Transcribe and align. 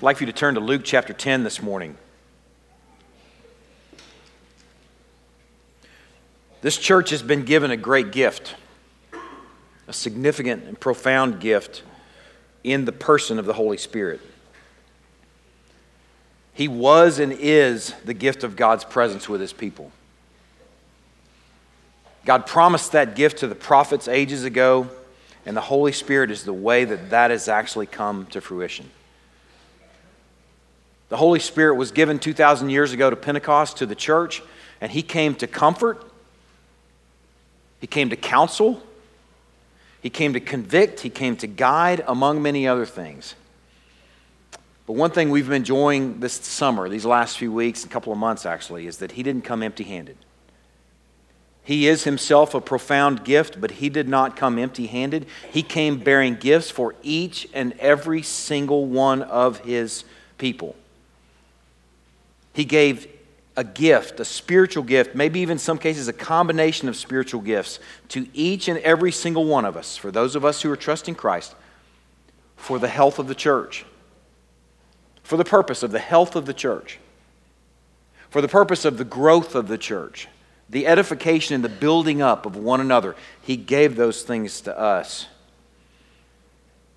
I'd 0.00 0.04
like 0.04 0.16
for 0.16 0.22
you 0.22 0.32
to 0.32 0.38
turn 0.38 0.54
to 0.54 0.60
Luke 0.60 0.80
chapter 0.82 1.12
10 1.12 1.44
this 1.44 1.60
morning. 1.60 1.94
This 6.62 6.78
church 6.78 7.10
has 7.10 7.20
been 7.20 7.44
given 7.44 7.70
a 7.70 7.76
great 7.76 8.10
gift, 8.10 8.54
a 9.86 9.92
significant 9.92 10.64
and 10.64 10.80
profound 10.80 11.38
gift 11.38 11.82
in 12.64 12.86
the 12.86 12.92
person 12.92 13.38
of 13.38 13.44
the 13.44 13.52
Holy 13.52 13.76
Spirit. 13.76 14.22
He 16.54 16.66
was 16.66 17.18
and 17.18 17.30
is 17.30 17.92
the 18.06 18.14
gift 18.14 18.42
of 18.42 18.56
God's 18.56 18.84
presence 18.84 19.28
with 19.28 19.42
his 19.42 19.52
people. 19.52 19.92
God 22.24 22.46
promised 22.46 22.92
that 22.92 23.14
gift 23.14 23.40
to 23.40 23.46
the 23.46 23.54
prophets 23.54 24.08
ages 24.08 24.44
ago, 24.44 24.88
and 25.44 25.54
the 25.54 25.60
Holy 25.60 25.92
Spirit 25.92 26.30
is 26.30 26.44
the 26.44 26.54
way 26.54 26.86
that 26.86 27.10
that 27.10 27.30
has 27.30 27.48
actually 27.48 27.84
come 27.84 28.24
to 28.28 28.40
fruition. 28.40 28.88
The 31.10 31.16
Holy 31.16 31.40
Spirit 31.40 31.74
was 31.74 31.90
given 31.90 32.18
2,000 32.18 32.70
years 32.70 32.92
ago 32.92 33.10
to 33.10 33.16
Pentecost, 33.16 33.76
to 33.78 33.86
the 33.86 33.94
church, 33.94 34.42
and 34.80 34.90
He 34.90 35.02
came 35.02 35.34
to 35.36 35.46
comfort, 35.46 36.02
He 37.80 37.86
came 37.86 38.08
to 38.10 38.16
counsel, 38.16 38.82
He 40.00 40.08
came 40.08 40.32
to 40.32 40.40
convict, 40.40 41.00
He 41.00 41.10
came 41.10 41.36
to 41.36 41.46
guide, 41.46 42.02
among 42.06 42.40
many 42.40 42.66
other 42.66 42.86
things. 42.86 43.34
But 44.86 44.94
one 44.94 45.10
thing 45.10 45.30
we've 45.30 45.46
been 45.46 45.56
enjoying 45.56 46.20
this 46.20 46.32
summer, 46.32 46.88
these 46.88 47.04
last 47.04 47.38
few 47.38 47.52
weeks, 47.52 47.84
a 47.84 47.88
couple 47.88 48.12
of 48.12 48.18
months 48.18 48.46
actually, 48.46 48.86
is 48.86 48.98
that 48.98 49.12
He 49.12 49.22
didn't 49.22 49.44
come 49.44 49.62
empty 49.62 49.84
handed. 49.84 50.16
He 51.62 51.86
is 51.86 52.04
himself 52.04 52.54
a 52.54 52.60
profound 52.60 53.22
gift, 53.22 53.60
but 53.60 53.70
he 53.72 53.90
did 53.90 54.08
not 54.08 54.34
come 54.34 54.58
empty 54.58 54.86
handed. 54.86 55.26
He 55.52 55.62
came 55.62 55.98
bearing 55.98 56.34
gifts 56.34 56.70
for 56.70 56.94
each 57.02 57.48
and 57.52 57.74
every 57.78 58.22
single 58.22 58.86
one 58.86 59.22
of 59.22 59.60
his 59.60 60.04
people. 60.38 60.74
He 62.52 62.64
gave 62.64 63.06
a 63.56 63.64
gift, 63.64 64.20
a 64.20 64.24
spiritual 64.24 64.82
gift, 64.82 65.14
maybe 65.14 65.40
even 65.40 65.54
in 65.54 65.58
some 65.58 65.78
cases 65.78 66.08
a 66.08 66.12
combination 66.12 66.88
of 66.88 66.96
spiritual 66.96 67.40
gifts 67.40 67.78
to 68.08 68.26
each 68.32 68.68
and 68.68 68.78
every 68.78 69.12
single 69.12 69.44
one 69.44 69.64
of 69.64 69.76
us, 69.76 69.96
for 69.96 70.10
those 70.10 70.34
of 70.34 70.44
us 70.44 70.62
who 70.62 70.70
are 70.70 70.76
trusting 70.76 71.14
Christ, 71.14 71.54
for 72.56 72.78
the 72.78 72.88
health 72.88 73.18
of 73.18 73.26
the 73.26 73.34
church, 73.34 73.84
for 75.22 75.36
the 75.36 75.44
purpose 75.44 75.82
of 75.82 75.90
the 75.90 75.98
health 75.98 76.36
of 76.36 76.46
the 76.46 76.54
church, 76.54 76.98
for 78.28 78.40
the 78.40 78.48
purpose 78.48 78.84
of 78.84 78.98
the 78.98 79.04
growth 79.04 79.54
of 79.54 79.68
the 79.68 79.78
church 79.78 80.28
the 80.70 80.86
edification 80.86 81.56
and 81.56 81.64
the 81.64 81.68
building 81.68 82.22
up 82.22 82.46
of 82.46 82.56
one 82.56 82.80
another. 82.80 83.16
He 83.42 83.56
gave 83.56 83.96
those 83.96 84.22
things 84.22 84.60
to 84.62 84.78
us. 84.78 85.26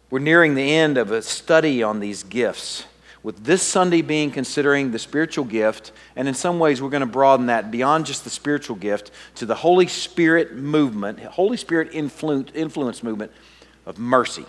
We're 0.09 0.19
nearing 0.19 0.53
the 0.53 0.71
end 0.71 0.97
of 0.97 1.11
a 1.11 1.23
study 1.23 1.81
on 1.81 1.99
these 1.99 2.21
gifts, 2.21 2.85
with 3.23 3.45
this 3.45 3.63
Sunday 3.63 4.01
being 4.01 4.29
considering 4.29 4.91
the 4.91 4.99
spiritual 4.99 5.45
gift, 5.45 5.93
and 6.15 6.27
in 6.27 6.33
some 6.33 6.59
ways 6.59 6.81
we're 6.81 6.89
going 6.89 7.01
to 7.01 7.05
broaden 7.07 7.45
that 7.47 7.71
beyond 7.71 8.05
just 8.05 8.25
the 8.25 8.29
spiritual 8.29 8.75
gift 8.75 9.11
to 9.35 9.45
the 9.45 9.55
Holy 9.55 9.87
Spirit 9.87 10.55
movement, 10.55 11.19
Holy 11.19 11.57
Spirit 11.57 11.89
influence, 11.93 12.51
influence 12.53 13.01
movement 13.01 13.31
of 13.85 13.97
mercy. 13.97 14.45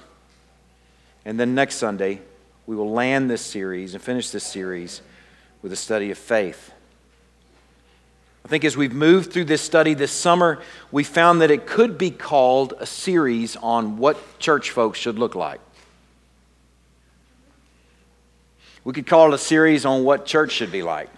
And 1.24 1.38
then 1.38 1.54
next 1.54 1.76
Sunday, 1.76 2.20
we 2.66 2.74
will 2.74 2.90
land 2.90 3.30
this 3.30 3.42
series 3.42 3.94
and 3.94 4.02
finish 4.02 4.30
this 4.30 4.44
series 4.44 5.00
with 5.62 5.72
a 5.72 5.76
study 5.76 6.10
of 6.10 6.18
faith. 6.18 6.72
I 8.44 8.48
think 8.48 8.64
as 8.64 8.76
we've 8.76 8.92
moved 8.92 9.32
through 9.32 9.46
this 9.46 9.62
study 9.62 9.94
this 9.94 10.12
summer, 10.12 10.60
we 10.92 11.02
found 11.04 11.40
that 11.40 11.50
it 11.50 11.66
could 11.66 11.96
be 11.96 12.10
called 12.10 12.74
a 12.78 12.84
series 12.84 13.56
on 13.56 13.96
what 13.96 14.38
church 14.38 14.70
folks 14.70 14.98
should 14.98 15.18
look 15.18 15.34
like. 15.34 15.60
We 18.84 18.92
could 18.92 19.06
call 19.06 19.32
it 19.32 19.34
a 19.34 19.38
series 19.38 19.86
on 19.86 20.04
what 20.04 20.26
church 20.26 20.52
should 20.52 20.70
be 20.70 20.82
like. 20.82 21.08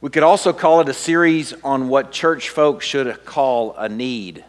We 0.00 0.08
could 0.08 0.22
also 0.22 0.54
call 0.54 0.80
it 0.80 0.88
a 0.88 0.94
series 0.94 1.52
on 1.62 1.90
what 1.90 2.10
church 2.10 2.48
folks 2.48 2.86
should 2.86 3.26
call 3.26 3.74
a 3.76 3.86
need. 3.86 4.42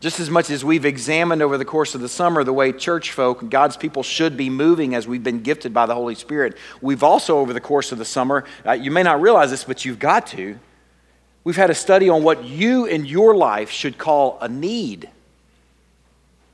Just 0.00 0.20
as 0.20 0.28
much 0.28 0.50
as 0.50 0.62
we've 0.62 0.84
examined 0.84 1.40
over 1.40 1.56
the 1.56 1.64
course 1.64 1.94
of 1.94 2.02
the 2.02 2.08
summer 2.08 2.44
the 2.44 2.52
way 2.52 2.72
church 2.72 3.12
folk, 3.12 3.48
God's 3.48 3.78
people 3.78 4.02
should 4.02 4.36
be 4.36 4.50
moving 4.50 4.94
as 4.94 5.08
we've 5.08 5.24
been 5.24 5.42
gifted 5.42 5.72
by 5.72 5.86
the 5.86 5.94
Holy 5.94 6.14
Spirit, 6.14 6.56
we've 6.82 7.02
also, 7.02 7.38
over 7.38 7.54
the 7.54 7.60
course 7.60 7.92
of 7.92 7.98
the 7.98 8.04
summer, 8.04 8.44
uh, 8.66 8.72
you 8.72 8.90
may 8.90 9.02
not 9.02 9.22
realize 9.22 9.50
this, 9.50 9.64
but 9.64 9.86
you've 9.86 9.98
got 9.98 10.26
to. 10.28 10.58
We've 11.44 11.56
had 11.56 11.70
a 11.70 11.74
study 11.74 12.10
on 12.10 12.22
what 12.22 12.44
you 12.44 12.84
in 12.84 13.06
your 13.06 13.34
life 13.34 13.70
should 13.70 13.96
call 13.96 14.38
a 14.42 14.48
need. 14.48 15.08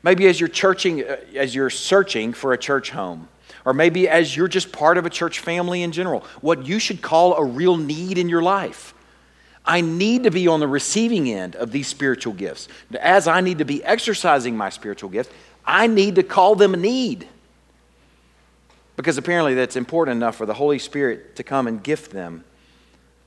Maybe 0.07 0.29
as 0.29 0.39
you're, 0.39 0.49
churching, 0.49 1.03
uh, 1.03 1.17
as 1.35 1.53
you're 1.53 1.69
searching 1.69 2.33
for 2.33 2.53
a 2.53 2.59
church 2.59 2.91
home, 2.91 3.29
or 3.65 3.75
maybe 3.75 4.09
as 4.09 4.37
you're 4.37 4.47
just 4.47 4.71
part 4.71 4.99
of 4.99 5.05
a 5.05 5.11
church 5.11 5.41
family 5.41 5.83
in 5.83 5.91
general, 5.91 6.21
what 6.41 6.65
you 6.65 6.79
should 6.79 7.03
call 7.03 7.35
a 7.35 7.45
real 7.45 7.77
need 7.77 8.17
in 8.17 8.29
your 8.29 8.41
life. 8.41 8.95
I 9.65 9.81
need 9.81 10.23
to 10.23 10.31
be 10.31 10.47
on 10.47 10.61
the 10.61 10.69
receiving 10.69 11.29
end 11.29 11.57
of 11.57 11.73
these 11.73 11.89
spiritual 11.89 12.35
gifts. 12.35 12.69
As 13.01 13.27
I 13.27 13.41
need 13.41 13.59
to 13.59 13.65
be 13.65 13.83
exercising 13.83 14.57
my 14.57 14.69
spiritual 14.71 15.11
gift, 15.11 15.33
I 15.65 15.89
need 15.89 16.15
to 16.15 16.23
call 16.23 16.55
them 16.55 16.75
a 16.75 16.77
need. 16.77 17.27
Because 18.95 19.19
apparently 19.19 19.55
that's 19.55 19.75
important 19.75 20.19
enough 20.19 20.37
for 20.37 20.47
the 20.47 20.55
Holy 20.55 20.79
Spirit 20.79 21.35
to 21.35 21.43
come 21.43 21.67
and 21.67 21.83
gift 21.83 22.13
them 22.13 22.45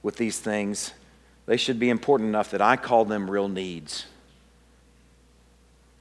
with 0.02 0.16
these 0.16 0.40
things. 0.40 0.94
They 1.46 1.58
should 1.58 1.78
be 1.78 1.90
important 1.90 2.30
enough 2.30 2.52
that 2.52 2.62
I 2.62 2.78
call 2.78 3.04
them 3.04 3.30
real 3.30 3.50
needs. 3.50 4.06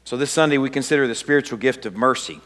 So 0.08 0.16
this 0.16 0.30
Sunday 0.30 0.56
we 0.56 0.70
consider 0.70 1.06
the 1.06 1.14
spiritual 1.14 1.58
gift 1.58 1.84
of 1.84 1.94
mercy. 1.94 2.40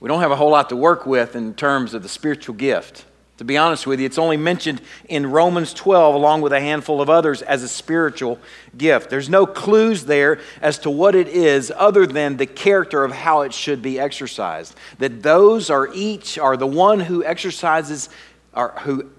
We 0.00 0.08
don't 0.08 0.22
have 0.22 0.30
a 0.30 0.36
whole 0.36 0.48
lot 0.48 0.70
to 0.70 0.76
work 0.76 1.04
with 1.04 1.36
in 1.36 1.52
terms 1.52 1.92
of 1.92 2.02
the 2.02 2.08
spiritual 2.08 2.54
gift. 2.54 3.04
To 3.36 3.44
be 3.44 3.58
honest 3.58 3.86
with 3.86 4.00
you, 4.00 4.06
it's 4.06 4.16
only 4.16 4.38
mentioned 4.38 4.80
in 5.06 5.30
Romans 5.30 5.74
12 5.74 6.14
along 6.14 6.40
with 6.40 6.54
a 6.54 6.60
handful 6.60 7.02
of 7.02 7.10
others 7.10 7.42
as 7.42 7.62
a 7.62 7.68
spiritual 7.68 8.38
gift. 8.74 9.10
There's 9.10 9.28
no 9.28 9.44
clues 9.44 10.06
there 10.06 10.40
as 10.62 10.78
to 10.78 10.88
what 10.88 11.14
it 11.14 11.28
is 11.28 11.70
other 11.76 12.06
than 12.06 12.38
the 12.38 12.46
character 12.46 13.04
of 13.04 13.12
how 13.12 13.42
it 13.42 13.52
should 13.52 13.82
be 13.82 14.00
exercised. 14.00 14.74
That 15.00 15.22
those 15.22 15.68
are 15.68 15.92
each 15.92 16.38
are 16.38 16.56
the 16.56 16.66
one 16.66 17.00
who 17.00 17.22
exercises 17.22 18.08
or 18.54 18.70
who 18.78 19.10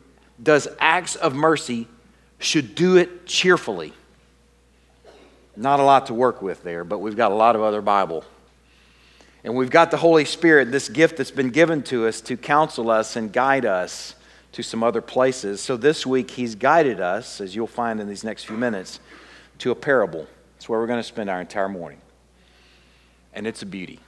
does 0.41 0.67
acts 0.79 1.15
of 1.15 1.35
mercy 1.35 1.87
should 2.39 2.73
do 2.73 2.97
it 2.97 3.27
cheerfully. 3.27 3.93
Not 5.55 5.79
a 5.79 5.83
lot 5.83 6.07
to 6.07 6.13
work 6.13 6.41
with 6.41 6.63
there, 6.63 6.83
but 6.83 6.99
we've 6.99 7.15
got 7.15 7.31
a 7.31 7.35
lot 7.35 7.55
of 7.55 7.61
other 7.61 7.81
Bible 7.81 8.25
and 9.45 9.55
we've 9.55 9.69
got 9.69 9.91
the 9.91 9.97
Holy 9.97 10.25
Spirit, 10.25 10.71
this 10.71 10.89
gift 10.89 11.17
that's 11.17 11.29
been 11.29 11.51
given 11.51 11.83
to 11.83 12.07
us 12.07 12.19
to 12.21 12.35
counsel 12.35 12.89
us 12.89 13.15
and 13.15 13.31
guide 13.31 13.63
us 13.63 14.15
to 14.53 14.63
some 14.63 14.81
other 14.81 15.01
places. 15.01 15.61
So 15.61 15.77
this 15.77 16.03
week, 16.03 16.31
He's 16.31 16.55
guided 16.55 16.99
us, 16.99 17.39
as 17.39 17.55
you'll 17.55 17.67
find 17.67 17.99
in 17.99 18.07
these 18.07 18.23
next 18.23 18.45
few 18.45 18.57
minutes, 18.57 18.99
to 19.59 19.69
a 19.69 19.75
parable. 19.75 20.25
It's 20.57 20.67
where 20.67 20.79
we're 20.79 20.87
going 20.87 20.99
to 20.99 21.03
spend 21.03 21.29
our 21.29 21.39
entire 21.39 21.69
morning. 21.69 22.01
And 23.35 23.45
it's 23.45 23.61
a 23.61 23.67
beauty. 23.67 23.99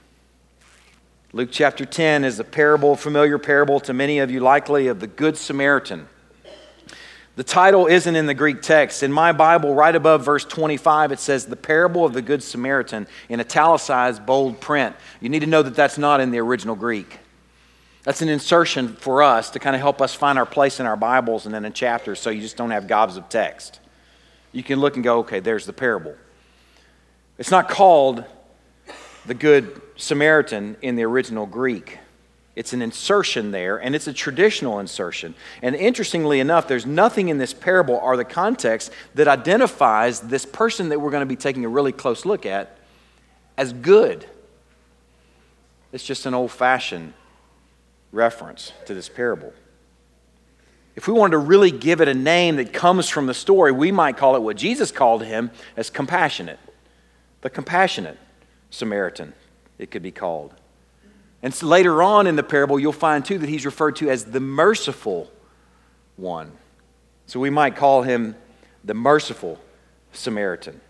Luke 1.32 1.50
chapter 1.52 1.84
10 1.84 2.24
is 2.24 2.40
a 2.40 2.44
parable, 2.44 2.96
familiar 2.96 3.38
parable 3.38 3.78
to 3.80 3.92
many 3.92 4.18
of 4.18 4.32
you, 4.32 4.40
likely, 4.40 4.88
of 4.88 4.98
the 4.98 5.06
Good 5.06 5.36
Samaritan. 5.36 6.08
The 7.38 7.44
title 7.44 7.86
isn't 7.86 8.16
in 8.16 8.26
the 8.26 8.34
Greek 8.34 8.62
text. 8.62 9.04
In 9.04 9.12
my 9.12 9.30
Bible, 9.30 9.72
right 9.72 9.94
above 9.94 10.24
verse 10.24 10.44
25, 10.44 11.12
it 11.12 11.20
says 11.20 11.46
the 11.46 11.54
parable 11.54 12.04
of 12.04 12.12
the 12.12 12.20
Good 12.20 12.42
Samaritan 12.42 13.06
in 13.28 13.38
italicized 13.38 14.26
bold 14.26 14.60
print. 14.60 14.96
You 15.20 15.28
need 15.28 15.42
to 15.42 15.46
know 15.46 15.62
that 15.62 15.76
that's 15.76 15.98
not 15.98 16.18
in 16.18 16.32
the 16.32 16.40
original 16.40 16.74
Greek. 16.74 17.20
That's 18.02 18.22
an 18.22 18.28
insertion 18.28 18.88
for 18.88 19.22
us 19.22 19.50
to 19.50 19.60
kind 19.60 19.76
of 19.76 19.80
help 19.80 20.02
us 20.02 20.16
find 20.16 20.36
our 20.36 20.46
place 20.46 20.80
in 20.80 20.86
our 20.86 20.96
Bibles 20.96 21.46
and 21.46 21.54
in 21.54 21.64
a 21.64 21.70
chapter 21.70 22.16
so 22.16 22.28
you 22.28 22.40
just 22.40 22.56
don't 22.56 22.72
have 22.72 22.88
gobs 22.88 23.16
of 23.16 23.28
text. 23.28 23.78
You 24.50 24.64
can 24.64 24.80
look 24.80 24.96
and 24.96 25.04
go, 25.04 25.20
okay, 25.20 25.38
there's 25.38 25.64
the 25.64 25.72
parable. 25.72 26.16
It's 27.38 27.52
not 27.52 27.68
called 27.68 28.24
the 29.26 29.34
Good 29.34 29.80
Samaritan 29.94 30.76
in 30.82 30.96
the 30.96 31.04
original 31.04 31.46
Greek. 31.46 32.00
It's 32.58 32.72
an 32.72 32.82
insertion 32.82 33.52
there, 33.52 33.76
and 33.76 33.94
it's 33.94 34.08
a 34.08 34.12
traditional 34.12 34.80
insertion. 34.80 35.36
And 35.62 35.76
interestingly 35.76 36.40
enough, 36.40 36.66
there's 36.66 36.86
nothing 36.86 37.28
in 37.28 37.38
this 37.38 37.54
parable 37.54 37.94
or 37.94 38.16
the 38.16 38.24
context 38.24 38.90
that 39.14 39.28
identifies 39.28 40.18
this 40.18 40.44
person 40.44 40.88
that 40.88 41.00
we're 41.00 41.12
going 41.12 41.20
to 41.20 41.26
be 41.26 41.36
taking 41.36 41.64
a 41.64 41.68
really 41.68 41.92
close 41.92 42.24
look 42.24 42.44
at 42.44 42.76
as 43.56 43.72
good. 43.72 44.26
It's 45.92 46.02
just 46.02 46.26
an 46.26 46.34
old 46.34 46.50
fashioned 46.50 47.12
reference 48.10 48.72
to 48.86 48.92
this 48.92 49.08
parable. 49.08 49.52
If 50.96 51.06
we 51.06 51.14
wanted 51.14 51.32
to 51.32 51.38
really 51.38 51.70
give 51.70 52.00
it 52.00 52.08
a 52.08 52.14
name 52.14 52.56
that 52.56 52.72
comes 52.72 53.08
from 53.08 53.26
the 53.26 53.34
story, 53.34 53.70
we 53.70 53.92
might 53.92 54.16
call 54.16 54.34
it 54.34 54.42
what 54.42 54.56
Jesus 54.56 54.90
called 54.90 55.22
him 55.22 55.52
as 55.76 55.90
compassionate. 55.90 56.58
The 57.42 57.50
compassionate 57.50 58.18
Samaritan, 58.70 59.34
it 59.78 59.92
could 59.92 60.02
be 60.02 60.10
called. 60.10 60.54
And 61.42 61.54
so 61.54 61.66
later 61.66 62.02
on 62.02 62.26
in 62.26 62.36
the 62.36 62.42
parable, 62.42 62.78
you'll 62.80 62.92
find 62.92 63.24
too 63.24 63.38
that 63.38 63.48
he's 63.48 63.64
referred 63.64 63.96
to 63.96 64.10
as 64.10 64.24
the 64.24 64.40
merciful 64.40 65.30
one. 66.16 66.52
So 67.26 67.38
we 67.38 67.50
might 67.50 67.76
call 67.76 68.02
him 68.02 68.34
the 68.84 68.94
merciful 68.94 69.60
Samaritan. 70.12 70.80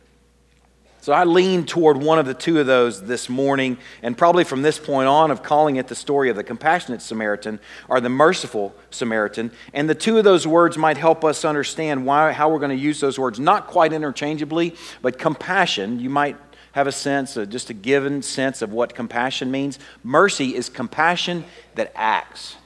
So 1.00 1.12
I 1.12 1.24
lean 1.24 1.64
toward 1.64 1.96
one 1.96 2.18
of 2.18 2.26
the 2.26 2.34
two 2.34 2.58
of 2.58 2.66
those 2.66 3.02
this 3.02 3.28
morning, 3.28 3.78
and 4.02 4.18
probably 4.18 4.44
from 4.44 4.62
this 4.62 4.78
point 4.78 5.08
on, 5.08 5.30
of 5.30 5.42
calling 5.42 5.76
it 5.76 5.88
the 5.88 5.94
story 5.94 6.28
of 6.28 6.36
the 6.36 6.44
compassionate 6.44 7.02
Samaritan 7.02 7.60
or 7.88 8.00
the 8.00 8.08
merciful 8.08 8.74
Samaritan. 8.90 9.52
And 9.72 9.88
the 9.88 9.94
two 9.94 10.18
of 10.18 10.24
those 10.24 10.46
words 10.46 10.76
might 10.76 10.96
help 10.96 11.24
us 11.24 11.44
understand 11.44 12.04
why, 12.04 12.32
how 12.32 12.50
we're 12.50 12.58
going 12.58 12.76
to 12.76 12.82
use 12.82 13.00
those 13.00 13.18
words, 13.18 13.38
not 13.38 13.68
quite 13.68 13.92
interchangeably, 13.92 14.74
but 15.00 15.18
compassion. 15.18 16.00
You 16.00 16.10
might 16.10 16.36
have 16.72 16.86
a 16.86 16.92
sense, 16.92 17.36
of, 17.36 17.50
just 17.50 17.70
a 17.70 17.74
given 17.74 18.22
sense 18.22 18.62
of 18.62 18.72
what 18.72 18.94
compassion 18.94 19.50
means. 19.50 19.78
Mercy 20.02 20.54
is 20.54 20.68
compassion 20.68 21.44
that 21.74 21.92
acts. 21.94 22.56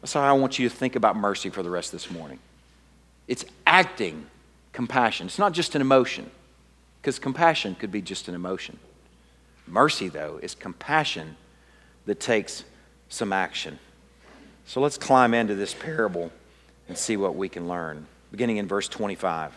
That's 0.00 0.12
how 0.12 0.22
I 0.22 0.32
want 0.32 0.58
you 0.58 0.68
to 0.68 0.74
think 0.74 0.96
about 0.96 1.16
mercy 1.16 1.50
for 1.50 1.62
the 1.62 1.70
rest 1.70 1.92
of 1.92 2.00
this 2.00 2.10
morning. 2.10 2.38
It's 3.28 3.44
acting 3.66 4.26
compassion, 4.72 5.26
it's 5.26 5.38
not 5.38 5.52
just 5.52 5.74
an 5.74 5.80
emotion. 5.80 6.30
Because 7.00 7.18
compassion 7.18 7.74
could 7.76 7.90
be 7.90 8.02
just 8.02 8.28
an 8.28 8.34
emotion. 8.34 8.78
Mercy, 9.66 10.08
though, 10.08 10.38
is 10.42 10.54
compassion 10.54 11.36
that 12.04 12.20
takes 12.20 12.64
some 13.08 13.32
action. 13.32 13.78
So 14.66 14.80
let's 14.80 14.98
climb 14.98 15.32
into 15.32 15.54
this 15.54 15.72
parable 15.72 16.30
and 16.88 16.98
see 16.98 17.16
what 17.16 17.34
we 17.34 17.48
can 17.48 17.68
learn, 17.68 18.06
beginning 18.30 18.58
in 18.58 18.68
verse 18.68 18.86
25. 18.88 19.56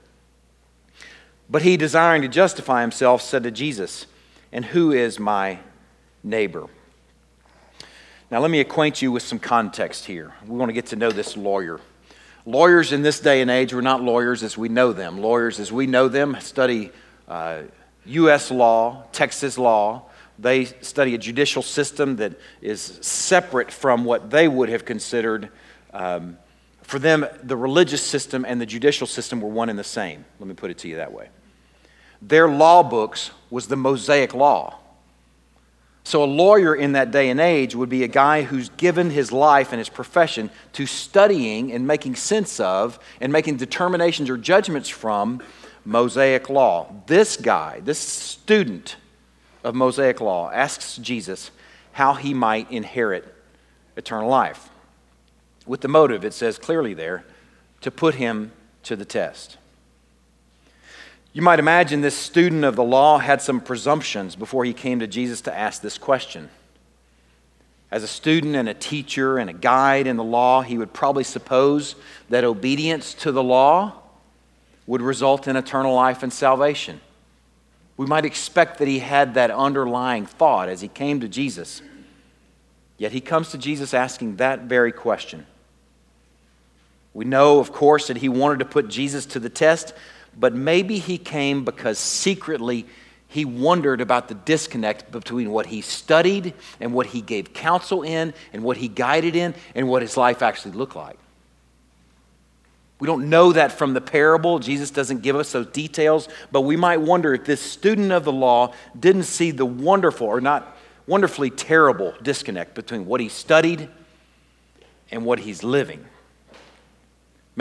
But 1.51 1.63
he, 1.63 1.75
desiring 1.75 2.21
to 2.21 2.29
justify 2.29 2.79
himself, 2.79 3.21
said 3.21 3.43
to 3.43 3.51
Jesus, 3.51 4.07
And 4.53 4.63
who 4.63 4.93
is 4.93 5.19
my 5.19 5.59
neighbor? 6.23 6.67
Now, 8.31 8.39
let 8.39 8.49
me 8.49 8.61
acquaint 8.61 9.01
you 9.01 9.11
with 9.11 9.23
some 9.23 9.37
context 9.37 10.05
here. 10.05 10.33
We 10.47 10.55
want 10.55 10.69
to 10.69 10.73
get 10.73 10.85
to 10.87 10.95
know 10.95 11.11
this 11.11 11.35
lawyer. 11.35 11.81
Lawyers 12.45 12.93
in 12.93 13.01
this 13.01 13.19
day 13.19 13.41
and 13.41 13.51
age 13.51 13.73
were 13.73 13.81
not 13.81 14.01
lawyers 14.01 14.43
as 14.43 14.57
we 14.57 14.69
know 14.69 14.93
them. 14.93 15.19
Lawyers 15.19 15.59
as 15.59 15.73
we 15.73 15.87
know 15.87 16.07
them 16.07 16.37
study 16.39 16.89
uh, 17.27 17.63
U.S. 18.05 18.49
law, 18.49 19.03
Texas 19.11 19.57
law. 19.57 20.03
They 20.39 20.65
study 20.65 21.13
a 21.15 21.17
judicial 21.17 21.61
system 21.61 22.15
that 22.15 22.33
is 22.61 22.81
separate 23.01 23.71
from 23.71 24.05
what 24.05 24.31
they 24.31 24.47
would 24.47 24.69
have 24.69 24.85
considered. 24.85 25.49
Um, 25.93 26.37
for 26.81 26.97
them, 26.97 27.25
the 27.43 27.57
religious 27.57 28.01
system 28.01 28.45
and 28.47 28.59
the 28.59 28.65
judicial 28.65 29.05
system 29.05 29.41
were 29.41 29.49
one 29.49 29.67
and 29.67 29.77
the 29.77 29.83
same. 29.83 30.23
Let 30.39 30.47
me 30.47 30.55
put 30.55 30.71
it 30.71 30.77
to 30.79 30.87
you 30.87 30.95
that 30.95 31.11
way. 31.11 31.29
Their 32.21 32.47
law 32.47 32.83
books 32.83 33.31
was 33.49 33.67
the 33.67 33.75
Mosaic 33.75 34.33
law. 34.33 34.77
So, 36.03 36.23
a 36.23 36.25
lawyer 36.25 36.73
in 36.73 36.93
that 36.93 37.11
day 37.11 37.29
and 37.29 37.39
age 37.39 37.75
would 37.75 37.89
be 37.89 38.03
a 38.03 38.07
guy 38.07 38.41
who's 38.41 38.69
given 38.69 39.11
his 39.11 39.31
life 39.31 39.71
and 39.71 39.77
his 39.77 39.89
profession 39.89 40.49
to 40.73 40.87
studying 40.87 41.71
and 41.71 41.85
making 41.85 42.15
sense 42.15 42.59
of 42.59 42.97
and 43.19 43.31
making 43.31 43.57
determinations 43.57 44.29
or 44.29 44.37
judgments 44.37 44.89
from 44.89 45.41
Mosaic 45.85 46.49
law. 46.49 46.91
This 47.05 47.37
guy, 47.37 47.81
this 47.81 47.99
student 47.99 48.97
of 49.63 49.75
Mosaic 49.75 50.19
law, 50.19 50.49
asks 50.51 50.97
Jesus 50.97 51.51
how 51.93 52.13
he 52.13 52.33
might 52.33 52.71
inherit 52.71 53.33
eternal 53.95 54.29
life. 54.29 54.69
With 55.67 55.81
the 55.81 55.87
motive, 55.87 56.25
it 56.25 56.33
says 56.33 56.57
clearly 56.57 56.93
there, 56.95 57.23
to 57.81 57.91
put 57.91 58.15
him 58.15 58.51
to 58.83 58.95
the 58.95 59.05
test. 59.05 59.57
You 61.33 61.41
might 61.41 61.59
imagine 61.59 62.01
this 62.01 62.17
student 62.17 62.65
of 62.65 62.75
the 62.75 62.83
law 62.83 63.17
had 63.17 63.41
some 63.41 63.61
presumptions 63.61 64.35
before 64.35 64.65
he 64.65 64.73
came 64.73 64.99
to 64.99 65.07
Jesus 65.07 65.41
to 65.41 65.57
ask 65.57 65.81
this 65.81 65.97
question. 65.97 66.49
As 67.89 68.03
a 68.03 68.07
student 68.07 68.55
and 68.55 68.67
a 68.67 68.73
teacher 68.73 69.37
and 69.37 69.49
a 69.49 69.53
guide 69.53 70.07
in 70.07 70.17
the 70.17 70.23
law, 70.23 70.61
he 70.61 70.77
would 70.77 70.93
probably 70.93 71.23
suppose 71.23 71.95
that 72.29 72.43
obedience 72.43 73.13
to 73.15 73.31
the 73.31 73.43
law 73.43 73.93
would 74.87 75.01
result 75.01 75.47
in 75.47 75.55
eternal 75.55 75.93
life 75.93 76.21
and 76.21 76.33
salvation. 76.33 76.99
We 77.95 78.05
might 78.05 78.25
expect 78.25 78.79
that 78.79 78.87
he 78.87 78.99
had 78.99 79.35
that 79.35 79.51
underlying 79.51 80.25
thought 80.25 80.67
as 80.67 80.81
he 80.81 80.87
came 80.87 81.21
to 81.21 81.29
Jesus. 81.29 81.81
Yet 82.97 83.13
he 83.13 83.21
comes 83.21 83.51
to 83.51 83.57
Jesus 83.57 83.93
asking 83.93 84.37
that 84.37 84.61
very 84.61 84.91
question. 84.91 85.45
We 87.13 87.25
know, 87.25 87.59
of 87.59 87.71
course, 87.71 88.07
that 88.07 88.17
he 88.17 88.29
wanted 88.29 88.59
to 88.59 88.65
put 88.65 88.87
Jesus 88.89 89.25
to 89.27 89.39
the 89.39 89.49
test 89.49 89.93
but 90.37 90.53
maybe 90.53 90.99
he 90.99 91.17
came 91.17 91.63
because 91.63 91.99
secretly 91.99 92.85
he 93.27 93.45
wondered 93.45 94.01
about 94.01 94.27
the 94.27 94.35
disconnect 94.35 95.11
between 95.11 95.51
what 95.51 95.65
he 95.65 95.81
studied 95.81 96.53
and 96.79 96.93
what 96.93 97.07
he 97.07 97.21
gave 97.21 97.53
counsel 97.53 98.03
in 98.03 98.33
and 98.51 98.63
what 98.63 98.77
he 98.77 98.87
guided 98.87 99.35
in 99.35 99.55
and 99.73 99.87
what 99.87 100.01
his 100.01 100.17
life 100.17 100.41
actually 100.41 100.73
looked 100.73 100.95
like. 100.95 101.17
We 102.99 103.07
don't 103.07 103.29
know 103.29 103.53
that 103.53 103.71
from 103.71 103.93
the 103.93 104.01
parable. 104.01 104.59
Jesus 104.59 104.91
doesn't 104.91 105.21
give 105.21 105.35
us 105.35 105.53
those 105.53 105.67
details, 105.67 106.27
but 106.51 106.61
we 106.61 106.75
might 106.75 106.97
wonder 106.97 107.33
if 107.33 107.45
this 107.45 107.61
student 107.61 108.11
of 108.11 108.25
the 108.25 108.31
law 108.31 108.73
didn't 108.99 109.23
see 109.23 109.51
the 109.51 109.65
wonderful 109.65 110.27
or 110.27 110.41
not 110.41 110.77
wonderfully 111.07 111.49
terrible 111.49 112.13
disconnect 112.21 112.75
between 112.75 113.05
what 113.05 113.19
he 113.19 113.27
studied 113.27 113.89
and 115.09 115.25
what 115.25 115.39
he's 115.39 115.63
living. 115.63 116.05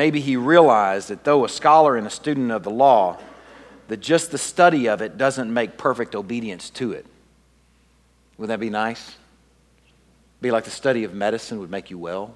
Maybe 0.01 0.21
he 0.21 0.37
realized 0.37 1.11
that 1.11 1.25
though 1.25 1.45
a 1.45 1.49
scholar 1.51 1.95
and 1.95 2.07
a 2.07 2.11
student 2.11 2.51
of 2.53 2.63
the 2.63 2.71
law, 2.71 3.19
that 3.89 3.99
just 3.99 4.31
the 4.31 4.39
study 4.39 4.89
of 4.89 5.03
it 5.03 5.19
doesn't 5.19 5.53
make 5.53 5.77
perfect 5.77 6.15
obedience 6.15 6.71
to 6.71 6.93
it. 6.93 7.05
Wouldn't 8.39 8.49
that 8.49 8.65
be 8.65 8.71
nice? 8.71 9.19
Be 10.41 10.53
like 10.53 10.65
the 10.65 10.71
study 10.71 11.05
of 11.05 11.13
medicine 11.13 11.59
would 11.59 11.71
make 11.71 11.91
you 11.91 11.99
well. 11.99 12.35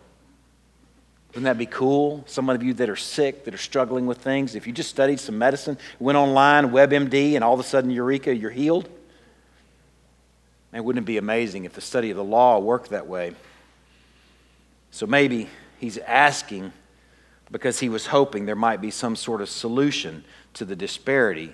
Wouldn't 1.28 1.44
that 1.44 1.56
be 1.56 1.64
cool? 1.64 2.22
Some 2.26 2.50
of 2.50 2.62
you 2.62 2.74
that 2.74 2.90
are 2.90 2.96
sick, 2.96 3.46
that 3.46 3.54
are 3.54 3.56
struggling 3.56 4.04
with 4.04 4.18
things, 4.18 4.54
if 4.54 4.66
you 4.66 4.72
just 4.74 4.90
studied 4.90 5.18
some 5.18 5.38
medicine, 5.38 5.78
went 5.98 6.18
online, 6.18 6.68
WebMD, 6.68 7.34
and 7.34 7.42
all 7.42 7.54
of 7.54 7.60
a 7.60 7.64
sudden, 7.64 7.90
eureka, 7.90 8.36
you're 8.36 8.50
healed? 8.50 8.90
Man, 10.70 10.84
wouldn't 10.84 11.04
it 11.04 11.06
be 11.06 11.16
amazing 11.16 11.64
if 11.64 11.72
the 11.72 11.80
study 11.80 12.10
of 12.10 12.18
the 12.18 12.24
law 12.24 12.58
worked 12.58 12.90
that 12.90 13.06
way? 13.06 13.32
So 14.90 15.06
maybe 15.06 15.48
he's 15.78 15.96
asking 15.96 16.70
because 17.50 17.80
he 17.80 17.88
was 17.88 18.06
hoping 18.06 18.46
there 18.46 18.56
might 18.56 18.80
be 18.80 18.90
some 18.90 19.16
sort 19.16 19.40
of 19.40 19.48
solution 19.48 20.24
to 20.54 20.64
the 20.64 20.76
disparity 20.76 21.52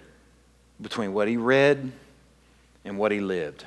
between 0.81 1.13
what 1.13 1.29
he 1.29 1.37
read 1.37 1.93
and 2.85 2.99
what 2.99 3.13
he 3.13 3.21
lived. 3.21 3.65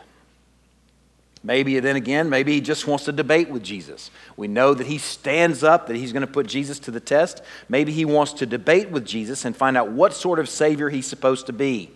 Maybe 1.44 1.78
then 1.80 1.98
again, 1.98 2.30
maybe 2.30 2.54
he 2.54 2.62
just 2.62 2.88
wants 2.88 3.06
to 3.06 3.12
debate 3.12 3.50
with 3.50 3.64
Jesus. 3.64 4.12
We 4.38 4.48
know 4.48 4.74
that 4.74 4.88
he 4.88 4.98
stands 4.98 5.62
up, 5.62 5.88
that 5.88 5.98
he's 5.98 6.14
going 6.14 6.26
to 6.26 6.32
put 6.32 6.48
Jesus 6.48 6.80
to 6.80 6.92
the 6.92 7.02
test. 7.02 7.42
Maybe 7.68 7.92
he 7.92 8.06
wants 8.06 8.32
to 8.34 8.46
debate 8.46 8.90
with 8.90 9.06
Jesus 9.06 9.44
and 9.44 9.56
find 9.56 9.76
out 9.76 9.90
what 9.92 10.14
sort 10.14 10.40
of 10.40 10.48
Savior 10.48 10.90
he's 10.90 11.06
supposed 11.06 11.48
to 11.48 11.54
be. 11.54 11.92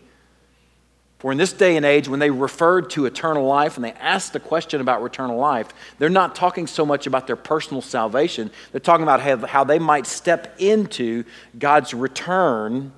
For 1.20 1.32
in 1.32 1.38
this 1.40 1.52
day 1.52 1.76
and 1.78 1.86
age, 1.86 2.08
when 2.08 2.20
they 2.20 2.30
referred 2.30 2.92
to 2.92 3.08
eternal 3.08 3.46
life 3.46 3.76
and 3.76 3.84
they 3.84 3.94
asked 3.94 4.34
the 4.34 4.40
question 4.40 4.82
about 4.82 5.04
eternal 5.04 5.38
life, 5.38 5.70
they're 5.98 6.10
not 6.10 6.36
talking 6.36 6.68
so 6.68 6.86
much 6.86 7.08
about 7.08 7.26
their 7.26 7.36
personal 7.36 7.82
salvation. 7.82 8.52
They're 8.72 8.80
talking 8.80 9.04
about 9.04 9.48
how 9.50 9.64
they 9.64 9.80
might 9.80 10.06
step 10.06 10.56
into 10.60 11.24
God's 11.58 11.94
return 11.94 12.92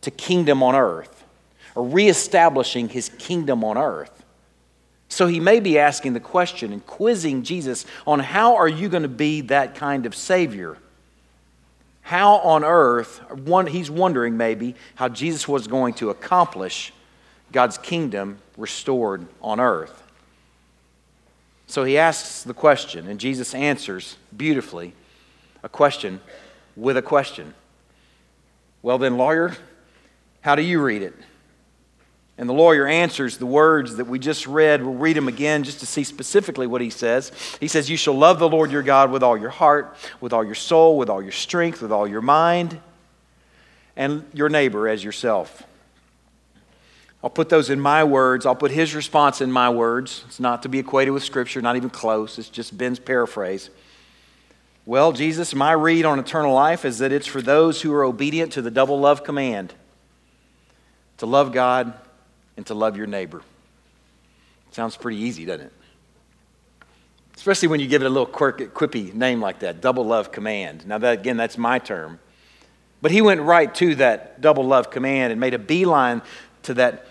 to 0.00 0.10
kingdom 0.10 0.62
on 0.62 0.74
earth 0.74 1.24
or 1.74 1.86
reestablishing 1.86 2.88
his 2.88 3.10
kingdom 3.18 3.62
on 3.62 3.76
earth. 3.76 4.24
So 5.08 5.26
he 5.26 5.38
may 5.38 5.60
be 5.60 5.78
asking 5.78 6.14
the 6.14 6.20
question 6.20 6.72
and 6.72 6.86
quizzing 6.86 7.42
Jesus 7.42 7.84
on 8.06 8.20
how 8.20 8.56
are 8.56 8.68
you 8.68 8.88
going 8.88 9.02
to 9.02 9.08
be 9.08 9.42
that 9.42 9.74
kind 9.74 10.06
of 10.06 10.14
Savior? 10.14 10.78
How 12.00 12.36
on 12.36 12.64
earth, 12.64 13.18
one, 13.30 13.66
he's 13.66 13.90
wondering 13.90 14.38
maybe 14.38 14.76
how 14.94 15.10
Jesus 15.10 15.46
was 15.46 15.66
going 15.66 15.94
to 15.94 16.08
accomplish 16.08 16.94
God's 17.52 17.78
kingdom 17.78 18.38
restored 18.56 19.26
on 19.42 19.60
earth. 19.60 20.02
So 21.66 21.84
he 21.84 21.98
asks 21.98 22.42
the 22.42 22.54
question, 22.54 23.06
and 23.06 23.20
Jesus 23.20 23.54
answers 23.54 24.16
beautifully 24.36 24.92
a 25.62 25.68
question 25.68 26.20
with 26.76 26.96
a 26.96 27.02
question. 27.02 27.54
Well, 28.82 28.98
then, 28.98 29.16
lawyer, 29.16 29.56
how 30.40 30.54
do 30.54 30.62
you 30.62 30.82
read 30.82 31.02
it? 31.02 31.14
And 32.38 32.48
the 32.48 32.54
lawyer 32.54 32.86
answers 32.86 33.36
the 33.36 33.46
words 33.46 33.96
that 33.96 34.06
we 34.06 34.18
just 34.18 34.46
read. 34.46 34.82
We'll 34.82 34.94
read 34.94 35.16
them 35.16 35.28
again 35.28 35.62
just 35.62 35.80
to 35.80 35.86
see 35.86 36.04
specifically 36.04 36.66
what 36.66 36.80
he 36.80 36.88
says. 36.88 37.30
He 37.60 37.68
says, 37.68 37.90
You 37.90 37.98
shall 37.98 38.14
love 38.14 38.38
the 38.38 38.48
Lord 38.48 38.72
your 38.72 38.82
God 38.82 39.10
with 39.10 39.22
all 39.22 39.36
your 39.36 39.50
heart, 39.50 39.94
with 40.22 40.32
all 40.32 40.42
your 40.42 40.54
soul, 40.54 40.96
with 40.96 41.10
all 41.10 41.20
your 41.20 41.32
strength, 41.32 41.82
with 41.82 41.92
all 41.92 42.08
your 42.08 42.22
mind, 42.22 42.80
and 43.94 44.24
your 44.32 44.48
neighbor 44.48 44.88
as 44.88 45.04
yourself. 45.04 45.62
I'll 47.22 47.30
put 47.30 47.50
those 47.50 47.68
in 47.68 47.80
my 47.80 48.02
words. 48.04 48.46
I'll 48.46 48.56
put 48.56 48.70
his 48.70 48.94
response 48.94 49.40
in 49.40 49.52
my 49.52 49.68
words. 49.68 50.24
It's 50.26 50.40
not 50.40 50.62
to 50.62 50.68
be 50.68 50.78
equated 50.78 51.12
with 51.12 51.22
Scripture, 51.22 51.60
not 51.60 51.76
even 51.76 51.90
close. 51.90 52.38
It's 52.38 52.48
just 52.48 52.76
Ben's 52.76 52.98
paraphrase. 52.98 53.68
Well, 54.86 55.12
Jesus, 55.12 55.54
my 55.54 55.72
read 55.72 56.06
on 56.06 56.18
eternal 56.18 56.54
life 56.54 56.84
is 56.84 56.98
that 56.98 57.12
it's 57.12 57.26
for 57.26 57.42
those 57.42 57.82
who 57.82 57.92
are 57.92 58.04
obedient 58.04 58.52
to 58.54 58.62
the 58.62 58.70
double 58.70 58.98
love 58.98 59.22
command 59.22 59.74
to 61.18 61.26
love 61.26 61.52
God 61.52 61.92
and 62.56 62.66
to 62.66 62.74
love 62.74 62.96
your 62.96 63.06
neighbor. 63.06 63.42
Sounds 64.70 64.96
pretty 64.96 65.18
easy, 65.18 65.44
doesn't 65.44 65.66
it? 65.66 65.72
Especially 67.36 67.68
when 67.68 67.78
you 67.78 67.86
give 67.86 68.00
it 68.00 68.06
a 68.06 68.08
little 68.08 68.26
quirky, 68.26 68.66
quippy 68.66 69.12
name 69.12 69.40
like 69.40 69.60
that 69.60 69.82
double 69.82 70.04
love 70.04 70.32
command. 70.32 70.86
Now, 70.86 70.96
that, 70.96 71.20
again, 71.20 71.36
that's 71.36 71.58
my 71.58 71.78
term. 71.78 72.18
But 73.02 73.10
he 73.10 73.20
went 73.20 73.42
right 73.42 73.74
to 73.76 73.94
that 73.96 74.40
double 74.40 74.64
love 74.64 74.90
command 74.90 75.30
and 75.30 75.40
made 75.40 75.52
a 75.52 75.58
beeline 75.58 76.22
to 76.62 76.74
that 76.74 77.06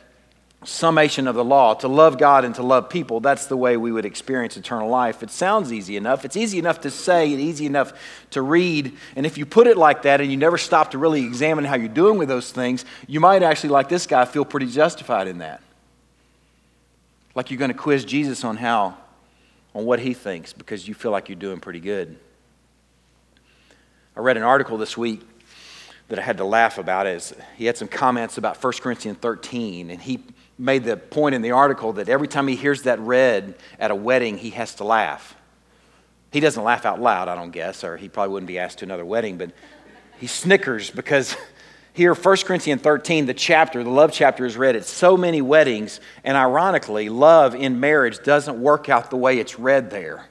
summation 0.65 1.27
of 1.27 1.35
the 1.35 1.43
law 1.43 1.73
to 1.73 1.87
love 1.87 2.17
God 2.17 2.43
and 2.43 2.53
to 2.55 2.63
love 2.63 2.89
people. 2.89 3.21
That's 3.21 3.45
the 3.45 3.55
way 3.55 3.77
we 3.77 3.91
would 3.91 4.05
experience 4.05 4.57
eternal 4.57 4.89
life. 4.89 5.23
It 5.23 5.31
sounds 5.31 5.71
easy 5.71 5.95
enough. 5.95 6.25
It's 6.25 6.35
easy 6.35 6.59
enough 6.59 6.81
to 6.81 6.91
say 6.91 7.31
and 7.31 7.41
easy 7.41 7.65
enough 7.65 7.93
to 8.31 8.41
read. 8.41 8.97
And 9.15 9.25
if 9.25 9.37
you 9.37 9.45
put 9.45 9.67
it 9.67 9.77
like 9.77 10.01
that 10.01 10.19
and 10.19 10.29
you 10.29 10.37
never 10.37 10.57
stop 10.57 10.91
to 10.91 10.97
really 10.97 11.23
examine 11.23 11.63
how 11.63 11.75
you're 11.75 11.87
doing 11.87 12.17
with 12.17 12.27
those 12.27 12.51
things, 12.51 12.83
you 13.07 13.21
might 13.21 13.41
actually, 13.41 13.69
like 13.69 13.87
this 13.87 14.05
guy, 14.05 14.25
feel 14.25 14.43
pretty 14.43 14.67
justified 14.67 15.27
in 15.27 15.37
that. 15.37 15.61
Like 17.35 17.51
you're 17.51 17.59
going 17.59 17.71
to 17.71 17.77
quiz 17.77 18.03
Jesus 18.03 18.43
on 18.43 18.57
how, 18.57 18.97
on 19.73 19.85
what 19.85 19.99
he 19.99 20.13
thinks 20.13 20.51
because 20.51 20.87
you 20.87 20.93
feel 20.93 21.11
like 21.11 21.29
you're 21.29 21.37
doing 21.37 21.61
pretty 21.61 21.79
good. 21.79 22.17
I 24.17 24.19
read 24.19 24.35
an 24.35 24.43
article 24.43 24.77
this 24.77 24.97
week 24.97 25.21
that 26.09 26.19
I 26.19 26.21
had 26.21 26.37
to 26.37 26.43
laugh 26.43 26.77
about 26.77 27.07
is 27.07 27.33
he 27.55 27.65
had 27.65 27.77
some 27.77 27.87
comments 27.87 28.37
about 28.37 28.61
1 28.61 28.73
Corinthians 28.81 29.19
13, 29.19 29.91
and 29.91 30.01
he 30.01 30.21
made 30.59 30.83
the 30.83 30.97
point 30.97 31.33
in 31.33 31.41
the 31.41 31.51
article 31.51 31.93
that 31.93 32.09
every 32.09 32.27
time 32.27 32.47
he 32.47 32.55
hears 32.55 32.83
that 32.83 32.99
read 32.99 33.55
at 33.79 33.89
a 33.89 33.95
wedding, 33.95 34.37
he 34.37 34.49
has 34.51 34.75
to 34.75 34.83
laugh. 34.83 35.35
He 36.31 36.41
doesn't 36.41 36.63
laugh 36.63 36.85
out 36.85 37.01
loud, 37.01 37.29
I 37.29 37.35
don't 37.35 37.51
guess, 37.51 37.83
or 37.83 37.97
he 37.97 38.09
probably 38.09 38.33
wouldn't 38.33 38.47
be 38.47 38.59
asked 38.59 38.79
to 38.79 38.85
another 38.85 39.05
wedding, 39.05 39.37
but 39.37 39.51
he 40.19 40.27
snickers 40.27 40.91
because 40.91 41.35
here, 41.93 42.13
1 42.13 42.37
Corinthians 42.39 42.81
13, 42.81 43.25
the 43.25 43.33
chapter, 43.33 43.83
the 43.83 43.89
love 43.89 44.11
chapter 44.11 44.45
is 44.45 44.57
read 44.57 44.75
at 44.75 44.85
so 44.85 45.15
many 45.15 45.41
weddings, 45.41 46.01
and 46.23 46.35
ironically, 46.35 47.07
love 47.09 47.55
in 47.55 47.79
marriage 47.79 48.21
doesn't 48.23 48.61
work 48.61 48.89
out 48.89 49.09
the 49.09 49.17
way 49.17 49.39
it's 49.39 49.57
read 49.57 49.89
there. 49.89 50.27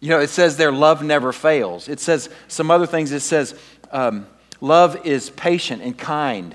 You 0.00 0.08
know, 0.10 0.20
it 0.20 0.30
says 0.30 0.56
their 0.56 0.72
love 0.72 1.02
never 1.02 1.32
fails. 1.32 1.88
It 1.88 2.00
says 2.00 2.30
some 2.46 2.70
other 2.70 2.86
things. 2.86 3.12
It 3.12 3.20
says, 3.20 3.54
um, 3.90 4.26
love 4.60 5.06
is 5.06 5.30
patient 5.30 5.82
and 5.82 5.98
kind. 5.98 6.54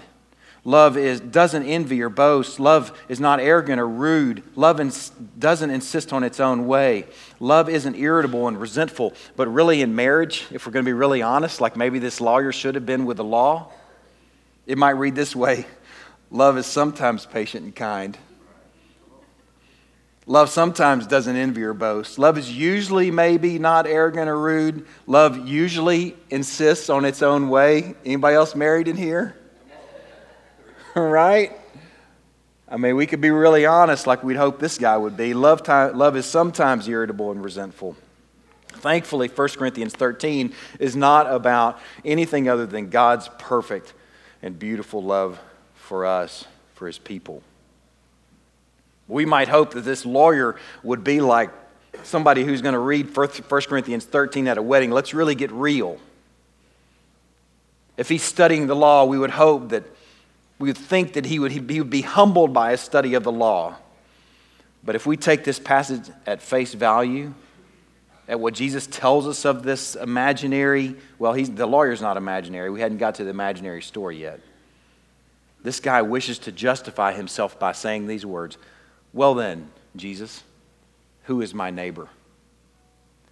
Love 0.66 0.96
is, 0.96 1.20
doesn't 1.20 1.66
envy 1.66 2.02
or 2.02 2.08
boast. 2.10 2.58
Love 2.58 2.98
is 3.10 3.20
not 3.20 3.42
arrogant 3.42 3.82
or 3.82 3.88
rude. 3.88 4.44
Love 4.56 4.80
ins- 4.80 5.10
doesn't 5.38 5.70
insist 5.70 6.14
on 6.14 6.24
its 6.24 6.40
own 6.40 6.68
way. 6.68 7.06
Love 7.42 7.68
isn't 7.68 7.96
irritable 7.96 8.48
and 8.48 8.60
resentful. 8.60 9.14
But 9.36 9.50
really, 9.50 9.82
in 9.82 9.94
marriage, 9.94 10.48
if 10.52 10.66
we're 10.66 10.72
going 10.72 10.86
to 10.86 10.90
be 10.90 10.94
really 10.94 11.22
honest, 11.22 11.60
like 11.60 11.76
maybe 11.76 12.00
this 12.00 12.22
lawyer 12.22 12.54
should 12.54 12.76
have 12.76 12.86
been 12.86 13.06
with 13.06 13.18
the 13.18 13.26
law, 13.26 13.72
it 14.66 14.78
might 14.78 14.92
read 14.92 15.16
this 15.16 15.36
way 15.36 15.66
Love 16.32 16.58
is 16.58 16.66
sometimes 16.66 17.26
patient 17.26 17.66
and 17.66 17.76
kind. 17.76 18.18
Love 20.26 20.50
sometimes 20.50 21.06
doesn't 21.06 21.36
envy 21.36 21.64
or 21.64 21.74
boast. 21.74 22.18
Love 22.18 22.38
is 22.38 22.50
usually 22.50 23.12
maybe 23.12 23.60
not 23.60 23.86
arrogant 23.86 24.30
or 24.30 24.40
rude. 24.40 24.86
Love 25.06 25.46
usually 25.46 26.16
insists 26.30 26.90
on 26.90 27.04
its 27.04 27.22
own 27.22 27.50
way. 27.50 27.96
Anybody 28.06 28.36
else 28.36 28.56
married 28.56 28.88
in 28.88 28.96
here? 28.96 29.36
right? 31.02 31.52
I 32.68 32.78
mean, 32.78 32.96
we 32.96 33.06
could 33.06 33.22
be 33.22 33.30
really 33.30 33.66
honest 33.66 34.08
like 34.08 34.24
we'd 34.24 34.38
hope 34.38 34.60
this 34.60 34.78
guy 34.78 34.98
would 34.98 35.18
be. 35.18 35.34
Love, 35.34 35.64
time, 35.64 35.98
love 35.98 36.16
is 36.16 36.26
sometimes 36.26 36.88
irritable 36.88 37.32
and 37.32 37.44
resentful. 37.44 37.96
Thankfully, 38.70 39.28
1 39.28 39.50
Corinthians 39.50 39.94
13 39.94 40.54
is 40.80 40.96
not 40.96 41.32
about 41.32 41.80
anything 42.04 42.50
other 42.50 42.66
than 42.66 42.90
God's 42.90 43.30
perfect 43.38 43.94
and 44.42 44.58
beautiful 44.58 45.04
love 45.04 45.40
for 45.76 46.06
us, 46.06 46.46
for 46.74 46.88
his 46.88 46.98
people. 46.98 47.44
We 49.08 49.26
might 49.26 49.48
hope 49.48 49.74
that 49.74 49.82
this 49.82 50.06
lawyer 50.06 50.56
would 50.82 51.04
be 51.04 51.22
like 51.22 51.52
somebody 52.04 52.44
who's 52.44 52.62
going 52.62 52.74
to 52.74 52.80
read 52.80 53.16
1 53.16 53.28
Corinthians 53.48 54.06
13 54.06 54.48
at 54.48 54.58
a 54.58 54.62
wedding. 54.62 54.92
Let's 54.92 55.14
really 55.14 55.36
get 55.36 55.52
real. 55.52 56.00
If 57.98 58.10
he's 58.10 58.24
studying 58.24 58.68
the 58.68 58.76
law, 58.76 59.06
we 59.06 59.20
would 59.20 59.32
hope 59.32 59.70
that 59.70 59.84
we 60.60 60.70
would 60.70 60.78
think 60.78 61.14
that 61.14 61.26
he 61.26 61.40
would, 61.40 61.52
he 61.52 61.80
would 61.80 61.90
be 61.90 62.02
humbled 62.02 62.54
by 62.54 62.72
a 62.72 62.78
study 62.78 63.16
of 63.16 63.24
the 63.24 63.32
law. 63.32 63.76
But 64.84 64.96
if 64.96 65.06
we 65.06 65.18
take 65.18 65.44
this 65.44 65.60
passage 65.60 66.10
at 66.26 66.42
face 66.42 66.74
value, 66.74 67.34
at 68.28 68.40
what 68.40 68.54
Jesus 68.54 68.88
tells 68.88 69.28
us 69.28 69.46
of 69.46 69.64
this 69.64 69.96
imaginary, 69.96 70.96
well, 71.20 71.34
he's, 71.34 71.50
the 71.50 71.66
lawyer's 71.66 72.02
not 72.02 72.18
imaginary. 72.18 72.70
We 72.70 72.80
hadn't 72.80 72.98
got 72.98 73.16
to 73.16 73.24
the 73.24 73.30
imaginary 73.30 73.82
story 73.82 74.18
yet. 74.22 74.40
This 75.62 75.80
guy 75.80 76.02
wishes 76.02 76.40
to 76.40 76.52
justify 76.52 77.14
himself 77.14 77.58
by 77.60 77.72
saying 77.72 78.08
these 78.08 78.26
words 78.26 78.58
Well, 79.14 79.34
then, 79.34 79.70
Jesus, 79.96 80.44
who 81.24 81.42
is 81.42 81.54
my 81.54 81.70
neighbor? 81.70 82.10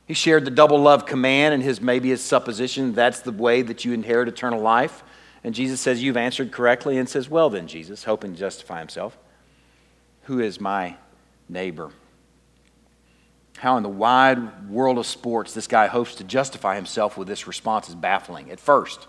He 0.07 0.13
shared 0.13 0.43
the 0.43 0.51
double 0.51 0.79
love 0.79 1.05
command 1.05 1.53
and 1.53 1.63
his 1.63 1.79
maybe 1.79 2.09
his 2.09 2.21
supposition 2.21 2.93
that's 2.93 3.21
the 3.21 3.31
way 3.31 3.61
that 3.61 3.85
you 3.85 3.93
inherit 3.93 4.27
eternal 4.27 4.59
life. 4.59 5.03
And 5.43 5.55
Jesus 5.55 5.81
says, 5.81 6.03
You've 6.03 6.17
answered 6.17 6.51
correctly, 6.51 6.97
and 6.97 7.09
says, 7.09 7.29
Well 7.29 7.49
then, 7.49 7.67
Jesus, 7.67 8.03
hoping 8.03 8.33
to 8.33 8.39
justify 8.39 8.79
himself, 8.79 9.17
who 10.23 10.39
is 10.39 10.61
my 10.61 10.95
neighbor? 11.49 11.91
How 13.57 13.77
in 13.77 13.83
the 13.83 13.89
wide 13.89 14.69
world 14.69 14.97
of 14.97 15.05
sports 15.05 15.53
this 15.53 15.67
guy 15.67 15.87
hopes 15.87 16.15
to 16.15 16.23
justify 16.23 16.75
himself 16.75 17.17
with 17.17 17.27
this 17.27 17.47
response 17.47 17.89
is 17.89 17.95
baffling 17.95 18.49
at 18.49 18.59
first. 18.59 19.07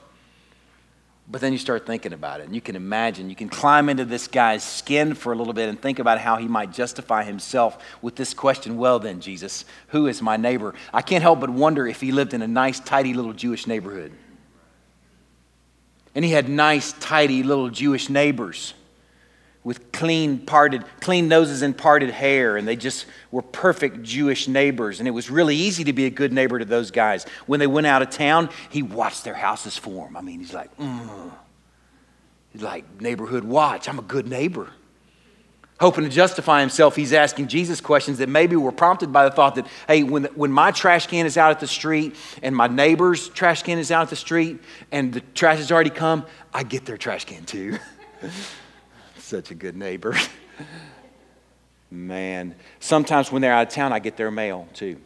But 1.29 1.41
then 1.41 1.53
you 1.53 1.59
start 1.59 1.87
thinking 1.87 2.13
about 2.13 2.41
it, 2.41 2.47
and 2.47 2.55
you 2.55 2.61
can 2.61 2.77
imagine, 2.77 3.31
you 3.31 3.37
can 3.37 3.49
climb 3.49 3.89
into 3.89 4.05
this 4.05 4.27
guy's 4.27 4.65
skin 4.65 5.15
for 5.15 5.33
a 5.33 5.37
little 5.37 5.53
bit 5.53 5.69
and 5.69 5.81
think 5.81 5.99
about 5.99 6.19
how 6.19 6.37
he 6.37 6.49
might 6.49 6.73
justify 6.73 7.23
himself 7.23 7.83
with 8.03 8.17
this 8.17 8.35
question 8.35 8.77
Well, 8.77 8.99
then, 8.99 9.21
Jesus, 9.21 9.65
who 9.89 10.07
is 10.07 10.21
my 10.21 10.37
neighbor? 10.37 10.75
I 10.93 11.01
can't 11.01 11.23
help 11.23 11.41
but 11.41 11.49
wonder 11.49 11.87
if 11.87 12.01
he 12.01 12.13
lived 12.13 12.35
in 12.35 12.43
a 12.43 12.49
nice, 12.49 12.81
tidy 12.81 13.15
little 13.15 13.33
Jewish 13.33 13.67
neighborhood. 13.67 14.13
And 16.15 16.25
he 16.25 16.31
had 16.31 16.49
nice, 16.49 16.93
tidy 16.95 17.43
little 17.43 17.71
Jewish 17.71 18.09
neighbors 18.09 18.75
with 19.65 19.93
clean 19.93 20.39
parted 20.41 20.85
clean 21.01 21.29
noses 21.29 21.63
and 21.63 21.77
parted 21.77 22.11
hair. 22.11 22.57
And 22.57 22.67
they 22.67 22.77
just 22.77 23.07
were 23.31 23.43
perfect 23.43 24.03
jewish 24.03 24.49
neighbors. 24.49 24.99
And 24.99 25.07
it 25.07 25.13
was 25.13 25.31
really 25.31 25.55
easy 25.55 25.85
to 25.85 25.93
be 25.93 26.07
a 26.07 26.11
good 26.11 26.33
neighbor 26.33 26.59
to 26.59 26.65
those 26.65 26.91
guys. 26.91 27.25
When 27.47 27.61
they 27.61 27.69
went 27.69 27.87
out 27.87 28.03
of 28.03 28.11
town 28.11 28.51
he 28.71 28.83
watched 28.83 29.25
their 29.25 29.35
houses 29.35 29.77
for 29.77 30.07
them 30.07 30.17
i 30.17 30.21
mean 30.21 30.41
he's 30.41 30.55
like 30.55 30.77
mm. 30.79 31.31
he's 32.53 32.63
like 32.63 33.01
neighborhood 33.01 33.45
watch 33.45 33.89
i'm 33.89 33.99
a 33.99 34.03
good 34.03 34.27
neighbor 34.27 34.71
hoping 35.83 36.05
to 36.05 36.11
justify 36.11 36.61
himself, 36.61 36.95
he's 36.95 37.13
asking 37.13 37.49
Jesus 37.49 37.81
questions 37.81 38.19
that 38.19 38.29
maybe 38.29 38.55
were 38.55 38.71
prompted 38.71 39.13
by 39.13 39.25
the 39.25 39.33
thought 39.33 39.57
that, 39.57 39.67
hey, 39.89 40.05
when, 40.05 40.25
when 40.37 40.53
my 40.53 40.71
trash 40.71 41.09
can 41.09 41.27
is 41.27 41.37
out 41.37 41.51
at 41.51 41.59
the 41.59 41.67
street 41.67 42.15
and 42.41 42.55
my 42.55 42.69
neighbor's 42.69 43.29
trash 43.29 43.65
can 43.65 43.79
is 43.79 43.91
out 43.91 44.03
at 44.03 44.11
the 44.11 44.17
street 44.17 44.61
and 44.93 45.13
the 45.13 45.21
trash 45.35 45.59
has 45.59 45.73
already 45.73 45.91
come, 45.91 46.25
I 46.55 46.63
get 46.63 46.87
their 46.87 46.97
trash 46.97 47.25
can 47.25 47.45
too. 47.45 47.79
Such 49.19 49.51
a 49.51 49.57
good 49.57 49.77
neighbor. 49.77 50.17
Man, 51.91 52.55
sometimes 52.79 53.33
when 53.33 53.43
they're 53.43 53.53
out 53.53 53.67
of 53.67 53.75
town, 53.75 53.93
I 53.93 53.99
get 53.99 54.17
their 54.17 54.31
mail 54.31 54.69
too. 54.75 54.99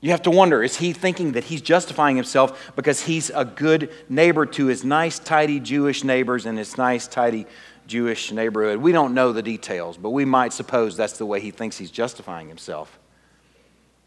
You 0.00 0.12
have 0.12 0.22
to 0.22 0.30
wonder 0.30 0.62
is 0.62 0.78
he 0.78 0.94
thinking 0.94 1.32
that 1.32 1.44
he's 1.44 1.60
justifying 1.60 2.16
himself 2.16 2.72
because 2.74 3.02
he's 3.02 3.28
a 3.28 3.44
good 3.44 3.92
neighbor 4.08 4.46
to 4.46 4.66
his 4.66 4.84
nice, 4.84 5.18
tidy 5.18 5.60
Jewish 5.60 6.02
neighbors 6.02 6.46
and 6.46 6.56
his 6.56 6.78
nice, 6.78 7.06
tidy 7.06 7.46
Jewish 7.90 8.30
neighborhood. 8.30 8.78
We 8.78 8.92
don't 8.92 9.14
know 9.14 9.32
the 9.32 9.42
details, 9.42 9.96
but 9.96 10.10
we 10.10 10.24
might 10.24 10.52
suppose 10.52 10.96
that's 10.96 11.18
the 11.18 11.26
way 11.26 11.40
he 11.40 11.50
thinks 11.50 11.76
he's 11.76 11.90
justifying 11.90 12.46
himself. 12.46 12.98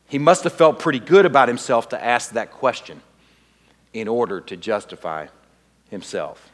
He 0.08 0.18
must 0.18 0.46
have 0.46 0.54
felt 0.54 0.80
pretty 0.80 1.00
good 1.00 1.26
about 1.26 1.50
himself 1.50 1.90
to 1.90 2.02
ask 2.02 2.32
that 2.32 2.52
question 2.52 3.02
in 3.92 4.08
order 4.08 4.40
to 4.40 4.56
justify 4.56 5.28
himself. 5.90 6.50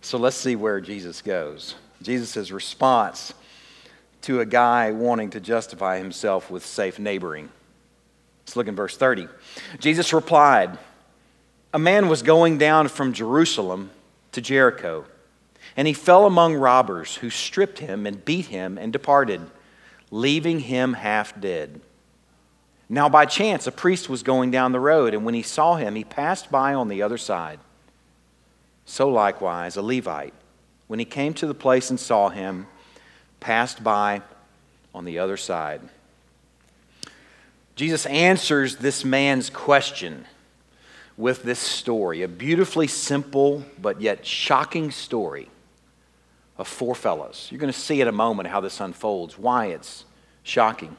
So 0.00 0.16
let's 0.16 0.36
see 0.36 0.54
where 0.54 0.80
Jesus 0.80 1.22
goes. 1.22 1.74
Jesus' 2.00 2.52
response 2.52 3.34
to 4.22 4.40
a 4.40 4.46
guy 4.46 4.92
wanting 4.92 5.30
to 5.30 5.40
justify 5.40 5.98
himself 5.98 6.52
with 6.52 6.64
safe 6.64 7.00
neighboring. 7.00 7.48
Let's 8.42 8.54
look 8.54 8.68
in 8.68 8.76
verse 8.76 8.96
30. 8.96 9.26
Jesus 9.80 10.12
replied, 10.12 10.78
A 11.74 11.80
man 11.80 12.08
was 12.08 12.22
going 12.22 12.58
down 12.58 12.86
from 12.86 13.12
Jerusalem 13.12 13.90
to 14.30 14.40
Jericho 14.40 15.04
and 15.76 15.86
he 15.86 15.92
fell 15.92 16.24
among 16.24 16.54
robbers 16.54 17.16
who 17.16 17.28
stripped 17.28 17.80
him 17.80 18.06
and 18.06 18.24
beat 18.24 18.46
him 18.46 18.78
and 18.78 18.92
departed, 18.92 19.42
leaving 20.10 20.60
him 20.60 20.94
half 20.94 21.38
dead. 21.38 21.80
Now, 22.88 23.08
by 23.08 23.26
chance, 23.26 23.66
a 23.66 23.72
priest 23.72 24.08
was 24.08 24.22
going 24.22 24.50
down 24.50 24.72
the 24.72 24.80
road, 24.80 25.12
and 25.12 25.24
when 25.24 25.34
he 25.34 25.42
saw 25.42 25.74
him, 25.76 25.94
he 25.94 26.04
passed 26.04 26.50
by 26.50 26.72
on 26.72 26.88
the 26.88 27.02
other 27.02 27.18
side. 27.18 27.58
So, 28.86 29.08
likewise, 29.08 29.76
a 29.76 29.82
Levite, 29.82 30.34
when 30.86 30.98
he 30.98 31.04
came 31.04 31.34
to 31.34 31.46
the 31.46 31.54
place 31.54 31.90
and 31.90 32.00
saw 32.00 32.28
him, 32.30 32.68
passed 33.40 33.82
by 33.84 34.22
on 34.94 35.04
the 35.04 35.18
other 35.18 35.36
side. 35.36 35.80
Jesus 37.74 38.06
answers 38.06 38.76
this 38.76 39.04
man's 39.04 39.50
question 39.50 40.24
with 41.18 41.42
this 41.42 41.58
story, 41.58 42.22
a 42.22 42.28
beautifully 42.28 42.86
simple 42.86 43.64
but 43.78 44.00
yet 44.00 44.24
shocking 44.24 44.90
story 44.90 45.50
of 46.58 46.66
four 46.68 46.94
fellows. 46.94 47.48
You're 47.50 47.60
going 47.60 47.72
to 47.72 47.78
see 47.78 48.00
in 48.00 48.08
a 48.08 48.12
moment 48.12 48.48
how 48.48 48.60
this 48.60 48.80
unfolds, 48.80 49.38
why 49.38 49.66
it's 49.66 50.04
shocking. 50.42 50.96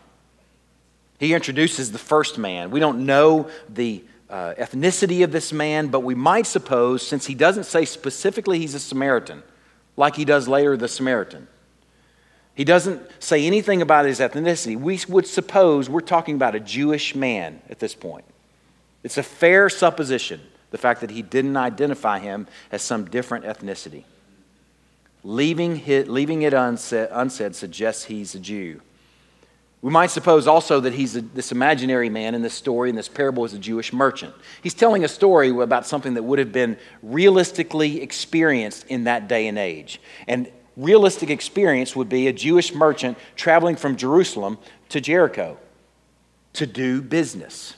He 1.20 1.34
introduces 1.34 1.92
the 1.92 1.98
first 1.98 2.38
man. 2.38 2.70
We 2.70 2.80
don't 2.80 3.06
know 3.06 3.50
the 3.68 4.04
uh, 4.30 4.54
ethnicity 4.56 5.24
of 5.24 5.32
this 5.32 5.52
man, 5.52 5.88
but 5.88 6.02
we 6.02 6.14
might 6.14 6.46
suppose, 6.46 7.06
since 7.06 7.26
he 7.26 7.34
doesn't 7.34 7.64
say 7.64 7.86
specifically 7.86 8.60
he's 8.60 8.76
a 8.76 8.80
Samaritan, 8.80 9.42
like 9.96 10.16
he 10.16 10.26
does 10.26 10.48
later 10.48 10.78
the 10.78 10.88
Samaritan, 10.88 11.48
he 12.54 12.64
doesn't 12.64 13.02
say 13.20 13.46
anything 13.46 13.82
about 13.82 14.06
his 14.06 14.20
ethnicity. 14.20 14.76
We 14.78 15.00
would 15.08 15.28
suppose 15.28 15.90
we're 15.90 16.02
talking 16.02 16.36
about 16.36 16.56
a 16.56 16.60
Jewish 16.60 17.16
man 17.16 17.62
at 17.70 17.80
this 17.80 17.94
point. 17.94 18.26
It's 19.04 19.18
a 19.18 19.24
fair 19.24 19.70
supposition, 19.70 20.42
the 20.72 20.78
fact 20.78 21.02
that 21.02 21.12
he 21.12 21.22
didn't 21.22 21.56
identify 21.56 22.20
him 22.20 22.48
as 22.72 22.82
some 22.82 23.06
different 23.06 23.46
ethnicity. 23.46 24.04
Leaving 25.28 25.86
it, 25.86 26.08
leaving 26.08 26.44
it 26.44 26.54
unsaid, 26.54 27.10
unsaid 27.12 27.54
suggests 27.54 28.06
he's 28.06 28.34
a 28.34 28.40
Jew. 28.40 28.80
We 29.82 29.92
might 29.92 30.10
suppose 30.10 30.48
also 30.48 30.80
that 30.80 30.94
he's 30.94 31.18
a, 31.18 31.22
this 31.22 31.52
imaginary 31.52 32.08
man 32.08 32.34
in 32.34 32.44
this 32.44 32.54
story, 32.54 32.90
in 32.90 32.96
this 32.96 33.10
parable, 33.10 33.44
is 33.44 33.54
a 33.54 33.60
Jewish 33.60 33.92
merchant. 33.92 34.34
He's 34.64 34.74
telling 34.74 35.04
a 35.04 35.10
story 35.10 35.50
about 35.50 35.86
something 35.86 36.14
that 36.14 36.24
would 36.24 36.40
have 36.40 36.54
been 36.54 36.78
realistically 37.04 38.02
experienced 38.02 38.86
in 38.88 39.04
that 39.04 39.28
day 39.28 39.48
and 39.48 39.58
age. 39.58 40.00
And 40.28 40.50
realistic 40.78 41.30
experience 41.30 41.94
would 41.94 42.08
be 42.08 42.30
a 42.30 42.34
Jewish 42.34 42.74
merchant 42.74 43.18
traveling 43.36 43.76
from 43.76 43.98
Jerusalem 43.98 44.58
to 44.88 45.02
Jericho 45.02 45.58
to 46.54 46.66
do 46.66 47.02
business. 47.02 47.76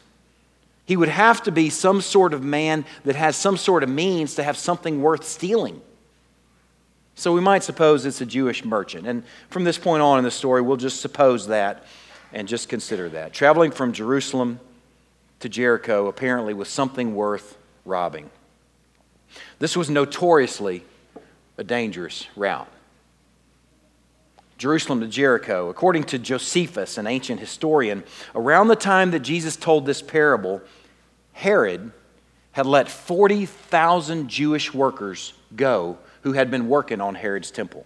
He 0.86 0.96
would 0.96 1.10
have 1.10 1.42
to 1.42 1.52
be 1.52 1.72
some 1.72 2.02
sort 2.02 2.36
of 2.36 2.44
man 2.44 2.86
that 3.06 3.16
has 3.16 3.36
some 3.36 3.58
sort 3.58 3.82
of 3.82 3.90
means 3.90 4.36
to 4.36 4.44
have 4.44 4.56
something 4.56 5.02
worth 5.02 5.24
stealing. 5.24 5.82
So 7.20 7.34
we 7.34 7.42
might 7.42 7.64
suppose 7.64 8.06
it's 8.06 8.22
a 8.22 8.26
Jewish 8.26 8.64
merchant. 8.64 9.06
And 9.06 9.26
from 9.50 9.66
this 9.66 9.78
point 9.78 10.02
on 10.02 10.20
in 10.20 10.24
the 10.24 10.32
story, 10.32 10.62
we'll 10.62 10.78
just 10.78 11.02
suppose 11.02 11.48
that 11.48 11.84
and 12.32 12.48
just 12.48 12.70
consider 12.70 13.10
that. 13.10 13.34
Traveling 13.34 13.72
from 13.72 13.92
Jerusalem 13.92 14.62
to 15.42 15.50
Jericho 15.50 16.08
apparently 16.08 16.54
was 16.54 16.70
something 16.70 17.14
worth 17.14 17.58
robbing. 17.84 18.30
This 19.60 19.76
was 19.76 19.90
notoriously 19.90 20.82
a 21.58 21.64
dangerous 21.66 22.26
route. 22.38 22.70
Jerusalem 24.58 25.02
to 25.02 25.08
Jericho. 25.08 25.68
According 25.68 26.06
to 26.06 26.20
Josephus, 26.20 26.98
an 26.98 27.06
ancient 27.06 27.42
historian, 27.42 28.06
around 28.34 28.70
the 28.70 28.78
time 28.78 29.12
that 29.12 29.20
Jesus 29.20 29.58
told 29.58 29.86
this 29.86 30.02
parable, 30.02 30.62
Herod 31.34 31.92
had 32.54 32.66
let 32.66 32.88
40,000 32.88 34.30
Jewish 34.30 34.74
workers 34.74 35.34
go 35.54 35.98
who 36.22 36.34
had 36.34 36.52
been 36.52 36.70
working 36.70 37.02
on 37.02 37.16
Herod's 37.16 37.52
temple. 37.52 37.86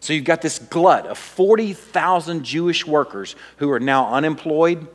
So 0.00 0.12
you've 0.12 0.24
got 0.24 0.42
this 0.42 0.58
glut 0.58 1.06
of 1.06 1.16
40,000 1.16 2.44
Jewish 2.44 2.86
workers 2.86 3.36
who 3.58 3.70
are 3.70 3.80
now 3.80 4.12
unemployed, 4.12 4.88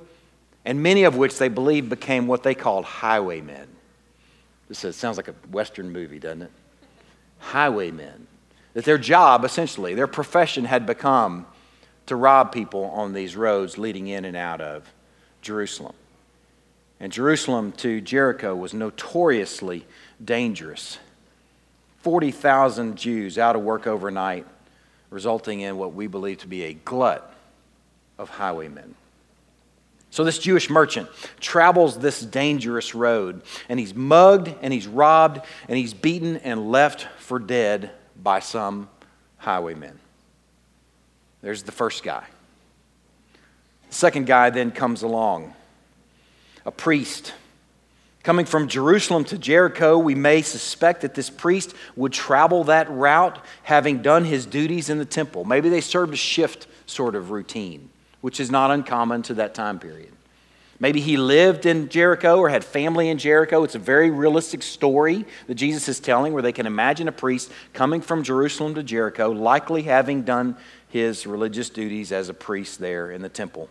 and 0.66 0.84
many 0.84 1.04
of 1.04 1.16
which 1.16 1.38
they 1.38 1.48
believe 1.48 1.88
became 1.90 2.28
what 2.28 2.44
they 2.44 2.54
called 2.54 2.84
highwaymen. 2.84 3.68
This 4.68 4.96
sounds 4.96 5.16
like 5.16 5.30
a 5.30 5.36
Western 5.50 5.92
movie, 5.92 6.20
doesn't 6.20 6.42
it? 6.42 6.52
Highwaymen. 7.40 8.28
That 8.74 8.84
their 8.84 8.98
job, 8.98 9.46
essentially, 9.46 9.96
their 9.96 10.08
profession 10.08 10.66
had 10.66 10.86
become 10.86 11.46
to 12.08 12.16
rob 12.16 12.52
people 12.52 12.84
on 12.86 13.14
these 13.14 13.36
roads 13.36 13.78
leading 13.78 14.08
in 14.08 14.26
and 14.26 14.36
out 14.36 14.60
of 14.60 14.92
Jerusalem. 15.42 15.96
And 17.00 17.14
Jerusalem 17.14 17.72
to 17.74 18.02
Jericho 18.02 18.56
was 18.56 18.74
notoriously 18.74 19.86
dangerous. 20.24 21.00
40,000 22.02 22.96
Jews 22.98 23.38
out 23.38 23.56
of 23.56 23.62
work 23.62 23.88
overnight, 23.88 24.46
resulting 25.10 25.62
in 25.62 25.78
what 25.78 25.94
we 25.94 26.08
believe 26.08 26.40
to 26.40 26.48
be 26.48 26.64
a 26.64 26.74
glut 26.74 27.34
of 28.18 28.30
highwaymen. 28.30 28.96
So, 30.10 30.24
this 30.24 30.40
Jewish 30.40 30.70
merchant 30.70 31.10
travels 31.40 32.00
this 32.00 32.22
dangerous 32.22 32.96
road, 32.96 33.42
and 33.70 33.80
he's 33.80 33.94
mugged, 33.94 34.54
and 34.62 34.74
he's 34.74 34.88
robbed, 34.88 35.42
and 35.68 35.78
he's 35.78 35.94
beaten 35.94 36.38
and 36.38 36.72
left 36.72 37.08
for 37.20 37.40
dead 37.40 37.92
by 38.22 38.40
some 38.40 38.90
highwaymen. 39.38 40.00
There's 41.42 41.64
the 41.64 41.72
first 41.72 42.04
guy. 42.04 42.24
The 43.90 43.96
second 43.96 44.26
guy 44.26 44.50
then 44.50 44.72
comes 44.72 45.04
along 45.04 45.54
a 46.66 46.72
priest 46.72 47.34
Coming 48.24 48.46
from 48.46 48.68
Jerusalem 48.68 49.24
to 49.26 49.38
Jericho, 49.38 49.98
we 49.98 50.14
may 50.14 50.42
suspect 50.42 51.02
that 51.02 51.16
this 51.16 51.30
priest 51.30 51.74
would 51.96 52.12
travel 52.12 52.66
that 52.66 52.90
route 52.90 53.40
having 53.64 54.02
done 54.02 54.26
his 54.26 54.46
duties 54.46 54.90
in 54.90 54.98
the 54.98 55.06
temple. 55.06 55.46
Maybe 55.46 55.70
they 55.70 55.82
served 55.82 56.14
a 56.14 56.18
shift 56.18 56.68
sort 56.86 57.16
of 57.16 57.32
routine, 57.32 57.90
which 58.22 58.40
is 58.40 58.52
not 58.52 58.72
uncommon 58.72 59.22
to 59.24 59.36
that 59.36 59.54
time 59.54 59.80
period. 59.80 60.12
Maybe 60.80 61.00
he 61.00 61.18
lived 61.18 61.66
in 61.66 61.90
Jericho 61.90 62.38
or 62.38 62.50
had 62.50 62.64
family 62.64 63.10
in 63.10 63.18
Jericho. 63.18 63.64
It's 63.64 63.74
a 63.74 63.80
very 63.80 64.12
realistic 64.12 64.62
story 64.62 65.26
that 65.48 65.56
Jesus 65.56 65.90
is 65.90 66.00
telling 66.00 66.34
where 66.34 66.44
they 66.44 66.52
can 66.52 66.68
imagine 66.68 67.08
a 67.08 67.12
priest 67.12 67.52
coming 67.74 68.00
from 68.00 68.22
Jerusalem 68.22 68.76
to 68.76 68.84
Jericho, 68.84 69.32
likely 69.32 69.84
having 69.84 70.22
done 70.22 70.56
his 70.90 71.26
religious 71.26 71.70
duties 71.70 72.12
as 72.12 72.30
a 72.30 72.34
priest 72.34 72.80
there 72.80 73.10
in 73.10 73.24
the 73.24 73.30
temple. 73.30 73.70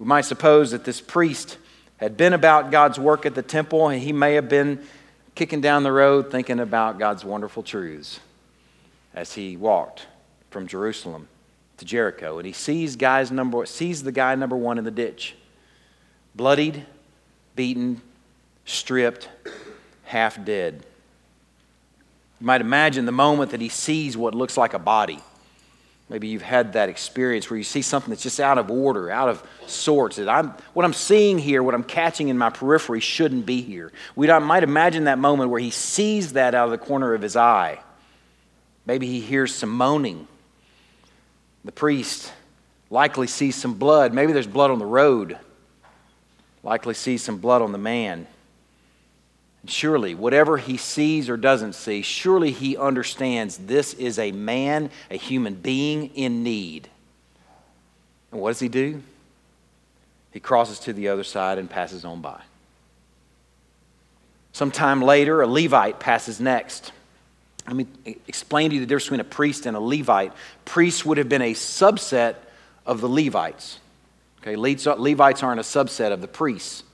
We 0.00 0.06
might 0.06 0.24
suppose 0.24 0.72
that 0.72 0.84
this 0.84 1.00
priest 1.00 1.58
had 1.98 2.16
been 2.16 2.32
about 2.32 2.70
God's 2.70 2.98
work 2.98 3.26
at 3.26 3.34
the 3.34 3.42
temple, 3.42 3.88
and 3.88 4.00
he 4.00 4.12
may 4.12 4.34
have 4.34 4.48
been 4.48 4.82
kicking 5.34 5.60
down 5.60 5.82
the 5.82 5.92
road 5.92 6.30
thinking 6.30 6.58
about 6.58 6.98
God's 6.98 7.24
wonderful 7.24 7.62
truths 7.62 8.18
as 9.14 9.34
he 9.34 9.56
walked 9.56 10.06
from 10.50 10.66
Jerusalem 10.66 11.28
to 11.76 11.84
Jericho. 11.84 12.38
And 12.38 12.46
he 12.46 12.52
sees, 12.52 12.96
guys 12.96 13.30
number, 13.30 13.64
sees 13.66 14.02
the 14.02 14.12
guy 14.12 14.34
number 14.34 14.56
one 14.56 14.78
in 14.78 14.84
the 14.84 14.90
ditch 14.90 15.36
bloodied, 16.34 16.86
beaten, 17.56 18.00
stripped, 18.64 19.28
half 20.04 20.44
dead. 20.44 20.84
You 22.40 22.46
might 22.46 22.60
imagine 22.60 23.06
the 23.06 23.12
moment 23.12 23.50
that 23.50 23.60
he 23.60 23.68
sees 23.68 24.16
what 24.16 24.34
looks 24.34 24.56
like 24.56 24.74
a 24.74 24.78
body. 24.78 25.20
Maybe 26.08 26.28
you've 26.28 26.42
had 26.42 26.72
that 26.72 26.88
experience 26.88 27.50
where 27.50 27.58
you 27.58 27.64
see 27.64 27.82
something 27.82 28.10
that's 28.10 28.22
just 28.22 28.40
out 28.40 28.56
of 28.56 28.70
order, 28.70 29.10
out 29.10 29.28
of 29.28 29.42
sorts. 29.66 30.16
That 30.16 30.28
I'm, 30.28 30.54
what 30.72 30.86
I'm 30.86 30.94
seeing 30.94 31.38
here, 31.38 31.62
what 31.62 31.74
I'm 31.74 31.84
catching 31.84 32.28
in 32.28 32.38
my 32.38 32.48
periphery, 32.48 33.00
shouldn't 33.00 33.44
be 33.44 33.60
here. 33.60 33.92
We 34.16 34.26
might 34.26 34.62
imagine 34.62 35.04
that 35.04 35.18
moment 35.18 35.50
where 35.50 35.60
he 35.60 35.70
sees 35.70 36.32
that 36.32 36.54
out 36.54 36.64
of 36.64 36.70
the 36.70 36.78
corner 36.78 37.12
of 37.12 37.20
his 37.20 37.36
eye. 37.36 37.80
Maybe 38.86 39.06
he 39.06 39.20
hears 39.20 39.54
some 39.54 39.68
moaning. 39.68 40.26
The 41.64 41.72
priest 41.72 42.32
likely 42.88 43.26
sees 43.26 43.54
some 43.54 43.74
blood. 43.74 44.14
Maybe 44.14 44.32
there's 44.32 44.46
blood 44.46 44.70
on 44.70 44.78
the 44.78 44.86
road. 44.86 45.38
Likely 46.62 46.94
sees 46.94 47.22
some 47.22 47.36
blood 47.36 47.60
on 47.60 47.72
the 47.72 47.78
man. 47.78 48.26
Surely, 49.68 50.14
whatever 50.14 50.56
he 50.56 50.78
sees 50.78 51.28
or 51.28 51.36
doesn't 51.36 51.74
see, 51.74 52.00
surely 52.00 52.52
he 52.52 52.74
understands 52.74 53.58
this 53.58 53.92
is 53.94 54.18
a 54.18 54.32
man, 54.32 54.90
a 55.10 55.16
human 55.16 55.54
being 55.54 56.06
in 56.14 56.42
need. 56.42 56.88
And 58.32 58.40
what 58.40 58.50
does 58.50 58.60
he 58.60 58.68
do? 58.68 59.02
He 60.32 60.40
crosses 60.40 60.78
to 60.80 60.94
the 60.94 61.08
other 61.08 61.22
side 61.22 61.58
and 61.58 61.68
passes 61.68 62.06
on 62.06 62.22
by. 62.22 62.40
Sometime 64.52 65.02
later, 65.02 65.42
a 65.42 65.46
Levite 65.46 66.00
passes 66.00 66.40
next. 66.40 66.92
Let 67.66 67.76
me 67.76 67.86
explain 68.26 68.70
to 68.70 68.74
you 68.74 68.80
the 68.80 68.86
difference 68.86 69.04
between 69.04 69.20
a 69.20 69.24
priest 69.24 69.66
and 69.66 69.76
a 69.76 69.80
Levite. 69.80 70.32
Priests 70.64 71.04
would 71.04 71.18
have 71.18 71.28
been 71.28 71.42
a 71.42 71.52
subset 71.52 72.36
of 72.86 73.02
the 73.02 73.08
Levites. 73.08 73.80
Okay, 74.40 74.56
Levites 74.56 75.42
aren't 75.42 75.60
a 75.60 75.62
subset 75.62 76.10
of 76.10 76.22
the 76.22 76.28
priests. 76.28 76.84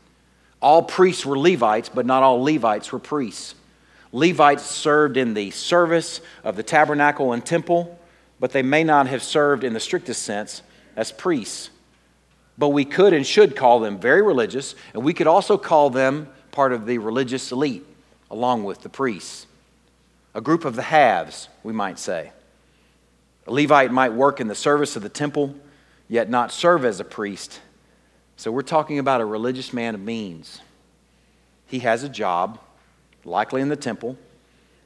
All 0.64 0.82
priests 0.82 1.26
were 1.26 1.38
Levites, 1.38 1.90
but 1.90 2.06
not 2.06 2.22
all 2.22 2.42
Levites 2.42 2.90
were 2.90 2.98
priests. 2.98 3.54
Levites 4.12 4.64
served 4.64 5.18
in 5.18 5.34
the 5.34 5.50
service 5.50 6.22
of 6.42 6.56
the 6.56 6.62
tabernacle 6.62 7.34
and 7.34 7.44
temple, 7.44 7.98
but 8.40 8.52
they 8.52 8.62
may 8.62 8.82
not 8.82 9.06
have 9.06 9.22
served 9.22 9.62
in 9.62 9.74
the 9.74 9.78
strictest 9.78 10.22
sense 10.22 10.62
as 10.96 11.12
priests. 11.12 11.68
But 12.56 12.70
we 12.70 12.86
could 12.86 13.12
and 13.12 13.26
should 13.26 13.56
call 13.56 13.78
them 13.78 13.98
very 13.98 14.22
religious, 14.22 14.74
and 14.94 15.04
we 15.04 15.12
could 15.12 15.26
also 15.26 15.58
call 15.58 15.90
them 15.90 16.28
part 16.50 16.72
of 16.72 16.86
the 16.86 16.96
religious 16.96 17.52
elite, 17.52 17.84
along 18.30 18.64
with 18.64 18.80
the 18.80 18.88
priests. 18.88 19.46
A 20.34 20.40
group 20.40 20.64
of 20.64 20.76
the 20.76 20.82
haves, 20.82 21.50
we 21.62 21.74
might 21.74 21.98
say. 21.98 22.32
A 23.46 23.52
Levite 23.52 23.92
might 23.92 24.14
work 24.14 24.40
in 24.40 24.48
the 24.48 24.54
service 24.54 24.96
of 24.96 25.02
the 25.02 25.10
temple, 25.10 25.56
yet 26.08 26.30
not 26.30 26.50
serve 26.50 26.86
as 26.86 27.00
a 27.00 27.04
priest 27.04 27.60
so 28.36 28.50
we're 28.50 28.62
talking 28.62 28.98
about 28.98 29.20
a 29.20 29.24
religious 29.24 29.72
man 29.72 29.94
of 29.94 30.00
means. 30.00 30.60
He 31.66 31.80
has 31.80 32.02
a 32.02 32.08
job, 32.08 32.58
likely 33.24 33.62
in 33.62 33.68
the 33.68 33.76
temple, 33.76 34.18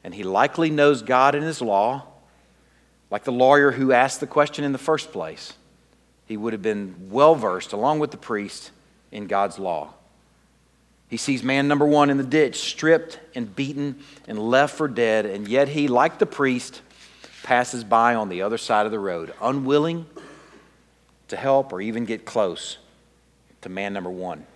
and 0.05 0.15
he 0.15 0.23
likely 0.23 0.71
knows 0.71 1.03
God 1.03 1.35
and 1.35 1.45
his 1.45 1.61
law, 1.61 2.05
like 3.11 3.25
the 3.25 3.33
lawyer 3.33 3.73
who 3.73 3.93
asked 3.93 4.21
the 4.21 4.27
question 4.27 4.65
in 4.65 4.73
the 4.73 4.79
first 4.79 5.13
place. 5.13 5.55
He 6.27 6.37
would 6.37 6.53
have 6.53 6.63
been 6.63 7.09
well 7.11 7.35
versed, 7.35 7.73
along 7.73 8.01
with 8.01 8.11
the 8.11 8.19
priest, 8.19 8.71
in 9.11 9.27
God's 9.27 9.59
law. 9.59 9.95
He 11.09 11.17
sees 11.17 11.43
man 11.43 11.69
number 11.69 11.87
one 11.87 12.11
in 12.11 12.19
the 12.19 12.25
ditch, 12.25 12.57
stripped 12.57 13.19
and 13.35 13.57
beaten 13.57 14.01
and 14.27 14.39
left 14.39 14.77
for 14.77 14.89
dead, 14.89 15.25
and 15.25 15.49
yet 15.49 15.69
he, 15.69 15.89
like 15.89 16.19
the 16.19 16.27
priest, 16.27 16.83
passes 17.43 17.83
by 17.83 18.15
on 18.15 18.29
the 18.29 18.43
other 18.43 18.59
side 18.59 18.85
of 18.85 18.93
the 18.93 18.99
road, 18.99 19.33
unwilling 19.41 20.05
to 21.29 21.37
help 21.37 21.73
or 21.73 21.81
even 21.81 22.05
get 22.05 22.27
close 22.27 22.77
to 23.63 23.69
man 23.69 23.93
number 23.93 24.11
one. 24.11 24.47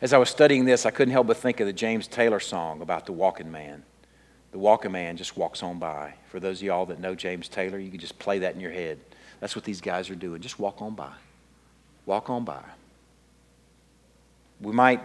As 0.00 0.12
I 0.12 0.18
was 0.18 0.30
studying 0.30 0.64
this, 0.64 0.86
I 0.86 0.90
couldn't 0.90 1.12
help 1.12 1.26
but 1.26 1.36
think 1.36 1.60
of 1.60 1.66
the 1.66 1.72
James 1.72 2.06
Taylor 2.06 2.40
song 2.40 2.80
about 2.80 3.06
the 3.06 3.12
walking 3.12 3.50
man. 3.50 3.82
The 4.52 4.58
walking 4.58 4.92
man 4.92 5.16
just 5.16 5.36
walks 5.36 5.62
on 5.62 5.78
by. 5.78 6.14
For 6.30 6.40
those 6.40 6.58
of 6.58 6.62
y'all 6.64 6.86
that 6.86 7.00
know 7.00 7.14
James 7.14 7.48
Taylor, 7.48 7.78
you 7.78 7.90
can 7.90 8.00
just 8.00 8.18
play 8.18 8.40
that 8.40 8.54
in 8.54 8.60
your 8.60 8.72
head. 8.72 8.98
That's 9.40 9.54
what 9.54 9.64
these 9.64 9.80
guys 9.80 10.10
are 10.10 10.14
doing. 10.14 10.40
Just 10.40 10.58
walk 10.58 10.82
on 10.82 10.94
by. 10.94 11.12
Walk 12.06 12.30
on 12.30 12.44
by. 12.44 12.62
We 14.60 14.72
might 14.72 15.00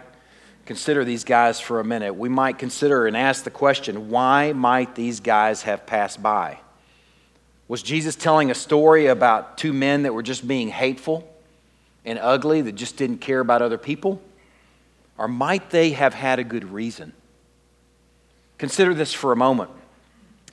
consider 0.64 1.04
these 1.04 1.24
guys 1.24 1.60
for 1.60 1.78
a 1.78 1.84
minute. 1.84 2.14
We 2.14 2.28
might 2.28 2.58
consider 2.58 3.06
and 3.06 3.16
ask 3.16 3.44
the 3.44 3.50
question 3.50 4.10
why 4.10 4.52
might 4.52 4.94
these 4.94 5.20
guys 5.20 5.62
have 5.62 5.86
passed 5.86 6.22
by? 6.22 6.58
Was 7.68 7.82
Jesus 7.82 8.16
telling 8.16 8.50
a 8.50 8.54
story 8.54 9.06
about 9.06 9.58
two 9.58 9.72
men 9.72 10.02
that 10.02 10.14
were 10.14 10.22
just 10.22 10.46
being 10.46 10.68
hateful 10.68 11.28
and 12.06 12.18
ugly, 12.18 12.62
that 12.62 12.72
just 12.72 12.96
didn't 12.96 13.18
care 13.18 13.40
about 13.40 13.60
other 13.60 13.76
people? 13.76 14.22
Or 15.18 15.28
might 15.28 15.70
they 15.70 15.90
have 15.90 16.14
had 16.14 16.38
a 16.38 16.44
good 16.44 16.72
reason? 16.72 17.12
Consider 18.56 18.94
this 18.94 19.12
for 19.12 19.32
a 19.32 19.36
moment. 19.36 19.70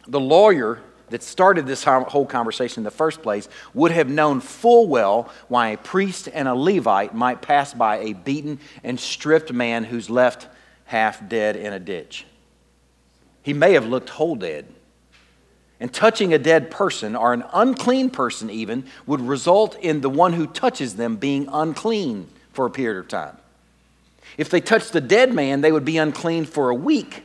The 0.07 0.19
lawyer 0.19 0.81
that 1.09 1.21
started 1.21 1.67
this 1.67 1.83
whole 1.83 2.25
conversation 2.25 2.81
in 2.81 2.83
the 2.83 2.91
first 2.91 3.21
place 3.21 3.47
would 3.73 3.91
have 3.91 4.09
known 4.09 4.39
full 4.41 4.87
well 4.87 5.31
why 5.47 5.69
a 5.69 5.77
priest 5.77 6.27
and 6.33 6.47
a 6.47 6.55
Levite 6.55 7.13
might 7.13 7.41
pass 7.41 7.73
by 7.73 7.99
a 7.99 8.13
beaten 8.13 8.59
and 8.83 8.99
stripped 8.99 9.53
man 9.53 9.83
who's 9.83 10.09
left 10.09 10.47
half 10.85 11.27
dead 11.29 11.55
in 11.55 11.71
a 11.71 11.79
ditch. 11.79 12.25
He 13.43 13.53
may 13.53 13.73
have 13.73 13.85
looked 13.85 14.09
whole 14.09 14.35
dead. 14.35 14.65
And 15.79 15.93
touching 15.93 16.33
a 16.33 16.37
dead 16.37 16.71
person, 16.71 17.15
or 17.15 17.33
an 17.33 17.43
unclean 17.51 18.09
person 18.09 18.49
even, 18.49 18.85
would 19.05 19.21
result 19.21 19.77
in 19.79 20.01
the 20.01 20.09
one 20.09 20.33
who 20.33 20.47
touches 20.47 20.95
them 20.95 21.17
being 21.17 21.47
unclean 21.51 22.27
for 22.53 22.65
a 22.65 22.69
period 22.69 22.99
of 22.99 23.07
time. 23.07 23.37
If 24.37 24.49
they 24.49 24.61
touched 24.61 24.93
the 24.93 25.01
dead 25.01 25.33
man, 25.33 25.61
they 25.61 25.71
would 25.71 25.85
be 25.85 25.97
unclean 25.97 26.45
for 26.45 26.69
a 26.69 26.75
week. 26.75 27.23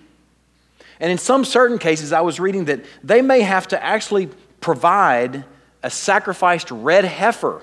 And 1.00 1.12
in 1.12 1.18
some 1.18 1.44
certain 1.44 1.78
cases, 1.78 2.12
I 2.12 2.22
was 2.22 2.40
reading 2.40 2.64
that 2.64 2.84
they 3.04 3.22
may 3.22 3.42
have 3.42 3.68
to 3.68 3.82
actually 3.82 4.28
provide 4.60 5.44
a 5.82 5.90
sacrificed 5.90 6.70
red 6.70 7.04
heifer 7.04 7.62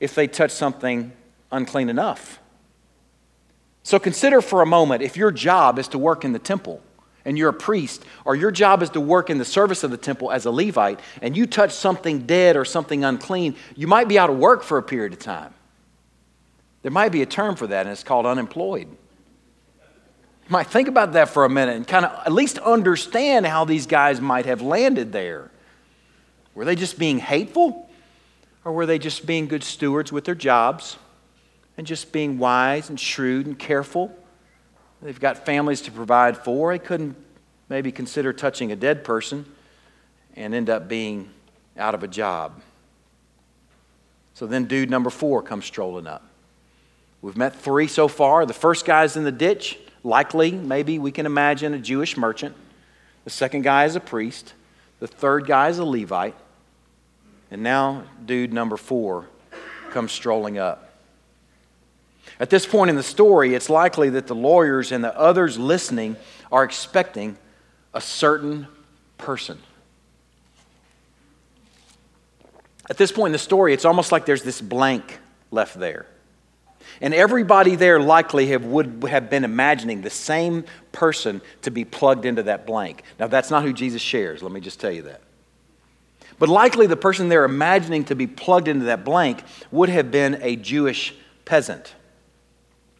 if 0.00 0.14
they 0.14 0.26
touch 0.26 0.50
something 0.50 1.12
unclean 1.52 1.88
enough. 1.88 2.40
So 3.82 4.00
consider 4.00 4.40
for 4.40 4.62
a 4.62 4.66
moment 4.66 5.02
if 5.02 5.16
your 5.16 5.30
job 5.30 5.78
is 5.78 5.86
to 5.88 5.98
work 5.98 6.24
in 6.24 6.32
the 6.32 6.40
temple 6.40 6.82
and 7.26 7.36
you're 7.36 7.50
a 7.50 7.52
priest, 7.52 8.04
or 8.24 8.34
your 8.34 8.50
job 8.50 8.82
is 8.82 8.90
to 8.90 9.00
work 9.00 9.28
in 9.28 9.36
the 9.36 9.44
service 9.44 9.84
of 9.84 9.90
the 9.90 9.96
temple 9.96 10.30
as 10.30 10.46
a 10.46 10.50
Levite, 10.50 11.00
and 11.20 11.36
you 11.36 11.46
touch 11.46 11.72
something 11.72 12.20
dead 12.20 12.56
or 12.56 12.64
something 12.64 13.04
unclean, 13.04 13.56
you 13.74 13.86
might 13.86 14.08
be 14.08 14.18
out 14.18 14.30
of 14.30 14.38
work 14.38 14.62
for 14.62 14.78
a 14.78 14.82
period 14.82 15.12
of 15.12 15.18
time. 15.18 15.52
There 16.82 16.92
might 16.92 17.10
be 17.10 17.22
a 17.22 17.26
term 17.26 17.56
for 17.56 17.66
that, 17.66 17.80
and 17.84 17.90
it's 17.90 18.04
called 18.04 18.26
unemployed. 18.26 18.86
You 18.88 20.50
might 20.50 20.68
think 20.68 20.86
about 20.86 21.14
that 21.14 21.28
for 21.28 21.44
a 21.44 21.50
minute 21.50 21.74
and 21.74 21.86
kind 21.86 22.04
of 22.04 22.12
at 22.24 22.32
least 22.32 22.58
understand 22.58 23.44
how 23.44 23.64
these 23.64 23.86
guys 23.86 24.20
might 24.20 24.46
have 24.46 24.62
landed 24.62 25.10
there. 25.10 25.50
Were 26.54 26.64
they 26.64 26.76
just 26.76 26.96
being 26.96 27.18
hateful? 27.18 27.90
Or 28.64 28.72
were 28.72 28.86
they 28.86 29.00
just 29.00 29.26
being 29.26 29.48
good 29.48 29.64
stewards 29.64 30.12
with 30.12 30.24
their 30.24 30.36
jobs 30.36 30.96
and 31.76 31.86
just 31.86 32.12
being 32.12 32.38
wise 32.38 32.88
and 32.88 32.98
shrewd 32.98 33.46
and 33.46 33.58
careful? 33.58 34.16
They've 35.06 35.20
got 35.20 35.46
families 35.46 35.82
to 35.82 35.92
provide 35.92 36.36
for. 36.36 36.72
They 36.72 36.80
couldn't 36.80 37.14
maybe 37.68 37.92
consider 37.92 38.32
touching 38.32 38.72
a 38.72 38.76
dead 38.76 39.04
person 39.04 39.46
and 40.34 40.52
end 40.52 40.68
up 40.68 40.88
being 40.88 41.30
out 41.78 41.94
of 41.94 42.02
a 42.02 42.08
job. 42.08 42.60
So 44.34 44.48
then, 44.48 44.64
dude 44.64 44.90
number 44.90 45.10
four 45.10 45.44
comes 45.44 45.64
strolling 45.64 46.08
up. 46.08 46.24
We've 47.22 47.36
met 47.36 47.54
three 47.54 47.86
so 47.86 48.08
far. 48.08 48.46
The 48.46 48.52
first 48.52 48.84
guy's 48.84 49.16
in 49.16 49.22
the 49.22 49.30
ditch 49.30 49.78
likely, 50.02 50.50
maybe 50.50 50.98
we 50.98 51.12
can 51.12 51.24
imagine 51.24 51.72
a 51.72 51.78
Jewish 51.78 52.16
merchant. 52.16 52.56
The 53.22 53.30
second 53.30 53.62
guy 53.62 53.84
is 53.84 53.94
a 53.94 54.00
priest. 54.00 54.54
The 54.98 55.06
third 55.06 55.46
guy 55.46 55.68
is 55.68 55.78
a 55.78 55.84
Levite. 55.84 56.34
And 57.52 57.62
now, 57.62 58.02
dude 58.24 58.52
number 58.52 58.76
four 58.76 59.28
comes 59.90 60.10
strolling 60.10 60.58
up. 60.58 60.85
At 62.38 62.50
this 62.50 62.66
point 62.66 62.90
in 62.90 62.96
the 62.96 63.02
story, 63.02 63.54
it's 63.54 63.70
likely 63.70 64.10
that 64.10 64.26
the 64.26 64.34
lawyers 64.34 64.92
and 64.92 65.02
the 65.02 65.18
others 65.18 65.58
listening 65.58 66.16
are 66.52 66.64
expecting 66.64 67.36
a 67.94 68.00
certain 68.00 68.68
person. 69.16 69.58
At 72.88 72.98
this 72.98 73.10
point 73.10 73.28
in 73.28 73.32
the 73.32 73.38
story, 73.38 73.72
it's 73.72 73.84
almost 73.84 74.12
like 74.12 74.26
there's 74.26 74.42
this 74.42 74.60
blank 74.60 75.18
left 75.50 75.78
there. 75.78 76.06
And 77.00 77.12
everybody 77.12 77.74
there 77.74 77.98
likely 77.98 78.48
have, 78.48 78.64
would 78.64 79.04
have 79.08 79.28
been 79.28 79.44
imagining 79.44 80.02
the 80.02 80.10
same 80.10 80.64
person 80.92 81.40
to 81.62 81.70
be 81.70 81.84
plugged 81.84 82.24
into 82.24 82.44
that 82.44 82.66
blank. 82.66 83.02
Now, 83.18 83.26
that's 83.26 83.50
not 83.50 83.64
who 83.64 83.72
Jesus 83.72 84.00
shares, 84.00 84.42
let 84.42 84.52
me 84.52 84.60
just 84.60 84.78
tell 84.78 84.92
you 84.92 85.02
that. 85.02 85.20
But 86.38 86.48
likely 86.48 86.86
the 86.86 86.96
person 86.96 87.28
they're 87.28 87.44
imagining 87.44 88.04
to 88.04 88.14
be 88.14 88.26
plugged 88.26 88.68
into 88.68 88.86
that 88.86 89.04
blank 89.04 89.42
would 89.72 89.88
have 89.88 90.10
been 90.10 90.38
a 90.42 90.54
Jewish 90.56 91.14
peasant. 91.44 91.94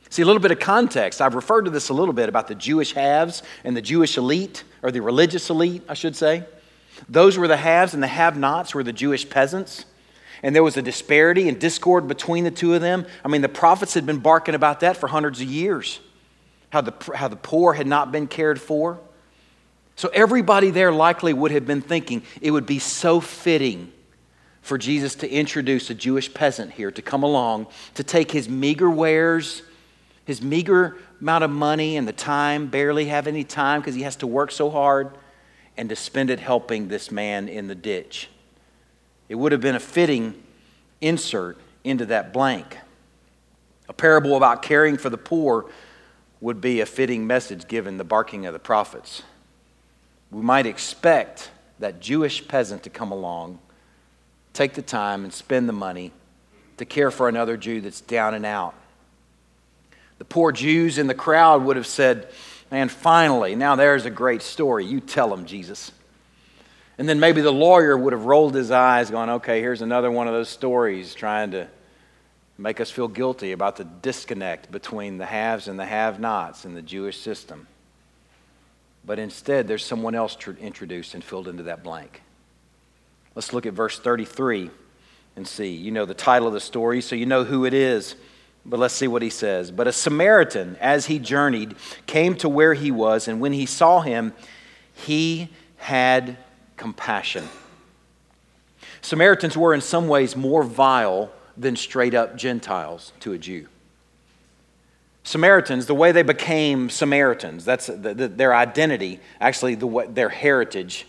See, 0.09 0.23
a 0.23 0.25
little 0.25 0.41
bit 0.41 0.53
of 0.53 0.61
context. 0.61 1.21
I've 1.21 1.35
referred 1.35 1.63
to 1.63 1.71
this 1.71 1.89
a 1.89 1.95
little 1.95 2.15
bit 2.15 2.29
about 2.29 2.49
the 2.49 2.55
Jewish 2.55 2.93
haves 2.93 3.43
and 3.65 3.77
the 3.77 3.83
Jewish 3.83 4.17
elite, 4.17 4.65
or 4.83 4.91
the 4.91 5.01
religious 5.01 5.51
elite, 5.51 5.83
I 5.89 5.95
should 5.95 6.15
say. 6.15 6.45
Those 7.09 7.37
were 7.37 7.49
the 7.49 7.57
haves, 7.57 7.93
and 7.93 8.03
the 8.03 8.07
have 8.07 8.39
nots 8.39 8.75
were 8.75 8.83
the 8.83 8.93
Jewish 8.93 9.29
peasants 9.29 9.85
and 10.43 10.55
there 10.55 10.63
was 10.63 10.77
a 10.77 10.83
disparity 10.83 11.49
and 11.49 11.59
discord 11.59 12.07
between 12.07 12.45
the 12.45 12.51
two 12.51 12.75
of 12.75 12.81
them. 12.81 13.07
I 13.25 13.29
mean, 13.29 13.41
the 13.41 13.49
prophets 13.49 13.95
had 13.95 14.07
been 14.07 14.19
barking 14.19 14.55
about 14.55 14.81
that 14.81 14.97
for 14.97 15.09
hundreds 15.09 15.41
of 15.41 15.49
years 15.49 15.99
how 16.71 16.81
the, 16.81 16.95
how 17.15 17.29
the 17.29 17.37
poor 17.37 17.73
had 17.73 17.87
not 17.87 18.13
been 18.13 18.27
cared 18.27 18.61
for. 18.61 18.99
So 19.95 20.11
everybody 20.13 20.71
there 20.71 20.93
likely 20.93 21.33
would 21.33 21.53
have 21.53 21.67
been 21.67 21.81
thinking 21.81 22.23
it 22.43 22.51
would 22.51 22.67
be 22.67 22.79
so 22.79 23.21
fitting 23.21 23.93
for 24.61 24.77
Jesus 24.77 25.15
to 25.17 25.31
introduce 25.31 25.89
a 25.91 25.95
Jewish 25.95 26.35
peasant 26.35 26.73
here 26.73 26.91
to 26.91 27.01
come 27.01 27.23
along 27.23 27.69
to 27.95 28.03
take 28.03 28.31
his 28.33 28.49
meager 28.49 28.91
wares, 28.91 29.63
his 30.27 30.43
meager 30.43 30.97
amount 31.21 31.45
of 31.45 31.51
money 31.51 31.97
and 31.97 32.07
the 32.07 32.13
time, 32.13 32.67
barely 32.67 33.07
have 33.07 33.27
any 33.27 33.45
time 33.45 33.81
because 33.81 33.95
he 33.95 34.03
has 34.03 34.17
to 34.17 34.27
work 34.27 34.51
so 34.51 34.69
hard, 34.69 35.11
and 35.77 35.89
to 35.89 35.97
spend 35.97 36.31
it 36.31 36.41
helping 36.41 36.89
this 36.89 37.11
man 37.11 37.49
in 37.49 37.69
the 37.69 37.75
ditch. 37.75 38.29
It 39.29 39.37
would 39.37 39.53
have 39.53 39.61
been 39.61 39.75
a 39.75 39.81
fitting 39.81 40.43
insert 41.01 41.59
into 41.85 42.07
that 42.07 42.33
blank. 42.33 42.79
A 43.89 43.93
parable 43.93 44.37
about 44.37 44.63
caring 44.63 44.97
for 44.97 45.11
the 45.11 45.19
poor 45.19 45.71
would 46.41 46.61
be 46.61 46.81
a 46.81 46.87
fitting 46.87 47.27
message 47.27 47.69
given 47.69 47.97
the 47.97 48.05
barking 48.05 48.47
of 48.47 48.53
the 48.53 48.59
prophets. 48.59 49.23
We 50.31 50.43
might 50.43 50.67
expect 50.67 51.51
that 51.79 52.01
Jewish 52.01 52.47
peasant 52.49 52.83
to 52.83 52.91
come 52.91 53.13
along, 53.13 53.61
take 54.53 54.75
the 54.75 54.83
time 54.83 55.23
and 55.23 55.33
spend 55.33 55.69
the 55.69 55.73
money 55.73 56.13
to 56.79 56.85
care 56.85 57.11
for 57.11 57.29
another 57.29 57.57
Jew 57.57 57.81
that's 57.81 58.01
down 58.01 58.35
and 58.35 58.45
out. 58.45 58.75
The 60.19 60.25
poor 60.25 60.53
Jews 60.53 60.99
in 60.99 61.07
the 61.07 61.15
crowd 61.15 61.65
would 61.65 61.77
have 61.77 61.87
said, 61.87 62.29
Man, 62.71 62.89
finally, 62.89 63.55
now 63.55 63.77
there's 63.77 64.07
a 64.07 64.11
great 64.11 64.43
story. 64.43 64.85
You 64.85 65.01
tell 65.01 65.29
them, 65.29 65.47
Jesus. 65.47 65.93
And 66.99 67.09
then 67.09 67.21
maybe 67.21 67.43
the 67.43 67.53
lawyer 67.53 67.97
would 67.97 68.13
have 68.13 68.25
rolled 68.25 68.55
his 68.55 68.71
eyes, 68.71 69.11
going, 69.11 69.29
okay, 69.29 69.61
here's 69.61 69.83
another 69.83 70.11
one 70.11 70.27
of 70.27 70.33
those 70.33 70.49
stories 70.49 71.15
trying 71.15 71.51
to 71.51 71.69
make 72.59 72.81
us 72.81 72.91
feel 72.91 73.09
guilty 73.09 73.53
about 73.53 73.77
the 73.77 73.85
disconnect 73.85 74.73
between 74.73 75.19
the 75.19 75.27
haves 75.27 75.69
and 75.69 75.79
the 75.79 75.85
have 75.85 76.19
nots 76.19 76.65
in 76.65 76.75
the 76.75 76.83
Jewish 76.83 77.19
system. 77.19 77.67
But 79.05 79.19
instead, 79.19 79.69
there's 79.69 79.85
someone 79.85 80.15
else 80.15 80.35
tr- 80.35 80.53
introduced 80.53 81.15
and 81.15 81.23
filled 81.23 81.49
into 81.49 81.65
that 81.65 81.85
blank. 81.85 82.23
Let's 83.35 83.53
look 83.53 83.67
at 83.67 83.75
verse 83.75 83.99
33 83.99 84.71
and 85.37 85.47
see. 85.47 85.75
You 85.75 85.91
know 85.91 86.07
the 86.07 86.15
title 86.15 86.49
of 86.49 86.55
the 86.55 86.61
story, 86.61 87.03
so 87.03 87.15
you 87.15 87.27
know 87.27 87.45
who 87.45 87.67
it 87.67 87.75
is. 87.75 88.17
But 88.69 88.81
let's 88.81 88.95
see 88.95 89.07
what 89.07 89.23
he 89.23 89.31
says. 89.31 89.71
But 89.71 89.87
a 89.87 89.93
Samaritan, 89.93 90.77
as 90.81 91.07
he 91.07 91.19
journeyed, 91.21 91.77
came 92.07 92.35
to 92.37 92.49
where 92.49 92.75
he 92.75 92.91
was, 92.91 93.29
and 93.29 93.41
when 93.41 93.53
he 93.53 93.65
saw 93.65 94.01
him, 94.01 94.33
he 94.93 95.51
had 95.77 96.37
compassion. 96.77 97.49
Samaritans 99.03 99.57
were 99.57 99.73
in 99.73 99.81
some 99.81 100.09
ways 100.09 100.35
more 100.35 100.65
vile 100.65 101.31
than 101.57 101.77
straight 101.77 102.13
up 102.13 102.37
Gentiles 102.37 103.13
to 103.21 103.33
a 103.33 103.39
Jew. 103.39 103.69
Samaritans, 105.23 105.87
the 105.87 105.95
way 105.95 106.13
they 106.13 106.23
became 106.23 106.91
Samaritans, 106.91 107.65
that's 107.65 107.87
the, 107.87 108.15
the, 108.15 108.29
their 108.29 108.55
identity, 108.55 109.21
actually 109.41 109.75
the, 109.75 110.09
their 110.09 110.29
heritage, 110.29 111.07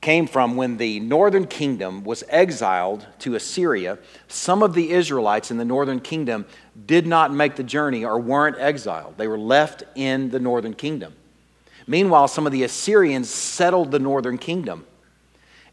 came 0.00 0.26
from 0.26 0.56
when 0.56 0.78
the 0.78 0.98
northern 1.00 1.46
kingdom 1.46 2.04
was 2.04 2.24
exiled 2.28 3.06
to 3.18 3.34
Assyria. 3.34 3.98
Some 4.28 4.62
of 4.62 4.72
the 4.74 4.90
Israelites 4.92 5.50
in 5.50 5.58
the 5.58 5.64
northern 5.64 6.00
kingdom 6.00 6.46
did 6.86 7.06
not 7.06 7.32
make 7.32 7.56
the 7.56 7.62
journey 7.62 8.04
or 8.04 8.18
weren't 8.18 8.56
exiled, 8.58 9.18
they 9.18 9.28
were 9.28 9.38
left 9.38 9.82
in 9.94 10.30
the 10.30 10.40
northern 10.40 10.74
kingdom. 10.74 11.14
Meanwhile, 11.86 12.28
some 12.28 12.46
of 12.46 12.52
the 12.52 12.62
Assyrians 12.62 13.28
settled 13.28 13.90
the 13.90 13.98
northern 13.98 14.38
kingdom. 14.38 14.86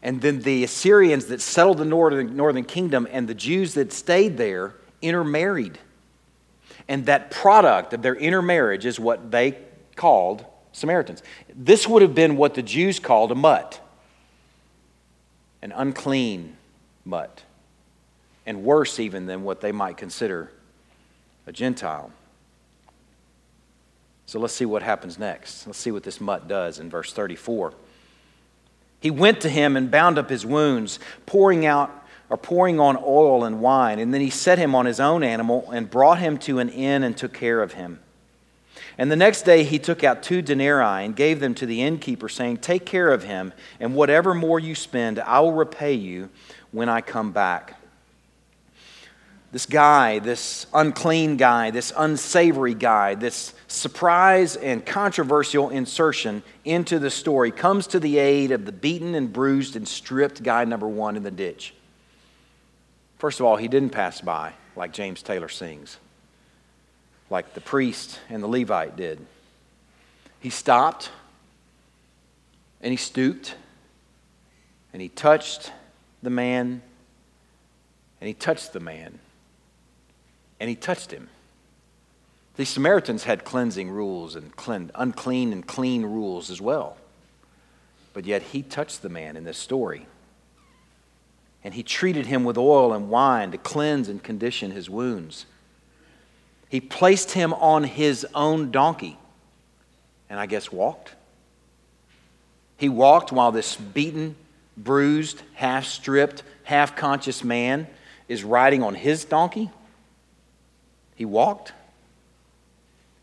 And 0.02 0.20
then 0.20 0.40
the 0.40 0.64
Assyrians 0.64 1.26
that 1.26 1.40
settled 1.40 1.78
the 1.78 1.84
northern, 1.84 2.36
northern 2.36 2.64
kingdom 2.64 3.06
and 3.10 3.28
the 3.28 3.34
Jews 3.34 3.74
that 3.74 3.92
stayed 3.92 4.36
there 4.36 4.74
intermarried. 5.02 5.78
And 6.88 7.06
that 7.06 7.30
product 7.30 7.92
of 7.92 8.02
their 8.02 8.14
intermarriage 8.14 8.86
is 8.86 8.98
what 8.98 9.30
they 9.30 9.58
called 9.96 10.44
Samaritans. 10.72 11.22
This 11.54 11.86
would 11.86 12.02
have 12.02 12.14
been 12.14 12.36
what 12.36 12.54
the 12.54 12.62
Jews 12.62 12.98
called 12.98 13.32
a 13.32 13.34
mutt, 13.34 13.80
an 15.62 15.72
unclean 15.72 16.56
mutt, 17.04 17.42
and 18.46 18.62
worse 18.64 19.00
even 19.00 19.26
than 19.26 19.42
what 19.44 19.60
they 19.60 19.72
might 19.72 19.96
consider 19.96 20.50
a 21.46 21.52
Gentile. 21.52 22.10
So 24.26 24.38
let's 24.38 24.52
see 24.52 24.66
what 24.66 24.82
happens 24.82 25.18
next. 25.18 25.66
Let's 25.66 25.78
see 25.78 25.90
what 25.90 26.02
this 26.02 26.20
mutt 26.20 26.48
does 26.48 26.78
in 26.78 26.90
verse 26.90 27.12
34. 27.12 27.72
He 29.00 29.10
went 29.10 29.40
to 29.40 29.48
him 29.48 29.76
and 29.76 29.90
bound 29.90 30.18
up 30.18 30.28
his 30.28 30.44
wounds, 30.44 30.98
pouring 31.24 31.64
out 31.64 31.90
or 32.28 32.36
pouring 32.36 32.78
on 32.78 32.96
oil 32.98 33.44
and 33.44 33.60
wine. 33.60 33.98
And 33.98 34.12
then 34.12 34.20
he 34.20 34.30
set 34.30 34.58
him 34.58 34.74
on 34.74 34.86
his 34.86 35.00
own 35.00 35.22
animal 35.22 35.70
and 35.70 35.88
brought 35.88 36.18
him 36.18 36.36
to 36.40 36.58
an 36.58 36.68
inn 36.68 37.02
and 37.02 37.16
took 37.16 37.32
care 37.32 37.62
of 37.62 37.72
him. 37.72 38.00
And 38.98 39.12
the 39.12 39.16
next 39.16 39.42
day 39.42 39.62
he 39.62 39.78
took 39.78 40.02
out 40.02 40.24
two 40.24 40.42
denarii 40.42 41.04
and 41.04 41.14
gave 41.14 41.38
them 41.38 41.54
to 41.54 41.66
the 41.66 41.82
innkeeper, 41.82 42.28
saying, 42.28 42.58
Take 42.58 42.84
care 42.84 43.10
of 43.12 43.22
him, 43.22 43.52
and 43.78 43.94
whatever 43.94 44.34
more 44.34 44.58
you 44.58 44.74
spend, 44.74 45.20
I 45.20 45.38
will 45.40 45.52
repay 45.52 45.94
you 45.94 46.30
when 46.72 46.88
I 46.88 47.00
come 47.00 47.30
back. 47.30 47.80
This 49.50 49.64
guy, 49.64 50.18
this 50.18 50.66
unclean 50.74 51.38
guy, 51.38 51.70
this 51.70 51.92
unsavory 51.96 52.74
guy, 52.74 53.14
this 53.14 53.54
surprise 53.66 54.56
and 54.56 54.84
controversial 54.84 55.70
insertion 55.70 56.42
into 56.66 56.98
the 56.98 57.10
story 57.10 57.50
comes 57.50 57.86
to 57.88 58.00
the 58.00 58.18
aid 58.18 58.50
of 58.50 58.66
the 58.66 58.72
beaten 58.72 59.14
and 59.14 59.32
bruised 59.32 59.74
and 59.74 59.88
stripped 59.88 60.42
guy 60.42 60.64
number 60.64 60.86
one 60.86 61.16
in 61.16 61.22
the 61.22 61.30
ditch. 61.30 61.72
First 63.16 63.40
of 63.40 63.46
all, 63.46 63.56
he 63.56 63.68
didn't 63.68 63.90
pass 63.90 64.20
by 64.20 64.52
like 64.76 64.92
James 64.92 65.22
Taylor 65.22 65.48
sings, 65.48 65.96
like 67.30 67.54
the 67.54 67.60
priest 67.60 68.20
and 68.28 68.42
the 68.42 68.46
Levite 68.46 68.96
did. 68.96 69.24
He 70.40 70.50
stopped 70.50 71.10
and 72.80 72.90
he 72.90 72.96
stooped 72.96 73.54
and 74.92 75.02
he 75.02 75.08
touched 75.08 75.72
the 76.22 76.30
man 76.30 76.82
and 78.20 78.28
he 78.28 78.34
touched 78.34 78.72
the 78.72 78.80
man 78.80 79.18
and 80.60 80.68
he 80.68 80.76
touched 80.76 81.10
him. 81.10 81.28
The 82.56 82.64
Samaritans 82.64 83.24
had 83.24 83.44
cleansing 83.44 83.90
rules 83.90 84.34
and 84.34 84.54
clean, 84.56 84.90
unclean 84.94 85.52
and 85.52 85.66
clean 85.66 86.02
rules 86.04 86.50
as 86.50 86.60
well. 86.60 86.96
But 88.12 88.24
yet 88.24 88.42
he 88.42 88.62
touched 88.62 89.02
the 89.02 89.08
man 89.08 89.36
in 89.36 89.44
this 89.44 89.58
story 89.58 90.06
and 91.64 91.74
he 91.74 91.82
treated 91.82 92.26
him 92.26 92.44
with 92.44 92.56
oil 92.56 92.92
and 92.92 93.10
wine 93.10 93.50
to 93.50 93.58
cleanse 93.58 94.08
and 94.08 94.22
condition 94.22 94.70
his 94.70 94.88
wounds. 94.88 95.46
He 96.68 96.80
placed 96.80 97.32
him 97.32 97.52
on 97.54 97.84
his 97.84 98.26
own 98.34 98.70
donkey, 98.70 99.18
and 100.28 100.38
I 100.38 100.46
guess 100.46 100.70
walked. 100.70 101.14
He 102.76 102.88
walked 102.88 103.32
while 103.32 103.52
this 103.52 103.76
beaten, 103.76 104.36
bruised, 104.76 105.42
half 105.54 105.84
stripped, 105.84 106.42
half 106.64 106.94
conscious 106.94 107.42
man 107.42 107.86
is 108.28 108.44
riding 108.44 108.82
on 108.82 108.94
his 108.94 109.24
donkey. 109.24 109.70
He 111.16 111.24
walked. 111.24 111.72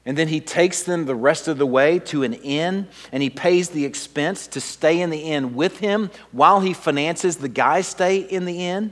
And 0.05 0.17
then 0.17 0.27
he 0.27 0.39
takes 0.39 0.84
them 0.84 1.05
the 1.05 1.15
rest 1.15 1.47
of 1.47 1.58
the 1.58 1.65
way 1.65 1.97
to 1.99 2.23
an 2.23 2.34
inn 2.34 2.88
and 3.12 3.23
he 3.23 3.29
pays 3.29 3.69
the 3.69 3.86
expense 3.86 4.45
to 4.47 4.62
stay 4.62 5.01
in 5.01 5.10
the 5.10 5.17
inn 5.17 5.55
with 5.55 5.79
him 5.79 6.12
while 6.31 6.60
he 6.60 6.73
finances 6.73 7.38
the 7.38 7.49
guy's 7.49 7.88
stay 7.88 8.17
in 8.17 8.45
the 8.45 8.65
inn. 8.65 8.91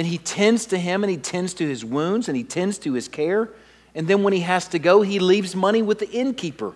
Then 0.00 0.06
he 0.06 0.16
tends 0.16 0.64
to 0.64 0.78
him 0.78 1.04
and 1.04 1.10
he 1.10 1.18
tends 1.18 1.52
to 1.52 1.68
his 1.68 1.84
wounds 1.84 2.26
and 2.26 2.34
he 2.34 2.42
tends 2.42 2.78
to 2.78 2.94
his 2.94 3.06
care. 3.06 3.50
And 3.94 4.08
then 4.08 4.22
when 4.22 4.32
he 4.32 4.40
has 4.40 4.66
to 4.68 4.78
go, 4.78 5.02
he 5.02 5.18
leaves 5.18 5.54
money 5.54 5.82
with 5.82 5.98
the 5.98 6.08
innkeeper 6.08 6.72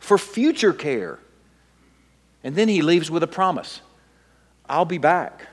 for 0.00 0.18
future 0.18 0.72
care. 0.72 1.20
And 2.42 2.56
then 2.56 2.66
he 2.66 2.82
leaves 2.82 3.12
with 3.12 3.22
a 3.22 3.28
promise 3.28 3.80
I'll 4.68 4.84
be 4.84 4.98
back. 4.98 5.46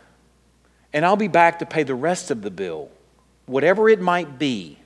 And 0.94 1.06
I'll 1.06 1.16
be 1.16 1.28
back 1.28 1.60
to 1.60 1.68
pay 1.68 1.84
the 1.84 1.94
rest 1.94 2.32
of 2.32 2.42
the 2.42 2.50
bill, 2.50 2.90
whatever 3.46 3.88
it 3.88 4.02
might 4.02 4.40
be, 4.40 4.80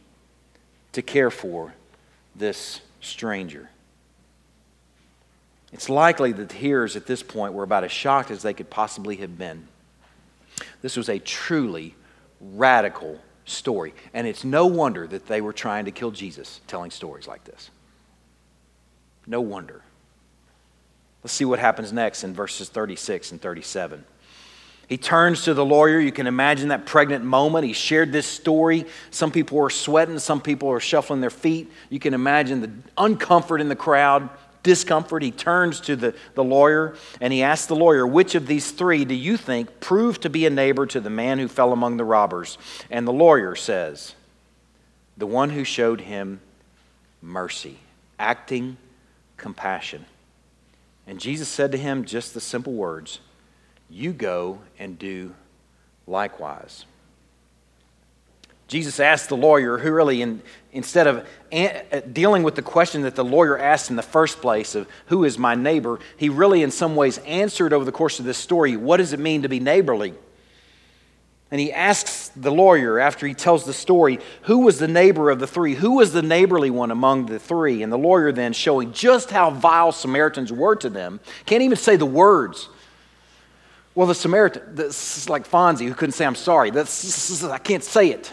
to 0.91 1.01
care 1.01 1.31
for 1.31 1.73
this 2.35 2.81
stranger. 2.99 3.69
It's 5.71 5.87
likely 5.87 6.33
that 6.33 6.49
the 6.49 6.55
hearers 6.55 6.97
at 6.97 7.05
this 7.05 7.23
point 7.23 7.53
were 7.53 7.63
about 7.63 7.85
as 7.85 7.93
shocked 7.93 8.29
as 8.29 8.41
they 8.41 8.53
could 8.53 8.69
possibly 8.69 9.15
have 9.15 9.37
been. 9.37 9.69
This 10.81 10.97
was 10.97 11.07
a 11.07 11.17
truly 11.17 11.95
radical 12.39 13.19
story, 13.45 13.93
and 14.13 14.27
it's 14.27 14.43
no 14.43 14.65
wonder 14.65 15.07
that 15.07 15.27
they 15.27 15.41
were 15.41 15.53
trying 15.53 15.85
to 15.85 15.91
kill 15.91 16.11
Jesus 16.11 16.61
telling 16.67 16.91
stories 16.91 17.27
like 17.27 17.43
this. 17.43 17.69
No 19.27 19.41
wonder. 19.41 19.83
Let's 21.23 21.33
see 21.33 21.45
what 21.45 21.59
happens 21.59 21.91
next 21.91 22.23
in 22.23 22.33
verses 22.33 22.69
36 22.69 23.31
and 23.31 23.41
37. 23.41 24.05
He 24.87 24.97
turns 24.97 25.43
to 25.43 25.53
the 25.53 25.63
lawyer. 25.63 25.99
You 25.99 26.11
can 26.11 26.25
imagine 26.25 26.69
that 26.69 26.87
pregnant 26.87 27.23
moment. 27.23 27.63
He 27.63 27.73
shared 27.73 28.11
this 28.11 28.25
story. 28.25 28.85
Some 29.11 29.31
people 29.31 29.57
were 29.57 29.69
sweating, 29.69 30.17
some 30.17 30.41
people 30.41 30.69
were 30.69 30.79
shuffling 30.79 31.21
their 31.21 31.29
feet. 31.29 31.71
You 31.91 31.99
can 31.99 32.15
imagine 32.15 32.61
the 32.61 32.71
uncomfort 32.97 33.61
in 33.61 33.69
the 33.69 33.75
crowd, 33.75 34.29
discomfort. 34.63 35.23
He 35.23 35.31
turns 35.31 35.81
to 35.81 35.95
the, 35.95 36.15
the 36.35 36.43
lawyer 36.43 36.95
and 37.21 37.31
he 37.31 37.43
asks 37.43 37.67
the 37.67 37.75
lawyer, 37.75 38.05
Which 38.05 38.35
of 38.35 38.47
these 38.47 38.71
three 38.71 39.05
do 39.05 39.15
you 39.15 39.37
think 39.37 39.79
proved 39.79 40.21
to 40.23 40.29
be 40.29 40.45
a 40.45 40.49
neighbor 40.49 40.85
to 40.87 40.99
the 40.99 41.09
man 41.09 41.39
who 41.39 41.47
fell 41.47 41.73
among 41.73 41.97
the 41.97 42.05
robbers? 42.05 42.57
And 42.89 43.07
the 43.07 43.13
lawyer 43.13 43.55
says, 43.55 44.15
The 45.17 45.27
one 45.27 45.51
who 45.51 45.63
showed 45.63 46.01
him 46.01 46.41
mercy, 47.21 47.79
acting 48.17 48.77
compassion. 49.37 50.05
And 51.07 51.19
Jesus 51.19 51.47
said 51.47 51.71
to 51.71 51.77
him 51.77 52.05
just 52.05 52.33
the 52.33 52.41
simple 52.41 52.73
words, 52.73 53.19
you 53.89 54.13
go 54.13 54.59
and 54.77 54.99
do 54.99 55.33
likewise. 56.05 56.85
Jesus 58.69 58.99
asked 58.99 59.27
the 59.27 59.35
lawyer, 59.35 59.77
who 59.77 59.91
really, 59.91 60.21
in, 60.21 60.41
instead 60.71 61.07
of 61.07 61.27
an, 61.51 61.83
uh, 61.91 61.99
dealing 62.01 62.43
with 62.43 62.55
the 62.55 62.61
question 62.61 63.01
that 63.01 63.15
the 63.15 63.25
lawyer 63.25 63.57
asked 63.57 63.89
in 63.89 63.97
the 63.97 64.01
first 64.01 64.39
place 64.39 64.75
of 64.75 64.87
who 65.07 65.25
is 65.25 65.37
my 65.37 65.55
neighbor, 65.55 65.99
he 66.15 66.29
really, 66.29 66.63
in 66.63 66.71
some 66.71 66.95
ways, 66.95 67.17
answered 67.25 67.73
over 67.73 67.83
the 67.83 67.91
course 67.91 68.19
of 68.19 68.25
this 68.25 68.37
story 68.37 68.77
what 68.77 68.97
does 68.97 69.11
it 69.11 69.19
mean 69.19 69.41
to 69.41 69.49
be 69.49 69.59
neighborly? 69.59 70.13
And 71.51 71.59
he 71.59 71.73
asks 71.73 72.29
the 72.35 72.51
lawyer, 72.51 72.99
after 72.99 73.25
he 73.25 73.33
tells 73.33 73.65
the 73.65 73.73
story, 73.73 74.19
who 74.43 74.59
was 74.59 74.77
the 74.77 74.87
neighbor 74.87 75.31
of 75.31 75.39
the 75.39 75.47
three? 75.47 75.73
Who 75.73 75.95
was 75.95 76.13
the 76.13 76.21
neighborly 76.21 76.69
one 76.69 76.91
among 76.91 77.25
the 77.25 77.39
three? 77.39 77.81
And 77.81 77.91
the 77.91 77.97
lawyer 77.97 78.31
then, 78.31 78.53
showing 78.53 78.93
just 78.93 79.31
how 79.31 79.49
vile 79.49 79.91
Samaritans 79.91 80.53
were 80.53 80.75
to 80.75 80.89
them, 80.89 81.19
can't 81.47 81.63
even 81.63 81.77
say 81.77 81.95
the 81.95 82.05
words 82.05 82.69
well, 83.95 84.07
the 84.07 84.15
Samaritan, 84.15 84.75
this 84.75 85.17
is 85.17 85.27
like 85.27 85.45
Fonzie 85.45 85.85
who 85.85 85.93
couldn't 85.93 86.13
say, 86.13 86.25
I'm 86.25 86.35
sorry. 86.35 86.69
That's, 86.69 87.43
I 87.43 87.57
can't 87.57 87.83
say 87.83 88.11
it. 88.11 88.31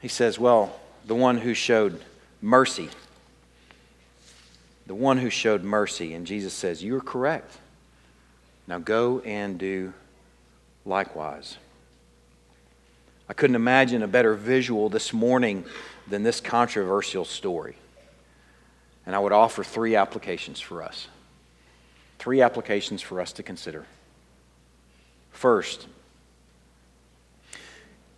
He 0.00 0.08
says, 0.08 0.38
Well, 0.38 0.74
the 1.06 1.14
one 1.14 1.38
who 1.38 1.54
showed 1.54 2.00
mercy. 2.40 2.88
The 4.86 4.94
one 4.94 5.18
who 5.18 5.30
showed 5.30 5.62
mercy. 5.62 6.14
And 6.14 6.26
Jesus 6.26 6.52
says, 6.52 6.82
You 6.82 6.96
are 6.96 7.02
correct. 7.02 7.56
Now 8.66 8.78
go 8.78 9.20
and 9.20 9.58
do 9.58 9.92
likewise. 10.84 11.56
I 13.28 13.32
couldn't 13.32 13.56
imagine 13.56 14.02
a 14.02 14.08
better 14.08 14.34
visual 14.34 14.88
this 14.88 15.12
morning 15.12 15.64
than 16.08 16.22
this 16.22 16.40
controversial 16.40 17.24
story. 17.24 17.76
And 19.06 19.14
I 19.14 19.18
would 19.18 19.32
offer 19.32 19.62
three 19.62 19.96
applications 19.96 20.60
for 20.60 20.82
us. 20.82 21.08
Three 22.18 22.42
applications 22.42 23.00
for 23.02 23.20
us 23.20 23.32
to 23.34 23.42
consider. 23.42 23.86
First, 25.30 25.86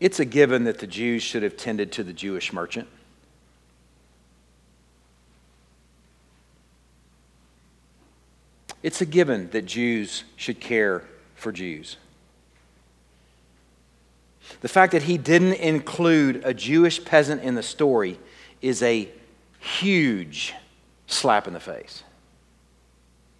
it's 0.02 0.18
a 0.18 0.24
given 0.24 0.64
that 0.64 0.80
the 0.80 0.86
Jews 0.88 1.22
should 1.22 1.44
have 1.44 1.56
tended 1.56 1.92
to 1.92 2.02
the 2.02 2.12
Jewish 2.12 2.52
merchant. 2.52 2.88
It's 8.82 9.00
a 9.00 9.06
given 9.06 9.48
that 9.50 9.64
Jews 9.64 10.24
should 10.34 10.58
care 10.58 11.04
for 11.36 11.52
Jews. 11.52 11.98
The 14.60 14.68
fact 14.68 14.90
that 14.90 15.04
he 15.04 15.18
didn't 15.18 15.54
include 15.54 16.42
a 16.44 16.52
Jewish 16.52 17.04
peasant 17.04 17.44
in 17.44 17.54
the 17.54 17.62
story 17.62 18.18
is 18.60 18.82
a 18.82 19.08
huge 19.60 20.52
slap 21.06 21.46
in 21.46 21.52
the 21.52 21.60
face. 21.60 22.02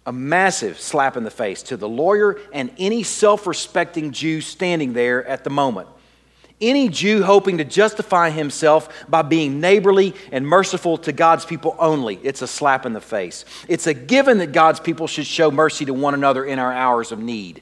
A 0.05 0.13
massive 0.13 0.79
slap 0.79 1.17
in 1.17 1.25
the 1.25 1.29
face 1.29 1.61
to 1.63 1.75
the 1.75 1.89
lawyer 1.89 2.39
and 2.53 2.71
any 2.77 3.03
self 3.03 3.47
respecting 3.47 4.13
Jew 4.13 4.39
standing 4.39 4.93
there 4.93 5.27
at 5.27 5.43
the 5.43 5.49
moment. 5.49 5.89
Any 6.63 6.87
Jew 6.87 7.23
hoping 7.23 7.57
to 7.57 7.65
justify 7.65 8.29
himself 8.29 9.05
by 9.09 9.21
being 9.21 9.59
neighborly 9.59 10.15
and 10.31 10.47
merciful 10.47 10.97
to 10.99 11.11
God's 11.11 11.43
people 11.43 11.75
only, 11.77 12.15
it's 12.23 12.41
a 12.41 12.47
slap 12.47 12.85
in 12.85 12.93
the 12.93 13.01
face. 13.01 13.43
It's 13.67 13.85
a 13.85 13.93
given 13.93 14.37
that 14.37 14.53
God's 14.53 14.79
people 14.79 15.07
should 15.07 15.27
show 15.27 15.51
mercy 15.51 15.83
to 15.83 15.93
one 15.93 16.13
another 16.13 16.45
in 16.45 16.59
our 16.59 16.71
hours 16.71 17.11
of 17.11 17.19
need. 17.19 17.61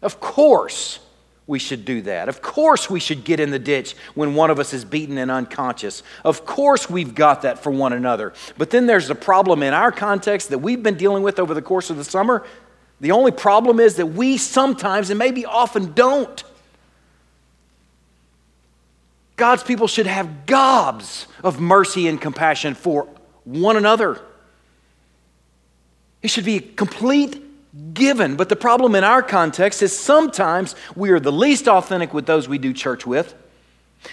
Of 0.00 0.20
course, 0.20 1.00
we 1.48 1.58
should 1.58 1.84
do 1.84 2.02
that. 2.02 2.28
Of 2.28 2.40
course, 2.40 2.88
we 2.88 3.00
should 3.00 3.24
get 3.24 3.40
in 3.40 3.50
the 3.50 3.58
ditch 3.58 3.96
when 4.14 4.36
one 4.36 4.50
of 4.50 4.60
us 4.60 4.72
is 4.72 4.84
beaten 4.84 5.18
and 5.18 5.28
unconscious. 5.28 6.04
Of 6.24 6.46
course, 6.46 6.88
we've 6.88 7.16
got 7.16 7.42
that 7.42 7.58
for 7.58 7.72
one 7.72 7.92
another. 7.92 8.32
But 8.56 8.70
then 8.70 8.86
there's 8.86 9.08
the 9.08 9.16
problem 9.16 9.64
in 9.64 9.74
our 9.74 9.90
context 9.90 10.50
that 10.50 10.58
we've 10.58 10.84
been 10.84 10.96
dealing 10.96 11.24
with 11.24 11.40
over 11.40 11.52
the 11.52 11.62
course 11.62 11.90
of 11.90 11.96
the 11.96 12.04
summer. 12.04 12.46
The 13.00 13.10
only 13.10 13.32
problem 13.32 13.80
is 13.80 13.96
that 13.96 14.06
we 14.06 14.36
sometimes, 14.38 15.10
and 15.10 15.18
maybe 15.18 15.44
often, 15.44 15.94
don't. 15.94 16.44
God's 19.42 19.64
people 19.64 19.88
should 19.88 20.06
have 20.06 20.46
gobs 20.46 21.26
of 21.42 21.58
mercy 21.58 22.06
and 22.06 22.20
compassion 22.20 22.74
for 22.74 23.08
one 23.42 23.76
another. 23.76 24.20
It 26.22 26.28
should 26.28 26.44
be 26.44 26.58
a 26.58 26.60
complete 26.60 27.42
given. 27.92 28.36
But 28.36 28.50
the 28.50 28.54
problem 28.54 28.94
in 28.94 29.02
our 29.02 29.20
context 29.20 29.82
is 29.82 29.98
sometimes 29.98 30.76
we 30.94 31.10
are 31.10 31.18
the 31.18 31.32
least 31.32 31.66
authentic 31.66 32.14
with 32.14 32.24
those 32.24 32.48
we 32.48 32.58
do 32.58 32.72
church 32.72 33.04
with. 33.04 33.34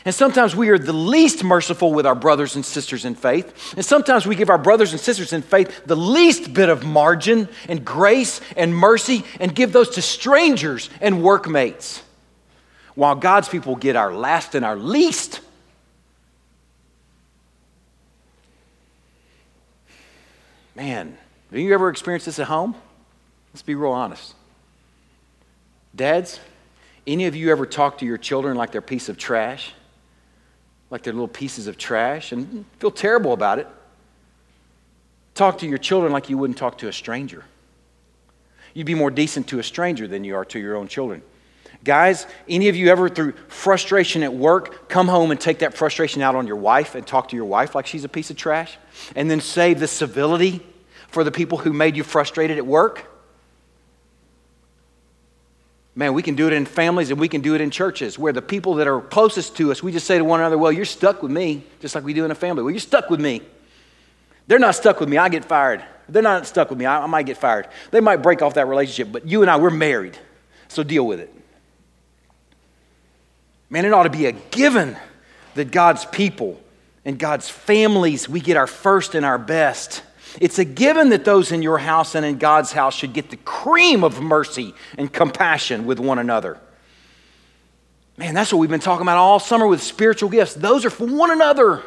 And 0.03 0.15
sometimes 0.15 0.55
we 0.55 0.69
are 0.69 0.79
the 0.79 0.93
least 0.93 1.43
merciful 1.43 1.93
with 1.93 2.07
our 2.07 2.15
brothers 2.15 2.55
and 2.55 2.65
sisters 2.65 3.05
in 3.05 3.13
faith. 3.13 3.75
And 3.75 3.85
sometimes 3.85 4.25
we 4.25 4.35
give 4.35 4.49
our 4.49 4.57
brothers 4.57 4.93
and 4.93 4.99
sisters 4.99 5.31
in 5.31 5.43
faith 5.43 5.85
the 5.85 5.95
least 5.95 6.55
bit 6.55 6.69
of 6.69 6.83
margin 6.83 7.49
and 7.67 7.85
grace 7.85 8.41
and 8.57 8.75
mercy 8.75 9.23
and 9.39 9.53
give 9.53 9.73
those 9.73 9.91
to 9.91 10.01
strangers 10.01 10.89
and 10.99 11.21
workmates. 11.21 12.01
While 12.99 13.15
God's 13.15 13.47
people 13.47 13.77
get 13.77 13.95
our 13.95 14.13
last 14.13 14.55
and 14.55 14.65
our 14.65 14.75
least. 14.75 15.39
Man, 20.75 21.17
have 21.49 21.59
you 21.59 21.73
ever 21.73 21.87
experienced 21.87 22.25
this 22.25 22.39
at 22.39 22.47
home? 22.47 22.75
Let's 23.53 23.61
be 23.61 23.73
real 23.73 23.93
honest. 23.93 24.35
Dads, 25.95 26.41
any 27.07 27.25
of 27.25 27.37
you 27.37 27.53
ever 27.53 27.65
talk 27.65 27.99
to 27.99 28.05
your 28.05 28.17
children 28.17 28.57
like 28.57 28.73
they're 28.73 28.79
a 28.79 28.81
piece 28.81 29.07
of 29.07 29.17
trash? 29.17 29.71
Like 30.89 31.03
they're 31.03 31.13
little 31.13 31.29
pieces 31.29 31.67
of 31.67 31.77
trash 31.77 32.33
and 32.33 32.65
feel 32.79 32.91
terrible 32.91 33.31
about 33.31 33.59
it? 33.59 33.67
Talk 35.35 35.59
to 35.59 35.65
your 35.65 35.77
children 35.77 36.11
like 36.11 36.29
you 36.29 36.37
wouldn't 36.37 36.57
talk 36.57 36.77
to 36.79 36.89
a 36.89 36.93
stranger. 36.93 37.45
You'd 38.73 38.87
be 38.87 38.93
more 38.93 39.09
decent 39.09 39.47
to 39.47 39.59
a 39.59 39.63
stranger 39.63 40.05
than 40.05 40.25
you 40.25 40.35
are 40.35 40.43
to 40.43 40.59
your 40.59 40.75
own 40.75 40.89
children. 40.89 41.21
Guys, 41.83 42.27
any 42.47 42.67
of 42.67 42.75
you 42.75 42.89
ever, 42.89 43.07
through 43.07 43.31
frustration 43.47 44.21
at 44.21 44.33
work, 44.33 44.89
come 44.89 45.07
home 45.07 45.31
and 45.31 45.39
take 45.39 45.59
that 45.59 45.73
frustration 45.73 46.21
out 46.21 46.35
on 46.35 46.45
your 46.45 46.57
wife 46.57 46.95
and 46.95 47.07
talk 47.07 47.29
to 47.29 47.35
your 47.35 47.45
wife 47.45 47.73
like 47.73 47.87
she's 47.87 48.03
a 48.03 48.09
piece 48.09 48.29
of 48.29 48.35
trash? 48.35 48.77
And 49.15 49.31
then 49.31 49.39
save 49.39 49.79
the 49.79 49.87
civility 49.87 50.61
for 51.07 51.23
the 51.23 51.31
people 51.31 51.57
who 51.57 51.73
made 51.73 51.95
you 51.95 52.03
frustrated 52.03 52.57
at 52.57 52.65
work? 52.65 53.05
Man, 55.95 56.13
we 56.13 56.21
can 56.21 56.35
do 56.35 56.47
it 56.47 56.53
in 56.53 56.65
families 56.65 57.11
and 57.11 57.19
we 57.19 57.27
can 57.27 57.41
do 57.41 57.55
it 57.55 57.61
in 57.61 57.71
churches 57.71 58.17
where 58.17 58.31
the 58.31 58.41
people 58.41 58.75
that 58.75 58.87
are 58.87 59.01
closest 59.01 59.57
to 59.57 59.71
us, 59.71 59.83
we 59.83 59.91
just 59.91 60.05
say 60.05 60.17
to 60.17 60.23
one 60.23 60.39
another, 60.39 60.57
Well, 60.57 60.71
you're 60.71 60.85
stuck 60.85 61.21
with 61.23 61.31
me, 61.31 61.63
just 61.81 61.95
like 61.95 62.03
we 62.03 62.13
do 62.13 62.25
in 62.25 62.31
a 62.31 62.35
family. 62.35 62.63
Well, 62.63 62.71
you're 62.71 62.79
stuck 62.79 63.09
with 63.09 63.19
me. 63.19 63.41
They're 64.47 64.59
not 64.59 64.75
stuck 64.75 64.99
with 64.99 65.09
me, 65.09 65.17
I 65.17 65.29
get 65.29 65.45
fired. 65.45 65.83
They're 66.07 66.23
not 66.23 66.47
stuck 66.47 66.69
with 66.69 66.79
me, 66.79 66.85
I, 66.85 67.03
I 67.03 67.05
might 67.05 67.25
get 67.25 67.37
fired. 67.37 67.67
They 67.91 67.99
might 67.99 68.17
break 68.17 68.41
off 68.41 68.53
that 68.55 68.67
relationship, 68.67 69.11
but 69.11 69.27
you 69.27 69.41
and 69.41 69.51
I, 69.51 69.57
we're 69.57 69.69
married, 69.69 70.17
so 70.67 70.83
deal 70.83 71.05
with 71.05 71.19
it. 71.19 71.33
Man, 73.69 73.85
it 73.85 73.93
ought 73.93 74.03
to 74.03 74.09
be 74.09 74.25
a 74.25 74.31
given 74.31 74.97
that 75.55 75.71
God's 75.71 76.05
people 76.05 76.59
and 77.05 77.17
God's 77.17 77.49
families, 77.49 78.27
we 78.27 78.39
get 78.39 78.57
our 78.57 78.67
first 78.67 79.15
and 79.15 79.25
our 79.25 79.37
best. 79.37 80.03
It's 80.39 80.59
a 80.59 80.65
given 80.65 81.09
that 81.09 81.25
those 81.25 81.51
in 81.51 81.61
your 81.61 81.77
house 81.77 82.15
and 82.15 82.25
in 82.25 82.37
God's 82.37 82.71
house 82.71 82.95
should 82.95 83.13
get 83.13 83.29
the 83.29 83.37
cream 83.37 84.03
of 84.03 84.21
mercy 84.21 84.73
and 84.97 85.11
compassion 85.11 85.85
with 85.85 85.99
one 85.99 86.19
another. 86.19 86.59
Man, 88.17 88.33
that's 88.33 88.51
what 88.51 88.59
we've 88.59 88.69
been 88.69 88.79
talking 88.79 89.03
about 89.03 89.17
all 89.17 89.39
summer 89.39 89.65
with 89.65 89.81
spiritual 89.81 90.29
gifts. 90.29 90.53
Those 90.53 90.85
are 90.85 90.89
for 90.89 91.07
one 91.07 91.31
another. 91.31 91.81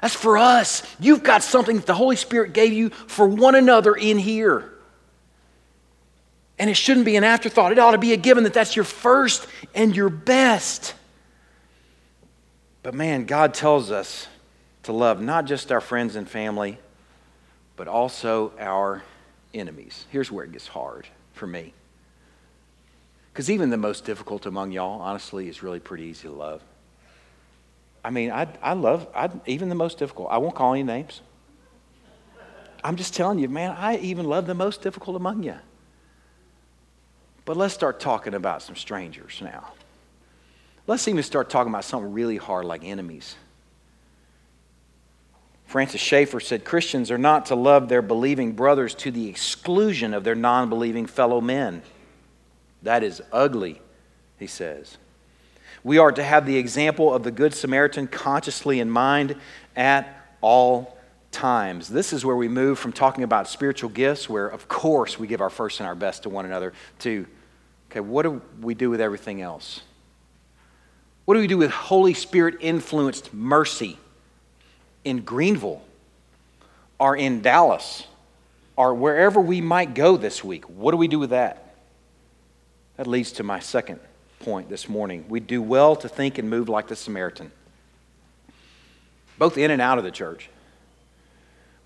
That's 0.00 0.14
for 0.14 0.38
us. 0.38 0.82
You've 1.00 1.22
got 1.22 1.42
something 1.42 1.76
that 1.76 1.86
the 1.86 1.94
Holy 1.94 2.16
Spirit 2.16 2.52
gave 2.52 2.72
you 2.72 2.90
for 2.90 3.26
one 3.26 3.54
another 3.54 3.94
in 3.94 4.18
here. 4.18 4.70
And 6.60 6.70
it 6.70 6.74
shouldn't 6.74 7.06
be 7.06 7.16
an 7.16 7.24
afterthought. 7.24 7.72
It 7.72 7.78
ought 7.80 7.92
to 7.92 7.98
be 7.98 8.12
a 8.12 8.16
given 8.16 8.44
that 8.44 8.54
that's 8.54 8.76
your 8.76 8.84
first 8.84 9.48
and 9.74 9.96
your 9.96 10.10
best. 10.10 10.94
But 12.84 12.94
man, 12.94 13.24
God 13.24 13.52
tells 13.52 13.90
us 13.90 14.28
to 14.84 14.92
love 14.92 15.20
not 15.20 15.46
just 15.46 15.72
our 15.72 15.80
friends 15.80 16.14
and 16.14 16.28
family 16.28 16.78
but 17.80 17.88
also 17.88 18.52
our 18.58 19.02
enemies. 19.54 20.04
Here's 20.10 20.30
where 20.30 20.44
it 20.44 20.52
gets 20.52 20.66
hard 20.66 21.06
for 21.32 21.46
me. 21.46 21.72
Because 23.32 23.50
even 23.50 23.70
the 23.70 23.78
most 23.78 24.04
difficult 24.04 24.44
among 24.44 24.72
y'all, 24.72 25.00
honestly, 25.00 25.48
is 25.48 25.62
really 25.62 25.80
pretty 25.80 26.04
easy 26.04 26.28
to 26.28 26.34
love. 26.34 26.60
I 28.04 28.10
mean, 28.10 28.32
I, 28.32 28.48
I 28.60 28.74
love 28.74 29.08
I, 29.14 29.30
even 29.46 29.70
the 29.70 29.74
most 29.74 29.96
difficult. 29.96 30.28
I 30.30 30.36
won't 30.36 30.54
call 30.54 30.74
any 30.74 30.82
names. 30.82 31.22
I'm 32.84 32.96
just 32.96 33.14
telling 33.14 33.38
you, 33.38 33.48
man, 33.48 33.70
I 33.70 33.96
even 33.96 34.26
love 34.26 34.46
the 34.46 34.54
most 34.54 34.82
difficult 34.82 35.16
among 35.16 35.42
you. 35.42 35.56
But 37.44 37.56
let's 37.56 37.74
start 37.74 38.00
talking 38.00 38.34
about 38.34 38.62
some 38.62 38.76
strangers 38.76 39.40
now. 39.42 39.72
Let's 40.86 41.06
even 41.08 41.22
start 41.22 41.50
talking 41.50 41.72
about 41.72 41.84
something 41.84 42.12
really 42.12 42.36
hard 42.36 42.64
like 42.64 42.84
enemies. 42.84 43.36
Francis 45.66 46.00
Schaeffer 46.00 46.40
said 46.40 46.64
Christians 46.64 47.12
are 47.12 47.18
not 47.18 47.46
to 47.46 47.54
love 47.54 47.88
their 47.88 48.02
believing 48.02 48.52
brothers 48.52 48.94
to 48.96 49.12
the 49.12 49.28
exclusion 49.28 50.14
of 50.14 50.24
their 50.24 50.34
non 50.34 50.68
believing 50.68 51.06
fellow 51.06 51.40
men. 51.40 51.82
That 52.82 53.04
is 53.04 53.22
ugly, 53.32 53.80
he 54.38 54.48
says. 54.48 54.98
We 55.84 55.98
are 55.98 56.12
to 56.12 56.22
have 56.22 56.44
the 56.44 56.56
example 56.56 57.14
of 57.14 57.22
the 57.22 57.30
Good 57.30 57.54
Samaritan 57.54 58.08
consciously 58.08 58.80
in 58.80 58.90
mind 58.90 59.36
at 59.76 60.26
all 60.40 60.98
times. 61.30 61.88
This 61.88 62.12
is 62.12 62.24
where 62.24 62.36
we 62.36 62.48
move 62.48 62.78
from 62.78 62.92
talking 62.92 63.24
about 63.24 63.48
spiritual 63.48 63.90
gifts, 63.90 64.28
where 64.28 64.48
of 64.48 64.68
course 64.68 65.18
we 65.18 65.26
give 65.26 65.40
our 65.40 65.50
first 65.50 65.80
and 65.80 65.86
our 65.86 65.94
best 65.94 66.24
to 66.24 66.28
one 66.28 66.44
another, 66.44 66.72
to, 67.00 67.26
okay, 67.90 68.00
what 68.00 68.22
do 68.22 68.42
we 68.60 68.74
do 68.74 68.90
with 68.90 69.00
everything 69.00 69.40
else? 69.40 69.82
What 71.24 71.34
do 71.34 71.40
we 71.40 71.46
do 71.46 71.58
with 71.58 71.70
Holy 71.70 72.14
Spirit 72.14 72.56
influenced 72.60 73.32
mercy? 73.32 73.98
in 75.04 75.20
Greenville 75.20 75.82
or 76.98 77.16
in 77.16 77.40
Dallas 77.40 78.06
or 78.76 78.94
wherever 78.94 79.40
we 79.40 79.60
might 79.60 79.94
go 79.94 80.16
this 80.16 80.44
week. 80.44 80.64
What 80.64 80.92
do 80.92 80.96
we 80.96 81.08
do 81.08 81.18
with 81.18 81.30
that? 81.30 81.74
That 82.96 83.06
leads 83.06 83.32
to 83.32 83.42
my 83.42 83.60
second 83.60 84.00
point 84.40 84.68
this 84.68 84.88
morning. 84.88 85.26
We 85.28 85.40
do 85.40 85.62
well 85.62 85.96
to 85.96 86.08
think 86.08 86.38
and 86.38 86.48
move 86.48 86.68
like 86.68 86.88
the 86.88 86.96
Samaritan, 86.96 87.50
both 89.38 89.56
in 89.58 89.70
and 89.70 89.80
out 89.80 89.98
of 89.98 90.04
the 90.04 90.10
church. 90.10 90.48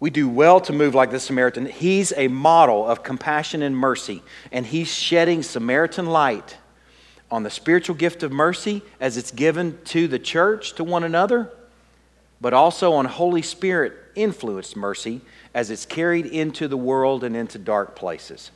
We 0.01 0.11
do 0.11 0.29
well 0.29 0.61
to 0.63 0.73
move 0.73 0.95
like 0.95 1.11
the 1.11 1.21
Samaritan. 1.21 1.67
He's 1.67 2.13
a 2.17 2.29
model 2.29 2.87
of 2.87 3.03
compassion 3.03 3.63
and 3.63 3.77
mercy, 3.77 4.23
and 4.53 4.67
he's 4.67 4.93
shedding 4.93 5.43
Samaritan 5.43 6.07
light 6.07 6.59
on 7.31 7.43
the 7.43 7.51
spiritual 7.51 7.97
gift 7.97 8.23
of 8.23 8.31
mercy 8.31 8.83
as 9.01 9.17
it's 9.17 9.31
given 9.31 9.79
to 9.87 10.07
the 10.07 10.19
church, 10.19 10.75
to 10.75 10.85
one 10.85 11.05
another 11.05 11.51
but 12.45 12.53
also 12.53 12.93
on 12.93 13.07
Holy 13.07 13.41
Spirit 13.41 13.95
influenced 14.15 14.77
mercy 14.77 15.23
as 15.55 15.71
it's 15.71 15.87
carried 15.87 16.27
into 16.27 16.69
the 16.69 16.77
world 16.77 17.25
and 17.25 17.35
into 17.35 17.57
dark 17.57 17.97
places. 17.97 18.51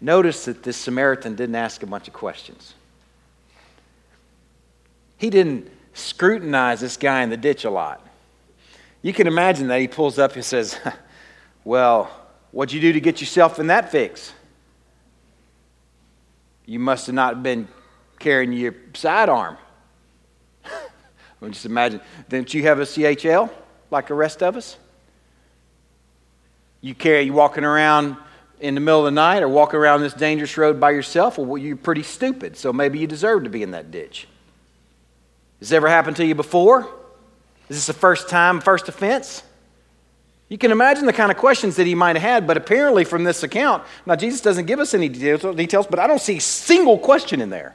Notice 0.00 0.46
that 0.46 0.64
this 0.64 0.76
Samaritan 0.76 1.36
didn't 1.36 1.54
ask 1.54 1.84
a 1.84 1.86
bunch 1.86 2.08
of 2.08 2.14
questions. 2.14 2.74
He 5.18 5.30
didn't 5.30 5.70
scrutinize 5.94 6.80
this 6.80 6.96
guy 6.96 7.22
in 7.22 7.30
the 7.30 7.36
ditch 7.36 7.64
a 7.64 7.70
lot. 7.70 8.04
You 9.02 9.12
can 9.12 9.26
imagine 9.26 9.66
that 9.68 9.80
he 9.80 9.88
pulls 9.88 10.18
up 10.18 10.34
and 10.36 10.44
says, 10.44 10.78
Well, 11.64 12.10
what'd 12.52 12.72
you 12.72 12.80
do 12.80 12.92
to 12.92 13.00
get 13.00 13.20
yourself 13.20 13.58
in 13.58 13.66
that 13.66 13.90
fix? 13.90 14.32
You 16.64 16.78
must 16.78 17.06
have 17.06 17.14
not 17.14 17.42
been 17.42 17.68
carrying 18.18 18.52
your 18.52 18.74
sidearm. 18.94 19.58
I 20.64 20.70
mean, 21.40 21.52
just 21.52 21.66
imagine, 21.66 22.00
didn't 22.28 22.54
you 22.54 22.62
have 22.62 22.78
a 22.78 22.84
CHL 22.84 23.50
like 23.90 24.08
the 24.08 24.14
rest 24.14 24.42
of 24.42 24.56
us? 24.56 24.76
You 26.80 26.94
carry, 26.94 27.22
you 27.22 27.32
walking 27.32 27.64
around 27.64 28.16
in 28.60 28.74
the 28.74 28.80
middle 28.80 29.00
of 29.00 29.06
the 29.06 29.10
night 29.10 29.42
or 29.42 29.48
walking 29.48 29.78
around 29.78 30.02
this 30.02 30.14
dangerous 30.14 30.56
road 30.56 30.78
by 30.78 30.92
yourself, 30.92 31.36
well, 31.36 31.58
you're 31.58 31.76
pretty 31.76 32.04
stupid, 32.04 32.56
so 32.56 32.72
maybe 32.72 33.00
you 33.00 33.08
deserve 33.08 33.44
to 33.44 33.50
be 33.50 33.62
in 33.62 33.72
that 33.72 33.90
ditch. 33.90 34.28
Has 35.58 35.72
ever 35.72 35.88
happened 35.88 36.16
to 36.16 36.26
you 36.26 36.36
before? 36.36 36.88
Is 37.72 37.78
this 37.78 37.86
the 37.86 37.98
first 37.98 38.28
time, 38.28 38.60
first 38.60 38.90
offense? 38.90 39.42
You 40.50 40.58
can 40.58 40.72
imagine 40.72 41.06
the 41.06 41.12
kind 41.14 41.32
of 41.32 41.38
questions 41.38 41.76
that 41.76 41.86
he 41.86 41.94
might 41.94 42.16
have 42.16 42.22
had, 42.22 42.46
but 42.46 42.58
apparently 42.58 43.02
from 43.02 43.24
this 43.24 43.42
account, 43.42 43.82
now 44.04 44.14
Jesus 44.14 44.42
doesn't 44.42 44.66
give 44.66 44.78
us 44.78 44.92
any 44.92 45.08
details, 45.08 45.86
but 45.86 45.98
I 45.98 46.06
don't 46.06 46.20
see 46.20 46.36
a 46.36 46.40
single 46.42 46.98
question 46.98 47.40
in 47.40 47.48
there. 47.48 47.74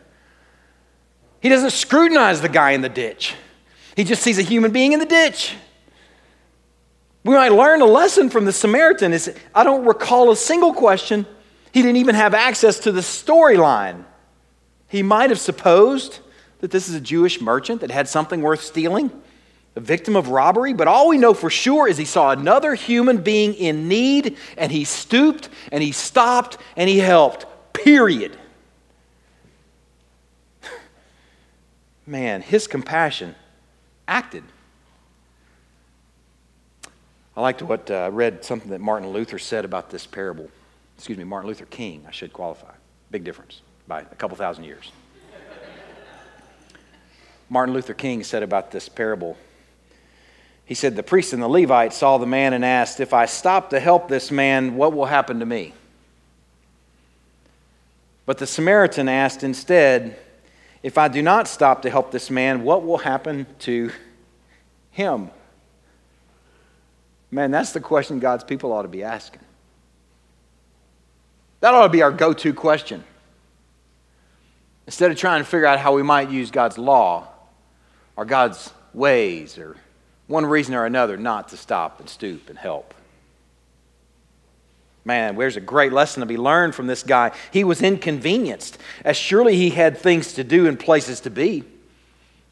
He 1.42 1.50
doesn't 1.50 1.72
scrutinize 1.72 2.42
the 2.42 2.48
guy 2.48 2.74
in 2.74 2.82
the 2.82 2.90
ditch, 2.90 3.34
he 3.96 4.04
just 4.04 4.22
sees 4.22 4.38
a 4.38 4.44
human 4.44 4.70
being 4.70 4.94
in 4.94 5.00
the 5.00 5.06
ditch. 5.08 5.56
We 7.24 7.34
might 7.34 7.52
learn 7.52 7.82
a 7.82 7.86
lesson 7.86 8.30
from 8.30 8.46
the 8.46 8.54
Samaritan. 8.54 9.14
Is 9.14 9.36
I 9.56 9.64
don't 9.64 9.84
recall 9.84 10.30
a 10.30 10.36
single 10.36 10.74
question. 10.74 11.26
He 11.72 11.82
didn't 11.82 11.98
even 11.98 12.14
have 12.14 12.36
access 12.36 12.78
to 12.82 12.92
the 12.92 13.02
storyline. 13.02 14.06
He 14.90 15.02
might 15.02 15.32
have 15.32 15.40
supposed 15.40 16.20
that 16.60 16.70
this 16.70 16.88
is 16.88 16.94
a 16.94 17.02
Jewish 17.02 17.42
merchant 17.42 17.82
that 17.82 17.90
had 17.90 18.08
something 18.08 18.44
worth 18.44 18.62
stealing, 18.62 19.12
a 19.78 19.80
victim 19.80 20.16
of 20.16 20.30
robbery, 20.30 20.74
but 20.74 20.88
all 20.88 21.08
we 21.08 21.20
know 21.20 21.36
for 21.36 21.52
sure 21.52 21.88
is 21.88 21.98
he 21.98 22.06
saw 22.06 22.32
another 22.32 22.74
human 22.74 23.18
being 23.18 23.54
in 23.54 23.88
need 23.88 24.36
and 24.58 24.72
he 24.72 24.84
stooped 24.84 25.50
and 25.72 25.84
he 25.84 25.92
stopped 25.92 26.58
and 26.76 26.90
he 26.90 26.98
helped. 26.98 27.46
Period. 27.74 28.36
Man, 32.08 32.42
his 32.42 32.66
compassion 32.66 33.36
acted. 34.08 34.44
I 37.36 37.42
liked 37.42 37.62
what 37.62 37.92
I 37.92 38.06
uh, 38.06 38.10
read 38.10 38.44
something 38.44 38.72
that 38.72 38.82
Martin 38.82 39.10
Luther 39.10 39.38
said 39.38 39.64
about 39.64 39.92
this 39.92 40.08
parable. 40.08 40.50
Excuse 40.98 41.20
me, 41.20 41.24
Martin 41.24 41.48
Luther 41.48 41.68
King, 41.68 42.04
I 42.08 42.12
should 42.12 42.34
qualify. 42.34 42.74
Big 43.12 43.24
difference 43.24 43.62
by 43.88 44.02
a 44.02 44.16
couple 44.16 44.36
thousand 44.38 44.64
years. 44.64 44.92
Martin 47.50 47.76
Luther 47.76 47.94
King 47.94 48.24
said 48.24 48.42
about 48.42 48.72
this 48.72 48.90
parable. 48.90 49.38
He 50.68 50.76
said, 50.76 50.98
The 50.98 51.02
priest 51.04 51.32
and 51.32 51.42
the 51.42 51.48
Levite 51.48 51.94
saw 51.94 52.18
the 52.18 52.26
man 52.26 52.52
and 52.52 52.64
asked, 52.64 53.00
If 53.00 53.14
I 53.14 53.26
stop 53.26 53.70
to 53.70 53.80
help 53.80 54.10
this 54.10 54.30
man, 54.32 54.76
what 54.76 54.94
will 54.94 55.06
happen 55.06 55.40
to 55.40 55.46
me? 55.46 55.74
But 58.26 58.38
the 58.38 58.46
Samaritan 58.46 59.08
asked 59.08 59.44
instead, 59.44 60.20
If 60.84 60.98
I 60.98 61.08
do 61.08 61.22
not 61.22 61.48
stop 61.48 61.84
to 61.84 61.90
help 61.90 62.12
this 62.12 62.30
man, 62.30 62.64
what 62.64 62.86
will 62.86 62.98
happen 62.98 63.48
to 63.60 63.92
him? 64.92 65.32
Man, 67.32 67.50
that's 67.50 67.72
the 67.72 67.80
question 67.80 68.20
God's 68.20 68.44
people 68.44 68.74
ought 68.74 68.82
to 68.82 68.90
be 68.90 69.06
asking. 69.06 69.42
That 71.62 71.74
ought 71.74 71.84
to 71.84 71.90
be 71.90 72.02
our 72.02 72.12
go 72.12 72.34
to 72.34 72.54
question. 72.54 73.06
Instead 74.86 75.12
of 75.12 75.18
trying 75.18 75.42
to 75.42 75.46
figure 75.50 75.66
out 75.66 75.80
how 75.80 75.94
we 75.94 76.04
might 76.04 76.30
use 76.30 76.52
God's 76.52 76.78
law 76.78 77.28
or 78.18 78.26
God's 78.26 78.74
ways 78.94 79.58
or 79.58 79.78
one 80.28 80.46
reason 80.46 80.76
or 80.76 80.86
another 80.86 81.18
not 81.18 81.50
to 81.50 81.58
stop 81.58 82.00
and 82.00 82.10
stoop 82.10 82.50
and 82.50 82.58
help. 82.58 82.94
Man, 85.08 85.38
there's 85.38 85.56
a 85.56 85.62
great 85.62 85.94
lesson 85.94 86.20
to 86.20 86.26
be 86.26 86.36
learned 86.36 86.76
from 86.76 86.88
this 86.88 87.02
guy. 87.02 87.32
He 87.52 87.64
was 87.64 87.82
inconvenienced, 87.82 88.78
as 89.06 89.16
surely 89.16 89.56
he 89.56 89.70
had 89.70 89.98
things 89.98 90.34
to 90.34 90.44
do 90.44 90.68
and 90.68 90.78
places 90.78 91.22
to 91.22 91.30
be. 91.30 91.64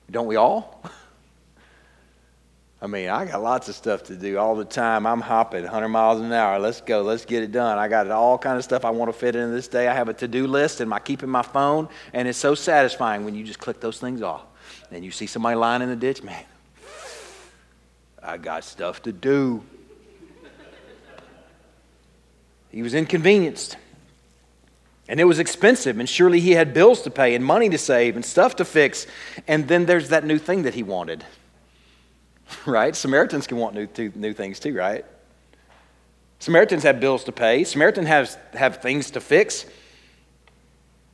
Don't 0.09 0.26
we 0.26 0.38
all? 0.38 0.82
I 2.82 2.88
mean, 2.88 3.09
I 3.09 3.26
got 3.26 3.41
lots 3.41 3.67
of 3.67 3.76
stuff 3.76 4.03
to 4.03 4.15
do 4.15 4.38
all 4.38 4.55
the 4.55 4.63
time. 4.63 5.05
I'm 5.05 5.19
hopping 5.19 5.63
100 5.63 5.89
miles 5.89 6.21
an 6.21 6.32
hour. 6.32 6.57
Let's 6.57 6.80
go. 6.80 7.01
Let's 7.01 7.26
get 7.26 7.43
it 7.43 7.51
done. 7.51 7.78
I 7.78 7.89
got 7.89 8.09
all 8.09 8.38
kind 8.38 8.57
of 8.57 8.63
stuff 8.63 8.86
I 8.86 8.89
want 8.89 9.11
to 9.11 9.17
fit 9.17 9.36
in 9.36 9.51
this 9.51 9.67
day. 9.67 9.89
I 9.89 9.93
have 9.93 10.07
a 10.07 10.13
to-do 10.13 10.47
list 10.47 10.80
and 10.80 10.93
I 10.93 10.99
keep 10.99 11.23
in 11.23 11.30
my 11.30 11.41
phone, 11.41 11.89
and 12.13 12.26
it's 12.26 12.38
so 12.38 12.55
satisfying 12.55 13.26
when 13.26 13.36
you 13.36 13.43
just 13.43 13.59
click 13.59 13.82
those 13.82 13.99
things 13.99 14.21
off. 14.21 14.45
And 14.91 15.03
you 15.03 15.11
see 15.11 15.26
somebody 15.26 15.57
lying 15.57 15.82
in 15.82 15.89
the 15.89 15.95
ditch, 15.97 16.23
man. 16.23 16.45
I 18.26 18.38
got 18.38 18.63
stuff 18.63 19.03
to 19.03 19.11
do. 19.11 19.63
He 22.69 22.82
was 22.82 22.93
inconvenienced. 22.93 23.78
And 25.07 25.19
it 25.19 25.26
was 25.26 25.38
expensive, 25.38 25.99
and 25.99 26.09
surely 26.09 26.39
he 26.39 26.51
had 26.53 26.73
bills 26.73 27.03
to 27.03 27.11
pay 27.11 27.36
and 27.36 27.45
money 27.45 27.69
to 27.69 27.78
save 27.78 28.15
and 28.15 28.26
stuff 28.26 28.55
to 28.55 28.65
fix. 28.65 29.05
And 29.47 29.67
then 29.67 29.86
there's 29.86 30.09
that 30.09 30.26
new 30.26 30.39
thing 30.39 30.63
that 30.63 30.73
he 30.73 30.82
wanted. 30.82 31.23
right? 32.65 32.95
Samaritans 32.95 33.45
can 33.45 33.57
want 33.57 33.76
new, 33.76 34.11
new 34.15 34.34
things 34.34 34.59
too, 34.59 34.76
right? 34.76 35.05
Samaritans 36.39 36.84
have 36.84 36.99
bills 36.99 37.23
to 37.26 37.32
pay. 37.32 37.63
Samaritans 37.63 38.07
have, 38.07 38.36
have 38.53 38.82
things 38.82 39.11
to 39.11 39.21
fix. 39.21 39.65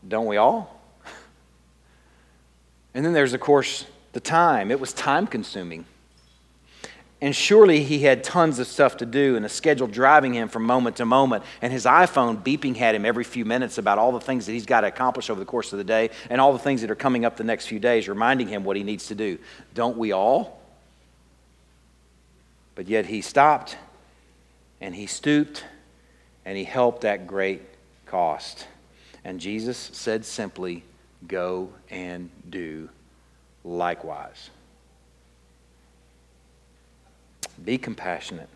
Don't 0.08 0.26
we 0.26 0.38
all? 0.38 0.80
And 2.94 3.06
then 3.06 3.14
there's, 3.14 3.32
of 3.32 3.40
course, 3.40 3.86
the 4.12 4.20
time. 4.20 4.70
It 4.70 4.78
was 4.78 4.92
time 4.92 5.26
consuming. 5.26 5.86
And 7.22 7.36
surely 7.36 7.84
he 7.84 8.00
had 8.00 8.24
tons 8.24 8.58
of 8.58 8.66
stuff 8.66 8.98
to 8.98 9.06
do 9.06 9.36
and 9.36 9.46
a 9.46 9.50
schedule 9.50 9.86
driving 9.86 10.34
him 10.34 10.50
from 10.50 10.64
moment 10.64 10.96
to 10.96 11.06
moment, 11.06 11.44
and 11.62 11.72
his 11.72 11.86
iPhone 11.86 12.44
beeping 12.44 12.80
at 12.82 12.96
him 12.96 13.06
every 13.06 13.24
few 13.24 13.46
minutes 13.46 13.78
about 13.78 14.00
all 14.00 14.12
the 14.12 14.20
things 14.20 14.48
that 14.48 14.54
he's 14.54 14.66
got 14.66 14.82
to 14.82 14.88
accomplish 14.88 15.30
over 15.30 15.40
the 15.40 15.46
course 15.46 15.72
of 15.72 15.78
the 15.78 15.84
day 15.84 16.10
and 16.32 16.42
all 16.42 16.52
the 16.52 16.60
things 16.60 16.82
that 16.82 16.90
are 16.90 16.96
coming 16.96 17.24
up 17.24 17.38
the 17.38 17.44
next 17.44 17.68
few 17.68 17.80
days, 17.80 18.10
reminding 18.10 18.48
him 18.48 18.64
what 18.64 18.76
he 18.76 18.84
needs 18.84 19.08
to 19.08 19.16
do. 19.16 19.38
Don't 19.76 19.98
we 19.98 20.12
all? 20.12 20.60
But 22.74 22.88
yet 22.88 23.06
he 23.06 23.22
stopped 23.22 23.78
and 24.80 24.96
he 24.96 25.06
stooped 25.06 25.64
and 26.44 26.58
he 26.58 26.64
helped 26.64 27.06
at 27.06 27.28
great 27.28 27.62
cost. 28.08 28.66
And 29.24 29.40
Jesus 29.40 29.92
said 29.94 30.26
simply, 30.26 30.84
Go 31.28 31.70
and 31.92 32.32
do 32.50 32.90
likewise. 33.64 34.50
Be 37.64 37.78
compassionate. 37.78 38.50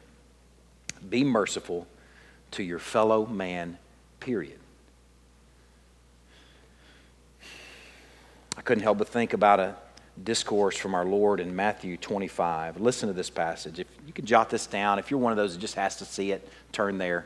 Be 1.10 1.24
merciful 1.24 1.88
to 2.52 2.64
your 2.64 2.80
fellow 2.80 3.26
man, 3.26 3.78
period. 4.20 4.60
I 8.58 8.62
couldn't 8.62 8.84
help 8.84 8.98
but 8.98 9.08
think 9.08 9.34
about 9.34 9.60
a 9.60 9.76
discourse 10.24 10.78
from 10.78 10.96
our 10.96 11.06
Lord 11.06 11.39
in 11.39 11.56
Matthew 11.56 11.98
25. 11.98 12.80
Listen 12.80 13.08
to 13.08 13.14
this 13.14 13.30
passage. 13.30 13.80
If 13.80 13.88
you 14.08 14.14
can 14.14 14.26
jot 14.26 14.50
this 14.50 14.66
down, 14.66 14.98
if 14.98 15.12
you're 15.12 15.20
one 15.20 15.34
of 15.34 15.38
those 15.38 15.54
that 15.54 15.60
just 15.60 15.76
has 15.76 15.98
to 15.98 16.06
see 16.06 16.32
it, 16.32 16.48
turn 16.72 16.98
there. 16.98 17.26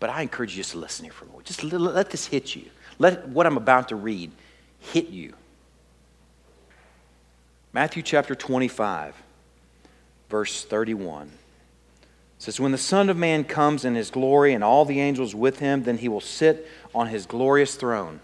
But 0.00 0.10
I 0.10 0.22
encourage 0.22 0.50
you 0.52 0.56
just 0.58 0.72
to 0.72 0.78
listen 0.78 1.04
here 1.04 1.12
for 1.12 1.24
a 1.24 1.28
moment. 1.28 1.46
Just 1.46 1.62
let 1.62 2.10
this 2.10 2.26
hit 2.26 2.56
you. 2.56 2.64
Let 2.98 3.28
what 3.28 3.46
I'm 3.46 3.56
about 3.56 3.88
to 3.88 3.96
read 3.96 4.32
hit 4.80 5.08
you. 5.08 5.34
Matthew 7.72 8.02
chapter 8.02 8.34
25, 8.34 9.14
verse 10.28 10.64
31 10.64 11.30
says, 12.38 12.60
When 12.60 12.72
the 12.72 12.78
Son 12.78 13.08
of 13.08 13.16
Man 13.16 13.44
comes 13.44 13.84
in 13.84 13.94
his 13.94 14.10
glory 14.10 14.52
and 14.52 14.62
all 14.62 14.84
the 14.84 15.00
angels 15.00 15.34
with 15.34 15.58
him, 15.60 15.84
then 15.84 15.98
he 15.98 16.08
will 16.08 16.20
sit 16.20 16.68
on 16.94 17.08
his 17.08 17.26
glorious 17.26 17.74
throne. 17.74 18.20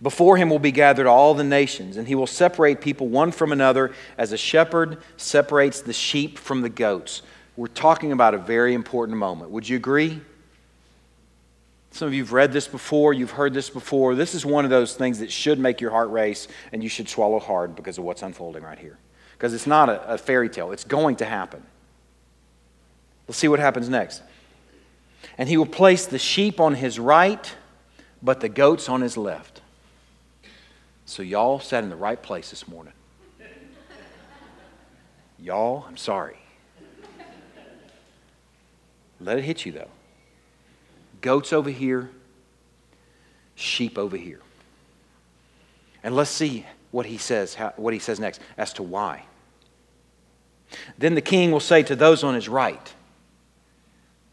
Before 0.00 0.36
him 0.36 0.50
will 0.50 0.58
be 0.58 0.72
gathered 0.72 1.06
all 1.06 1.34
the 1.34 1.44
nations, 1.44 1.96
and 1.96 2.06
he 2.06 2.14
will 2.14 2.26
separate 2.26 2.80
people 2.80 3.08
one 3.08 3.32
from 3.32 3.50
another 3.50 3.92
as 4.18 4.32
a 4.32 4.36
shepherd 4.36 4.98
separates 5.16 5.80
the 5.80 5.92
sheep 5.92 6.38
from 6.38 6.60
the 6.60 6.68
goats. 6.68 7.22
We're 7.56 7.66
talking 7.66 8.12
about 8.12 8.34
a 8.34 8.38
very 8.38 8.74
important 8.74 9.18
moment. 9.18 9.50
Would 9.50 9.68
you 9.68 9.76
agree? 9.76 10.20
Some 11.90 12.08
of 12.08 12.14
you 12.14 12.22
have 12.22 12.32
read 12.32 12.52
this 12.52 12.68
before, 12.68 13.14
you've 13.14 13.30
heard 13.30 13.54
this 13.54 13.70
before. 13.70 14.14
This 14.14 14.34
is 14.34 14.44
one 14.44 14.64
of 14.64 14.70
those 14.70 14.94
things 14.94 15.20
that 15.20 15.32
should 15.32 15.58
make 15.58 15.80
your 15.80 15.90
heart 15.90 16.10
race, 16.10 16.46
and 16.72 16.82
you 16.82 16.90
should 16.90 17.08
swallow 17.08 17.38
hard 17.38 17.74
because 17.74 17.96
of 17.96 18.04
what's 18.04 18.22
unfolding 18.22 18.62
right 18.62 18.78
here. 18.78 18.98
Because 19.36 19.52
it's 19.52 19.66
not 19.66 19.88
a, 19.88 20.14
a 20.14 20.18
fairy 20.18 20.48
tale, 20.48 20.72
it's 20.72 20.84
going 20.84 21.16
to 21.16 21.24
happen. 21.24 21.62
Let's 23.28 23.38
see 23.38 23.48
what 23.48 23.58
happens 23.58 23.88
next. 23.88 24.22
And 25.36 25.48
he 25.48 25.56
will 25.56 25.66
place 25.66 26.06
the 26.06 26.18
sheep 26.18 26.60
on 26.60 26.74
his 26.74 26.98
right, 26.98 27.54
but 28.22 28.40
the 28.40 28.48
goats 28.48 28.88
on 28.88 29.00
his 29.00 29.16
left. 29.16 29.60
So, 31.04 31.22
y'all 31.22 31.60
sat 31.60 31.84
in 31.84 31.90
the 31.90 31.96
right 31.96 32.20
place 32.20 32.50
this 32.50 32.66
morning. 32.66 32.92
Y'all, 35.38 35.84
I'm 35.86 35.96
sorry. 35.96 36.38
Let 39.20 39.38
it 39.38 39.42
hit 39.42 39.66
you, 39.66 39.72
though. 39.72 39.90
Goats 41.20 41.52
over 41.52 41.70
here, 41.70 42.10
sheep 43.54 43.98
over 43.98 44.16
here. 44.16 44.40
And 46.02 46.14
let's 46.14 46.30
see 46.30 46.66
what 46.90 47.06
he 47.06 47.18
says, 47.18 47.56
what 47.76 47.92
he 47.92 48.00
says 48.00 48.20
next 48.20 48.40
as 48.56 48.72
to 48.74 48.82
why. 48.82 49.24
Then 50.98 51.14
the 51.14 51.20
king 51.20 51.52
will 51.52 51.60
say 51.60 51.82
to 51.84 51.96
those 51.96 52.24
on 52.24 52.34
his 52.34 52.48
right, 52.48 52.94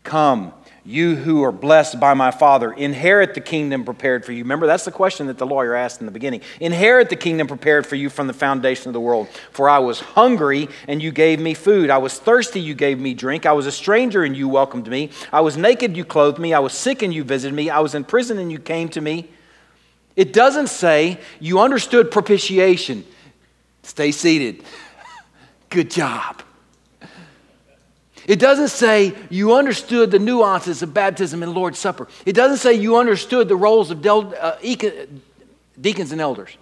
Come, 0.04 0.54
you 0.86 1.16
who 1.16 1.44
are 1.44 1.52
blessed 1.52 1.98
by 1.98 2.14
my 2.14 2.30
Father, 2.30 2.74
inherit 2.74 3.36
the 3.36 3.42
kingdom 3.42 3.86
prepared 3.86 4.26
for 4.26 4.34
you. 4.34 4.44
Remember, 4.44 4.68
that's 4.68 4.84
the 4.84 4.92
question 4.92 5.28
that 5.28 5.38
the 5.38 5.46
lawyer 5.46 5.76
asked 5.76 6.02
in 6.02 6.06
the 6.06 6.12
beginning. 6.12 6.42
Inherit 6.60 7.10
the 7.10 7.16
kingdom 7.16 7.48
prepared 7.48 7.88
for 7.88 7.96
you 7.96 8.10
from 8.10 8.28
the 8.28 8.34
foundation 8.34 8.90
of 8.90 8.94
the 8.94 9.00
world. 9.00 9.30
For 9.52 9.70
I 9.70 9.80
was 9.80 10.02
hungry, 10.02 10.68
and 10.90 11.02
you 11.02 11.12
gave 11.12 11.40
me 11.40 11.54
food. 11.54 11.90
I 11.90 12.00
was 12.00 12.20
thirsty, 12.20 12.60
you 12.60 12.76
gave 12.76 13.00
me 13.00 13.14
drink. 13.14 13.46
I 13.46 13.54
was 13.54 13.66
a 13.66 13.72
stranger, 13.72 14.24
and 14.24 14.36
you 14.36 14.50
welcomed 14.50 14.90
me. 14.90 15.12
I 15.32 15.40
was 15.40 15.56
naked, 15.56 15.96
you 15.96 16.04
clothed 16.04 16.40
me. 16.40 16.54
I 16.54 16.60
was 16.60 16.74
sick, 16.74 17.02
and 17.02 17.14
you 17.14 17.24
visited 17.24 17.56
me. 17.56 17.70
I 17.70 17.80
was 17.80 17.96
in 17.96 18.04
prison, 18.04 18.38
and 18.38 18.52
you 18.52 18.60
came 18.60 18.90
to 18.90 19.00
me. 19.00 19.30
It 20.16 20.34
doesn't 20.34 20.68
say 20.68 21.20
you 21.40 21.60
understood 21.60 22.12
propitiation. 22.12 23.06
Stay 23.84 24.12
seated. 24.12 24.64
Good 25.70 25.90
job. 25.90 26.44
It 28.26 28.40
doesn't 28.40 28.70
say 28.70 29.14
you 29.30 29.56
understood 29.56 30.12
the 30.12 30.20
nuances 30.20 30.82
of 30.82 30.94
baptism 30.94 31.44
and 31.44 31.54
Lord's 31.54 31.80
Supper. 31.80 32.08
It 32.26 32.34
doesn't 32.34 32.58
say 32.58 32.74
you 32.74 32.98
understood 32.98 33.50
the 33.50 33.56
roles 33.56 33.92
of 33.92 34.02
del- 34.02 34.34
uh, 34.40 34.58
deacons 35.82 36.12
and 36.12 36.22
elders. 36.22 36.56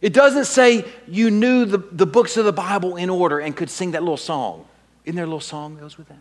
It 0.00 0.12
doesn't 0.12 0.46
say 0.46 0.84
you 1.08 1.30
knew 1.30 1.64
the, 1.64 1.78
the 1.78 2.06
books 2.06 2.36
of 2.36 2.44
the 2.44 2.52
Bible 2.52 2.96
in 2.96 3.10
order 3.10 3.40
and 3.40 3.54
could 3.54 3.68
sing 3.68 3.90
that 3.90 4.02
little 4.02 4.16
song. 4.16 4.64
Isn't 5.04 5.16
there 5.16 5.24
a 5.24 5.28
little 5.28 5.40
song 5.40 5.74
that 5.74 5.80
goes 5.80 5.98
with 5.98 6.08
that? 6.08 6.20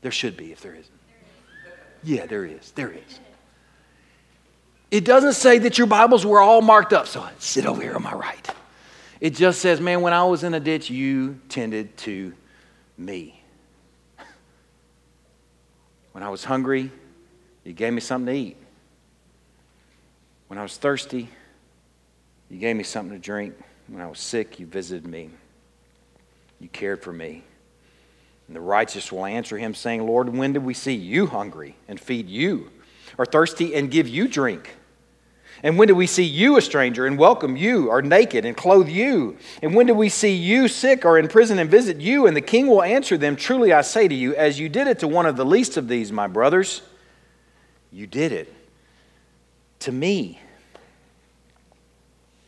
There 0.00 0.10
should 0.10 0.36
be 0.36 0.52
if 0.52 0.60
there 0.60 0.72
isn't. 0.72 0.86
Yeah, 2.02 2.26
there 2.26 2.46
is. 2.46 2.70
There 2.72 2.90
is. 2.90 3.20
It 4.90 5.04
doesn't 5.04 5.34
say 5.34 5.58
that 5.58 5.78
your 5.78 5.86
Bibles 5.86 6.26
were 6.26 6.40
all 6.40 6.62
marked 6.62 6.92
up. 6.92 7.06
So 7.06 7.26
sit 7.38 7.64
over 7.64 7.80
here 7.80 7.94
on 7.94 8.02
my 8.02 8.12
right. 8.12 8.54
It 9.20 9.34
just 9.34 9.60
says, 9.60 9.80
man, 9.80 10.00
when 10.00 10.12
I 10.12 10.24
was 10.24 10.42
in 10.44 10.54
a 10.54 10.60
ditch, 10.60 10.90
you 10.90 11.40
tended 11.48 11.96
to 11.98 12.32
me. 12.98 13.40
When 16.12 16.24
I 16.24 16.28
was 16.28 16.42
hungry, 16.42 16.90
you 17.64 17.72
gave 17.72 17.92
me 17.92 18.00
something 18.00 18.26
to 18.26 18.40
eat. 18.40 18.56
When 20.48 20.58
I 20.58 20.62
was 20.62 20.76
thirsty, 20.76 21.28
you 22.48 22.58
gave 22.58 22.74
me 22.74 22.82
something 22.82 23.16
to 23.16 23.22
drink. 23.22 23.54
When 23.86 24.02
I 24.02 24.08
was 24.08 24.18
sick, 24.18 24.58
you 24.58 24.66
visited 24.66 25.06
me. 25.06 25.30
You 26.58 26.68
cared 26.68 27.02
for 27.02 27.12
me. 27.12 27.44
And 28.48 28.56
the 28.56 28.60
righteous 28.60 29.12
will 29.12 29.24
answer 29.24 29.56
him, 29.56 29.74
saying, 29.74 30.04
Lord, 30.04 30.28
when 30.28 30.52
did 30.52 30.64
we 30.64 30.74
see 30.74 30.94
you 30.94 31.26
hungry 31.26 31.76
and 31.86 32.00
feed 32.00 32.28
you, 32.28 32.70
or 33.16 33.24
thirsty 33.24 33.76
and 33.76 33.88
give 33.90 34.08
you 34.08 34.26
drink? 34.26 34.76
And 35.62 35.76
when 35.76 35.88
do 35.88 35.94
we 35.94 36.06
see 36.06 36.24
you 36.24 36.56
a 36.56 36.62
stranger 36.62 37.06
and 37.06 37.18
welcome 37.18 37.56
you, 37.56 37.90
or 37.90 38.00
naked 38.00 38.44
and 38.44 38.56
clothe 38.56 38.88
you? 38.88 39.36
And 39.62 39.74
when 39.74 39.86
do 39.86 39.94
we 39.94 40.08
see 40.08 40.34
you 40.34 40.68
sick 40.68 41.04
or 41.04 41.18
in 41.18 41.28
prison 41.28 41.58
and 41.58 41.70
visit 41.70 42.00
you? 42.00 42.26
And 42.26 42.36
the 42.36 42.40
king 42.40 42.66
will 42.66 42.82
answer 42.82 43.18
them 43.18 43.36
Truly 43.36 43.72
I 43.72 43.82
say 43.82 44.08
to 44.08 44.14
you, 44.14 44.34
as 44.34 44.58
you 44.58 44.68
did 44.68 44.86
it 44.86 45.00
to 45.00 45.08
one 45.08 45.26
of 45.26 45.36
the 45.36 45.44
least 45.44 45.76
of 45.76 45.88
these, 45.88 46.10
my 46.10 46.26
brothers, 46.26 46.82
you 47.92 48.06
did 48.06 48.32
it 48.32 48.52
to 49.80 49.92
me. 49.92 50.40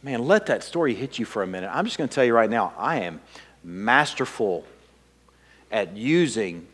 Man, 0.03 0.27
let 0.27 0.47
that 0.47 0.65
story 0.65 0.95
hit 0.95 1.19
you 1.19 1.25
for 1.25 1.43
a 1.43 1.47
minute. 1.47 1.71
I'm 1.73 1.85
just 1.85 1.99
going 1.99 2.09
to 2.09 2.15
tell 2.15 2.25
you 2.25 2.35
right 2.35 2.51
now, 2.51 2.73
I 2.77 3.01
am 3.01 3.21
masterful 3.63 4.65
at 5.71 5.97
using 5.97 6.67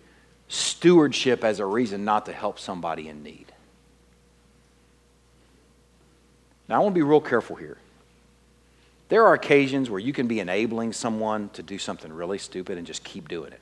stewardship 0.49 1.45
as 1.45 1.61
a 1.61 1.67
reason 1.67 2.05
not 2.05 2.27
to 2.27 2.33
help 2.33 2.59
somebody 2.59 3.09
in 3.09 3.23
need. 3.23 3.48
Now, 6.69 6.77
I 6.77 6.79
want 6.81 6.95
to 6.95 6.99
be 6.99 7.03
real 7.03 7.21
careful 7.21 7.57
here. 7.57 7.79
There 9.09 9.25
are 9.25 9.33
occasions 9.33 9.89
where 9.89 10.01
you 10.01 10.13
can 10.13 10.27
be 10.27 10.39
enabling 10.39 10.93
someone 10.93 11.49
to 11.51 11.63
do 11.63 11.79
something 11.79 12.13
really 12.13 12.39
stupid 12.39 12.77
and 12.77 12.87
just 12.87 13.03
keep 13.05 13.29
doing 13.29 13.53
it. 13.53 13.61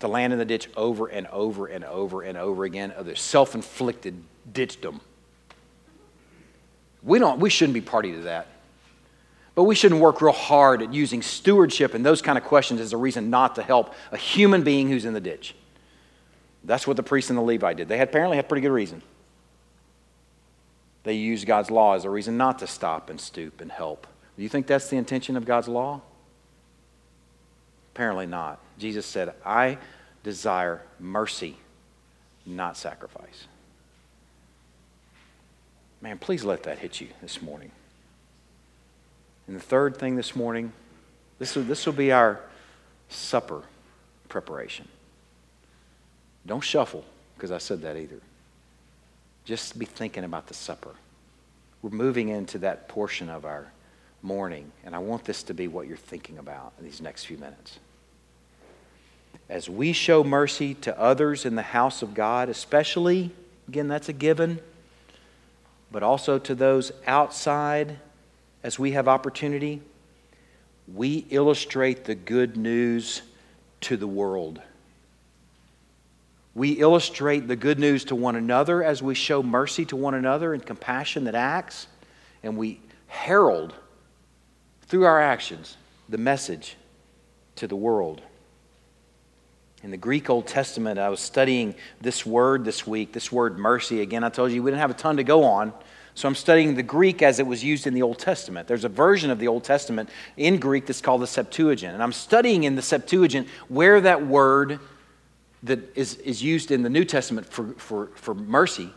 To 0.00 0.08
land 0.08 0.32
in 0.32 0.38
the 0.38 0.44
ditch 0.44 0.68
over 0.76 1.06
and 1.06 1.26
over 1.28 1.66
and 1.66 1.84
over 1.84 2.22
and 2.22 2.36
over 2.36 2.64
again 2.64 2.90
of 2.92 3.06
their 3.06 3.16
self 3.16 3.54
inflicted 3.54 4.20
ditchdom. 4.52 5.00
We, 7.02 7.20
don't, 7.20 7.38
we 7.38 7.50
shouldn't 7.50 7.74
be 7.74 7.80
party 7.80 8.12
to 8.12 8.22
that. 8.22 8.48
But 9.54 9.64
we 9.64 9.74
shouldn't 9.74 10.00
work 10.00 10.20
real 10.20 10.32
hard 10.32 10.82
at 10.82 10.94
using 10.94 11.22
stewardship 11.22 11.94
and 11.94 12.04
those 12.04 12.22
kind 12.22 12.38
of 12.38 12.44
questions 12.44 12.80
as 12.80 12.92
a 12.92 12.96
reason 12.96 13.30
not 13.30 13.56
to 13.56 13.62
help 13.62 13.94
a 14.12 14.16
human 14.16 14.62
being 14.62 14.88
who's 14.88 15.04
in 15.04 15.14
the 15.14 15.20
ditch. 15.20 15.54
That's 16.64 16.86
what 16.86 16.96
the 16.96 17.02
priest 17.02 17.30
and 17.30 17.38
the 17.38 17.42
Levite 17.42 17.76
did. 17.76 17.88
They 17.88 17.98
had, 17.98 18.08
apparently 18.08 18.36
had 18.36 18.48
pretty 18.48 18.62
good 18.62 18.72
reason. 18.72 19.02
They 21.04 21.14
use 21.14 21.44
God's 21.44 21.70
law 21.70 21.94
as 21.94 22.04
a 22.04 22.10
reason 22.10 22.36
not 22.36 22.58
to 22.58 22.66
stop 22.66 23.10
and 23.10 23.20
stoop 23.20 23.60
and 23.60 23.70
help. 23.70 24.06
Do 24.36 24.42
you 24.42 24.48
think 24.48 24.66
that's 24.66 24.88
the 24.88 24.96
intention 24.96 25.36
of 25.36 25.44
God's 25.44 25.68
law? 25.68 26.00
Apparently 27.94 28.26
not. 28.26 28.60
Jesus 28.78 29.06
said, 29.06 29.34
I 29.44 29.78
desire 30.22 30.82
mercy, 31.00 31.56
not 32.46 32.76
sacrifice. 32.76 33.46
Man, 36.00 36.18
please 36.18 36.44
let 36.44 36.62
that 36.64 36.78
hit 36.78 37.00
you 37.00 37.08
this 37.20 37.42
morning. 37.42 37.72
And 39.48 39.56
the 39.56 39.60
third 39.60 39.96
thing 39.96 40.14
this 40.14 40.36
morning, 40.36 40.72
this 41.38 41.56
will, 41.56 41.64
this 41.64 41.86
will 41.86 41.92
be 41.92 42.12
our 42.12 42.40
supper 43.08 43.62
preparation. 44.28 44.86
Don't 46.46 46.60
shuffle, 46.60 47.04
because 47.34 47.50
I 47.50 47.58
said 47.58 47.82
that 47.82 47.96
either. 47.96 48.20
Just 49.48 49.78
be 49.78 49.86
thinking 49.86 50.24
about 50.24 50.46
the 50.46 50.52
supper. 50.52 50.90
We're 51.80 51.88
moving 51.88 52.28
into 52.28 52.58
that 52.58 52.86
portion 52.86 53.30
of 53.30 53.46
our 53.46 53.72
morning, 54.20 54.70
and 54.84 54.94
I 54.94 54.98
want 54.98 55.24
this 55.24 55.42
to 55.44 55.54
be 55.54 55.68
what 55.68 55.86
you're 55.88 55.96
thinking 55.96 56.36
about 56.36 56.74
in 56.78 56.84
these 56.84 57.00
next 57.00 57.24
few 57.24 57.38
minutes. 57.38 57.78
As 59.48 59.66
we 59.66 59.94
show 59.94 60.22
mercy 60.22 60.74
to 60.74 61.00
others 61.00 61.46
in 61.46 61.54
the 61.54 61.62
house 61.62 62.02
of 62.02 62.12
God, 62.12 62.50
especially, 62.50 63.30
again, 63.68 63.88
that's 63.88 64.10
a 64.10 64.12
given, 64.12 64.60
but 65.90 66.02
also 66.02 66.38
to 66.40 66.54
those 66.54 66.92
outside 67.06 67.96
as 68.62 68.78
we 68.78 68.90
have 68.90 69.08
opportunity, 69.08 69.80
we 70.94 71.24
illustrate 71.30 72.04
the 72.04 72.14
good 72.14 72.58
news 72.58 73.22
to 73.80 73.96
the 73.96 74.06
world. 74.06 74.60
We 76.58 76.72
illustrate 76.72 77.46
the 77.46 77.54
good 77.54 77.78
news 77.78 78.04
to 78.06 78.16
one 78.16 78.34
another 78.34 78.82
as 78.82 79.00
we 79.00 79.14
show 79.14 79.44
mercy 79.44 79.84
to 79.86 79.96
one 79.96 80.14
another 80.14 80.54
and 80.54 80.66
compassion 80.66 81.22
that 81.24 81.36
acts. 81.36 81.86
And 82.42 82.56
we 82.56 82.80
herald 83.06 83.74
through 84.88 85.04
our 85.04 85.20
actions 85.20 85.76
the 86.08 86.18
message 86.18 86.74
to 87.56 87.68
the 87.68 87.76
world. 87.76 88.22
In 89.84 89.92
the 89.92 89.96
Greek 89.96 90.28
Old 90.28 90.48
Testament, 90.48 90.98
I 90.98 91.10
was 91.10 91.20
studying 91.20 91.76
this 92.00 92.26
word 92.26 92.64
this 92.64 92.84
week, 92.84 93.12
this 93.12 93.30
word 93.30 93.56
mercy. 93.56 94.00
Again, 94.00 94.24
I 94.24 94.28
told 94.28 94.50
you 94.50 94.60
we 94.60 94.72
didn't 94.72 94.80
have 94.80 94.90
a 94.90 94.94
ton 94.94 95.18
to 95.18 95.24
go 95.24 95.44
on. 95.44 95.72
So 96.16 96.26
I'm 96.26 96.34
studying 96.34 96.74
the 96.74 96.82
Greek 96.82 97.22
as 97.22 97.38
it 97.38 97.46
was 97.46 97.62
used 97.62 97.86
in 97.86 97.94
the 97.94 98.02
Old 98.02 98.18
Testament. 98.18 98.66
There's 98.66 98.84
a 98.84 98.88
version 98.88 99.30
of 99.30 99.38
the 99.38 99.46
Old 99.46 99.62
Testament 99.62 100.10
in 100.36 100.58
Greek 100.58 100.86
that's 100.86 101.00
called 101.00 101.22
the 101.22 101.28
Septuagint. 101.28 101.94
And 101.94 102.02
I'm 102.02 102.12
studying 102.12 102.64
in 102.64 102.74
the 102.74 102.82
Septuagint 102.82 103.46
where 103.68 104.00
that 104.00 104.26
word 104.26 104.80
that 105.62 105.96
is, 105.96 106.14
is 106.16 106.42
used 106.42 106.70
in 106.70 106.82
the 106.82 106.88
New 106.88 107.04
Testament 107.04 107.46
for, 107.46 107.72
for, 107.74 108.06
for 108.14 108.34
mercy 108.34 108.90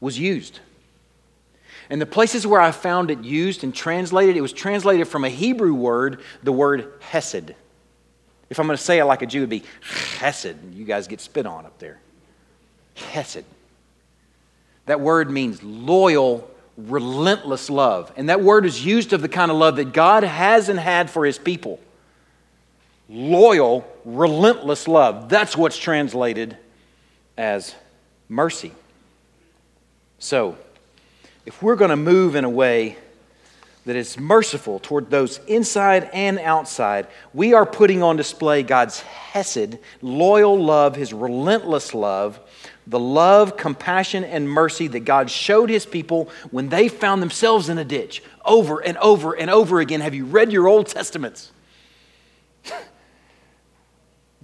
was 0.00 0.18
used. 0.18 0.60
And 1.90 2.00
the 2.00 2.06
places 2.06 2.46
where 2.46 2.60
I 2.60 2.70
found 2.70 3.10
it 3.10 3.20
used 3.20 3.64
and 3.64 3.74
translated, 3.74 4.36
it 4.36 4.40
was 4.40 4.52
translated 4.52 5.08
from 5.08 5.24
a 5.24 5.28
Hebrew 5.28 5.74
word, 5.74 6.20
the 6.42 6.52
word 6.52 6.92
hesed. 7.00 7.54
If 8.48 8.58
I'm 8.58 8.66
going 8.66 8.76
to 8.76 8.82
say 8.82 8.98
it 8.98 9.04
like 9.04 9.22
a 9.22 9.26
Jew, 9.26 9.38
it 9.38 9.42
would 9.42 9.50
be 9.50 9.64
hesed. 10.18 10.56
You 10.72 10.84
guys 10.84 11.08
get 11.08 11.20
spit 11.20 11.46
on 11.46 11.66
up 11.66 11.78
there. 11.78 11.98
Hesed. 12.94 13.44
That 14.86 15.00
word 15.00 15.30
means 15.30 15.62
loyal, 15.62 16.48
relentless 16.76 17.68
love. 17.68 18.12
And 18.16 18.28
that 18.28 18.40
word 18.40 18.66
is 18.66 18.84
used 18.84 19.12
of 19.12 19.22
the 19.22 19.28
kind 19.28 19.50
of 19.50 19.56
love 19.56 19.76
that 19.76 19.92
God 19.92 20.22
has 20.22 20.68
and 20.68 20.78
had 20.78 21.10
for 21.10 21.26
his 21.26 21.38
people 21.38 21.80
loyal, 23.08 23.86
relentless 24.04 24.88
love. 24.88 25.28
That's 25.28 25.56
what's 25.56 25.78
translated 25.78 26.56
as 27.36 27.74
mercy. 28.28 28.72
So, 30.18 30.56
if 31.46 31.62
we're 31.62 31.76
going 31.76 31.90
to 31.90 31.96
move 31.96 32.36
in 32.36 32.44
a 32.44 32.50
way 32.50 32.96
that 33.84 33.96
is 33.96 34.18
merciful 34.18 34.78
toward 34.78 35.10
those 35.10 35.38
inside 35.46 36.08
and 36.14 36.38
outside, 36.38 37.06
we 37.34 37.52
are 37.52 37.66
putting 37.66 38.02
on 38.02 38.16
display 38.16 38.62
God's 38.62 39.00
hesed, 39.00 39.78
loyal 40.00 40.62
love, 40.62 40.96
his 40.96 41.12
relentless 41.12 41.92
love, 41.92 42.40
the 42.86 42.98
love, 42.98 43.56
compassion, 43.56 44.24
and 44.24 44.48
mercy 44.48 44.88
that 44.88 45.00
God 45.00 45.30
showed 45.30 45.68
his 45.68 45.84
people 45.84 46.30
when 46.50 46.70
they 46.70 46.88
found 46.88 47.20
themselves 47.20 47.68
in 47.68 47.78
a 47.78 47.84
ditch 47.84 48.22
over 48.44 48.80
and 48.80 48.96
over 48.98 49.34
and 49.34 49.50
over 49.50 49.80
again. 49.80 50.00
Have 50.00 50.14
you 50.14 50.24
read 50.24 50.52
your 50.52 50.66
Old 50.66 50.86
Testaments? 50.86 51.50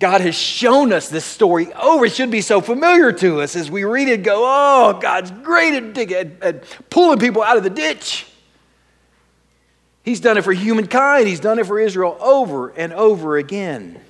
God 0.01 0.23
has 0.23 0.35
shown 0.35 0.95
us 0.95 1.11
this 1.11 1.27
story 1.27 1.73
over. 1.75 2.07
It 2.07 2.15
should 2.15 2.31
be 2.31 2.41
so 2.41 2.63
familiar 2.63 3.13
to 3.13 3.43
us 3.43 3.55
as 3.55 3.71
we 3.71 3.85
read 3.85 4.09
it, 4.09 4.23
go, 4.23 4.43
oh, 4.45 4.99
God's 4.99 5.31
great 5.31 5.75
at, 5.75 5.99
at, 6.11 6.43
at 6.43 6.65
pulling 6.89 7.19
people 7.19 7.43
out 7.43 7.59
of 7.59 7.63
the 7.63 7.71
ditch. 7.71 8.27
He's 10.03 10.19
done 10.19 10.39
it 10.39 10.43
for 10.43 10.55
humankind, 10.55 11.29
He's 11.29 11.39
done 11.39 11.59
it 11.59 11.67
for 11.67 11.79
Israel 11.79 12.17
over 12.19 12.71
and 12.71 12.95
over 12.95 13.37
again. 13.37 14.01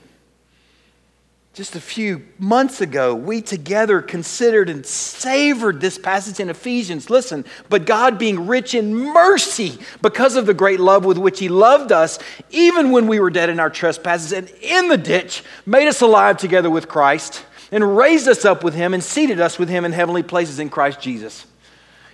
Just 1.53 1.75
a 1.75 1.81
few 1.81 2.25
months 2.39 2.81
ago, 2.81 3.13
we 3.13 3.43
together 3.43 4.01
considered 4.01 4.71
and 4.71 4.87
savored 4.87 5.81
this 5.81 5.99
passage 5.99 6.39
in 6.39 6.49
Ephesians. 6.49 7.11
Listen, 7.11 7.45
but 7.69 7.87
God, 7.87 8.21
being 8.21 8.47
rich 8.47 8.73
in 8.73 8.95
mercy 8.95 9.79
because 10.01 10.37
of 10.37 10.47
the 10.47 10.55
great 10.55 10.79
love 10.79 11.05
with 11.05 11.19
which 11.19 11.41
He 11.41 11.49
loved 11.49 11.91
us, 11.91 12.21
even 12.51 12.93
when 12.93 13.09
we 13.09 13.19
were 13.19 13.31
dead 13.31 13.51
in 13.51 13.59
our 13.59 13.69
trespasses 13.69 14.33
and 14.33 14.49
in 14.63 14.89
the 14.89 14.97
ditch, 14.97 15.43
made 15.67 15.89
us 15.89 16.01
alive 16.03 16.37
together 16.37 16.71
with 16.71 16.87
Christ 16.87 17.45
and 17.73 17.97
raised 17.97 18.29
us 18.29 18.45
up 18.45 18.63
with 18.63 18.75
Him 18.75 18.95
and 18.95 19.03
seated 19.03 19.41
us 19.41 19.59
with 19.59 19.69
Him 19.69 19.85
in 19.85 19.91
heavenly 19.91 20.23
places 20.23 20.61
in 20.61 20.71
Christ 20.71 21.01
Jesus. 21.01 21.47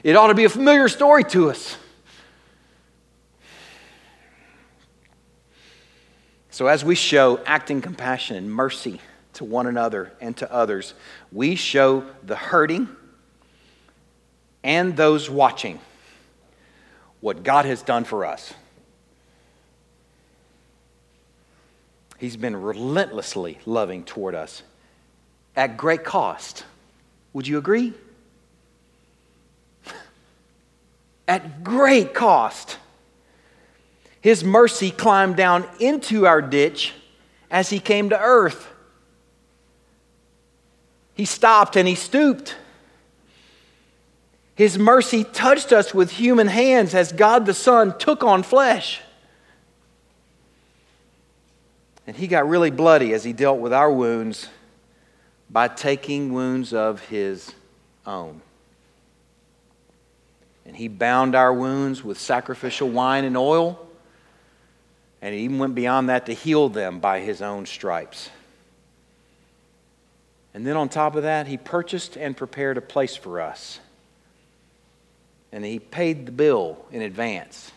It 0.02 0.16
ought 0.16 0.28
to 0.28 0.34
be 0.34 0.44
a 0.44 0.48
familiar 0.48 0.88
story 0.88 1.24
to 1.24 1.50
us. 1.50 1.76
So, 6.50 6.68
as 6.68 6.82
we 6.82 6.94
show 6.94 7.38
acting 7.44 7.82
compassion 7.82 8.36
and 8.36 8.50
mercy, 8.50 8.98
to 9.36 9.44
one 9.44 9.66
another 9.66 10.12
and 10.20 10.36
to 10.38 10.52
others, 10.52 10.94
we 11.32 11.54
show 11.54 12.04
the 12.22 12.36
hurting 12.36 12.88
and 14.62 14.96
those 14.96 15.30
watching 15.30 15.78
what 17.20 17.42
God 17.42 17.64
has 17.64 17.82
done 17.82 18.04
for 18.04 18.24
us. 18.24 18.52
He's 22.18 22.36
been 22.36 22.56
relentlessly 22.56 23.58
loving 23.66 24.04
toward 24.04 24.34
us 24.34 24.62
at 25.54 25.76
great 25.76 26.04
cost. 26.04 26.64
Would 27.32 27.46
you 27.46 27.58
agree? 27.58 27.92
At 31.28 31.62
great 31.62 32.14
cost. 32.14 32.78
His 34.20 34.42
mercy 34.42 34.90
climbed 34.90 35.36
down 35.36 35.66
into 35.78 36.26
our 36.26 36.40
ditch 36.40 36.94
as 37.50 37.70
he 37.70 37.78
came 37.78 38.08
to 38.10 38.20
earth. 38.20 38.66
He 41.16 41.24
stopped 41.24 41.76
and 41.76 41.88
he 41.88 41.94
stooped. 41.94 42.54
His 44.54 44.78
mercy 44.78 45.24
touched 45.24 45.72
us 45.72 45.94
with 45.94 46.10
human 46.10 46.46
hands 46.46 46.94
as 46.94 47.10
God 47.10 47.46
the 47.46 47.54
Son 47.54 47.98
took 47.98 48.22
on 48.22 48.42
flesh. 48.42 49.00
And 52.06 52.14
he 52.14 52.26
got 52.26 52.48
really 52.48 52.70
bloody 52.70 53.14
as 53.14 53.24
he 53.24 53.32
dealt 53.32 53.60
with 53.60 53.72
our 53.72 53.90
wounds 53.90 54.48
by 55.50 55.68
taking 55.68 56.34
wounds 56.34 56.74
of 56.74 57.00
his 57.06 57.50
own. 58.06 58.42
And 60.66 60.76
he 60.76 60.88
bound 60.88 61.34
our 61.34 61.52
wounds 61.52 62.04
with 62.04 62.18
sacrificial 62.18 62.90
wine 62.90 63.24
and 63.24 63.36
oil, 63.36 63.78
and 65.22 65.34
he 65.34 65.42
even 65.42 65.58
went 65.58 65.74
beyond 65.74 66.10
that 66.10 66.26
to 66.26 66.34
heal 66.34 66.68
them 66.68 66.98
by 67.00 67.20
his 67.20 67.40
own 67.40 67.64
stripes. 67.64 68.30
And 70.56 70.66
then 70.66 70.74
on 70.74 70.88
top 70.88 71.16
of 71.16 71.24
that, 71.24 71.46
he 71.46 71.58
purchased 71.58 72.16
and 72.16 72.34
prepared 72.34 72.78
a 72.78 72.80
place 72.80 73.14
for 73.14 73.42
us. 73.42 73.78
And 75.52 75.62
he 75.62 75.78
paid 75.78 76.24
the 76.24 76.32
bill 76.32 76.82
in 76.90 77.02
advance. 77.02 77.72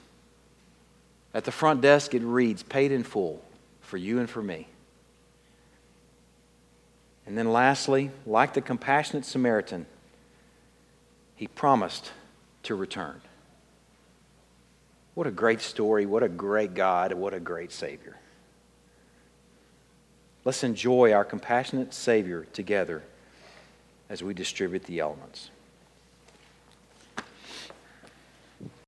At 1.33 1.43
the 1.43 1.51
front 1.51 1.81
desk, 1.81 2.13
it 2.13 2.21
reads, 2.21 2.63
paid 2.63 2.93
in 2.93 3.03
full 3.03 3.43
for 3.81 3.97
you 3.97 4.19
and 4.19 4.29
for 4.29 4.41
me. 4.41 4.69
And 7.27 7.37
then 7.37 7.51
lastly, 7.51 8.11
like 8.25 8.53
the 8.53 8.61
compassionate 8.61 9.25
Samaritan, 9.25 9.85
he 11.35 11.47
promised 11.47 12.13
to 12.63 12.75
return. 12.75 13.19
What 15.15 15.27
a 15.27 15.31
great 15.31 15.59
story. 15.59 16.05
What 16.05 16.23
a 16.23 16.29
great 16.29 16.75
God. 16.75 17.11
What 17.11 17.33
a 17.33 17.41
great 17.41 17.73
Savior. 17.73 18.15
Let's 20.49 20.63
enjoy 20.63 21.13
our 21.13 21.23
compassionate 21.23 21.93
Savior 21.93 22.47
together 22.53 23.03
as 24.09 24.23
we 24.23 24.33
distribute 24.33 24.83
the 24.85 24.97
elements. 24.97 25.51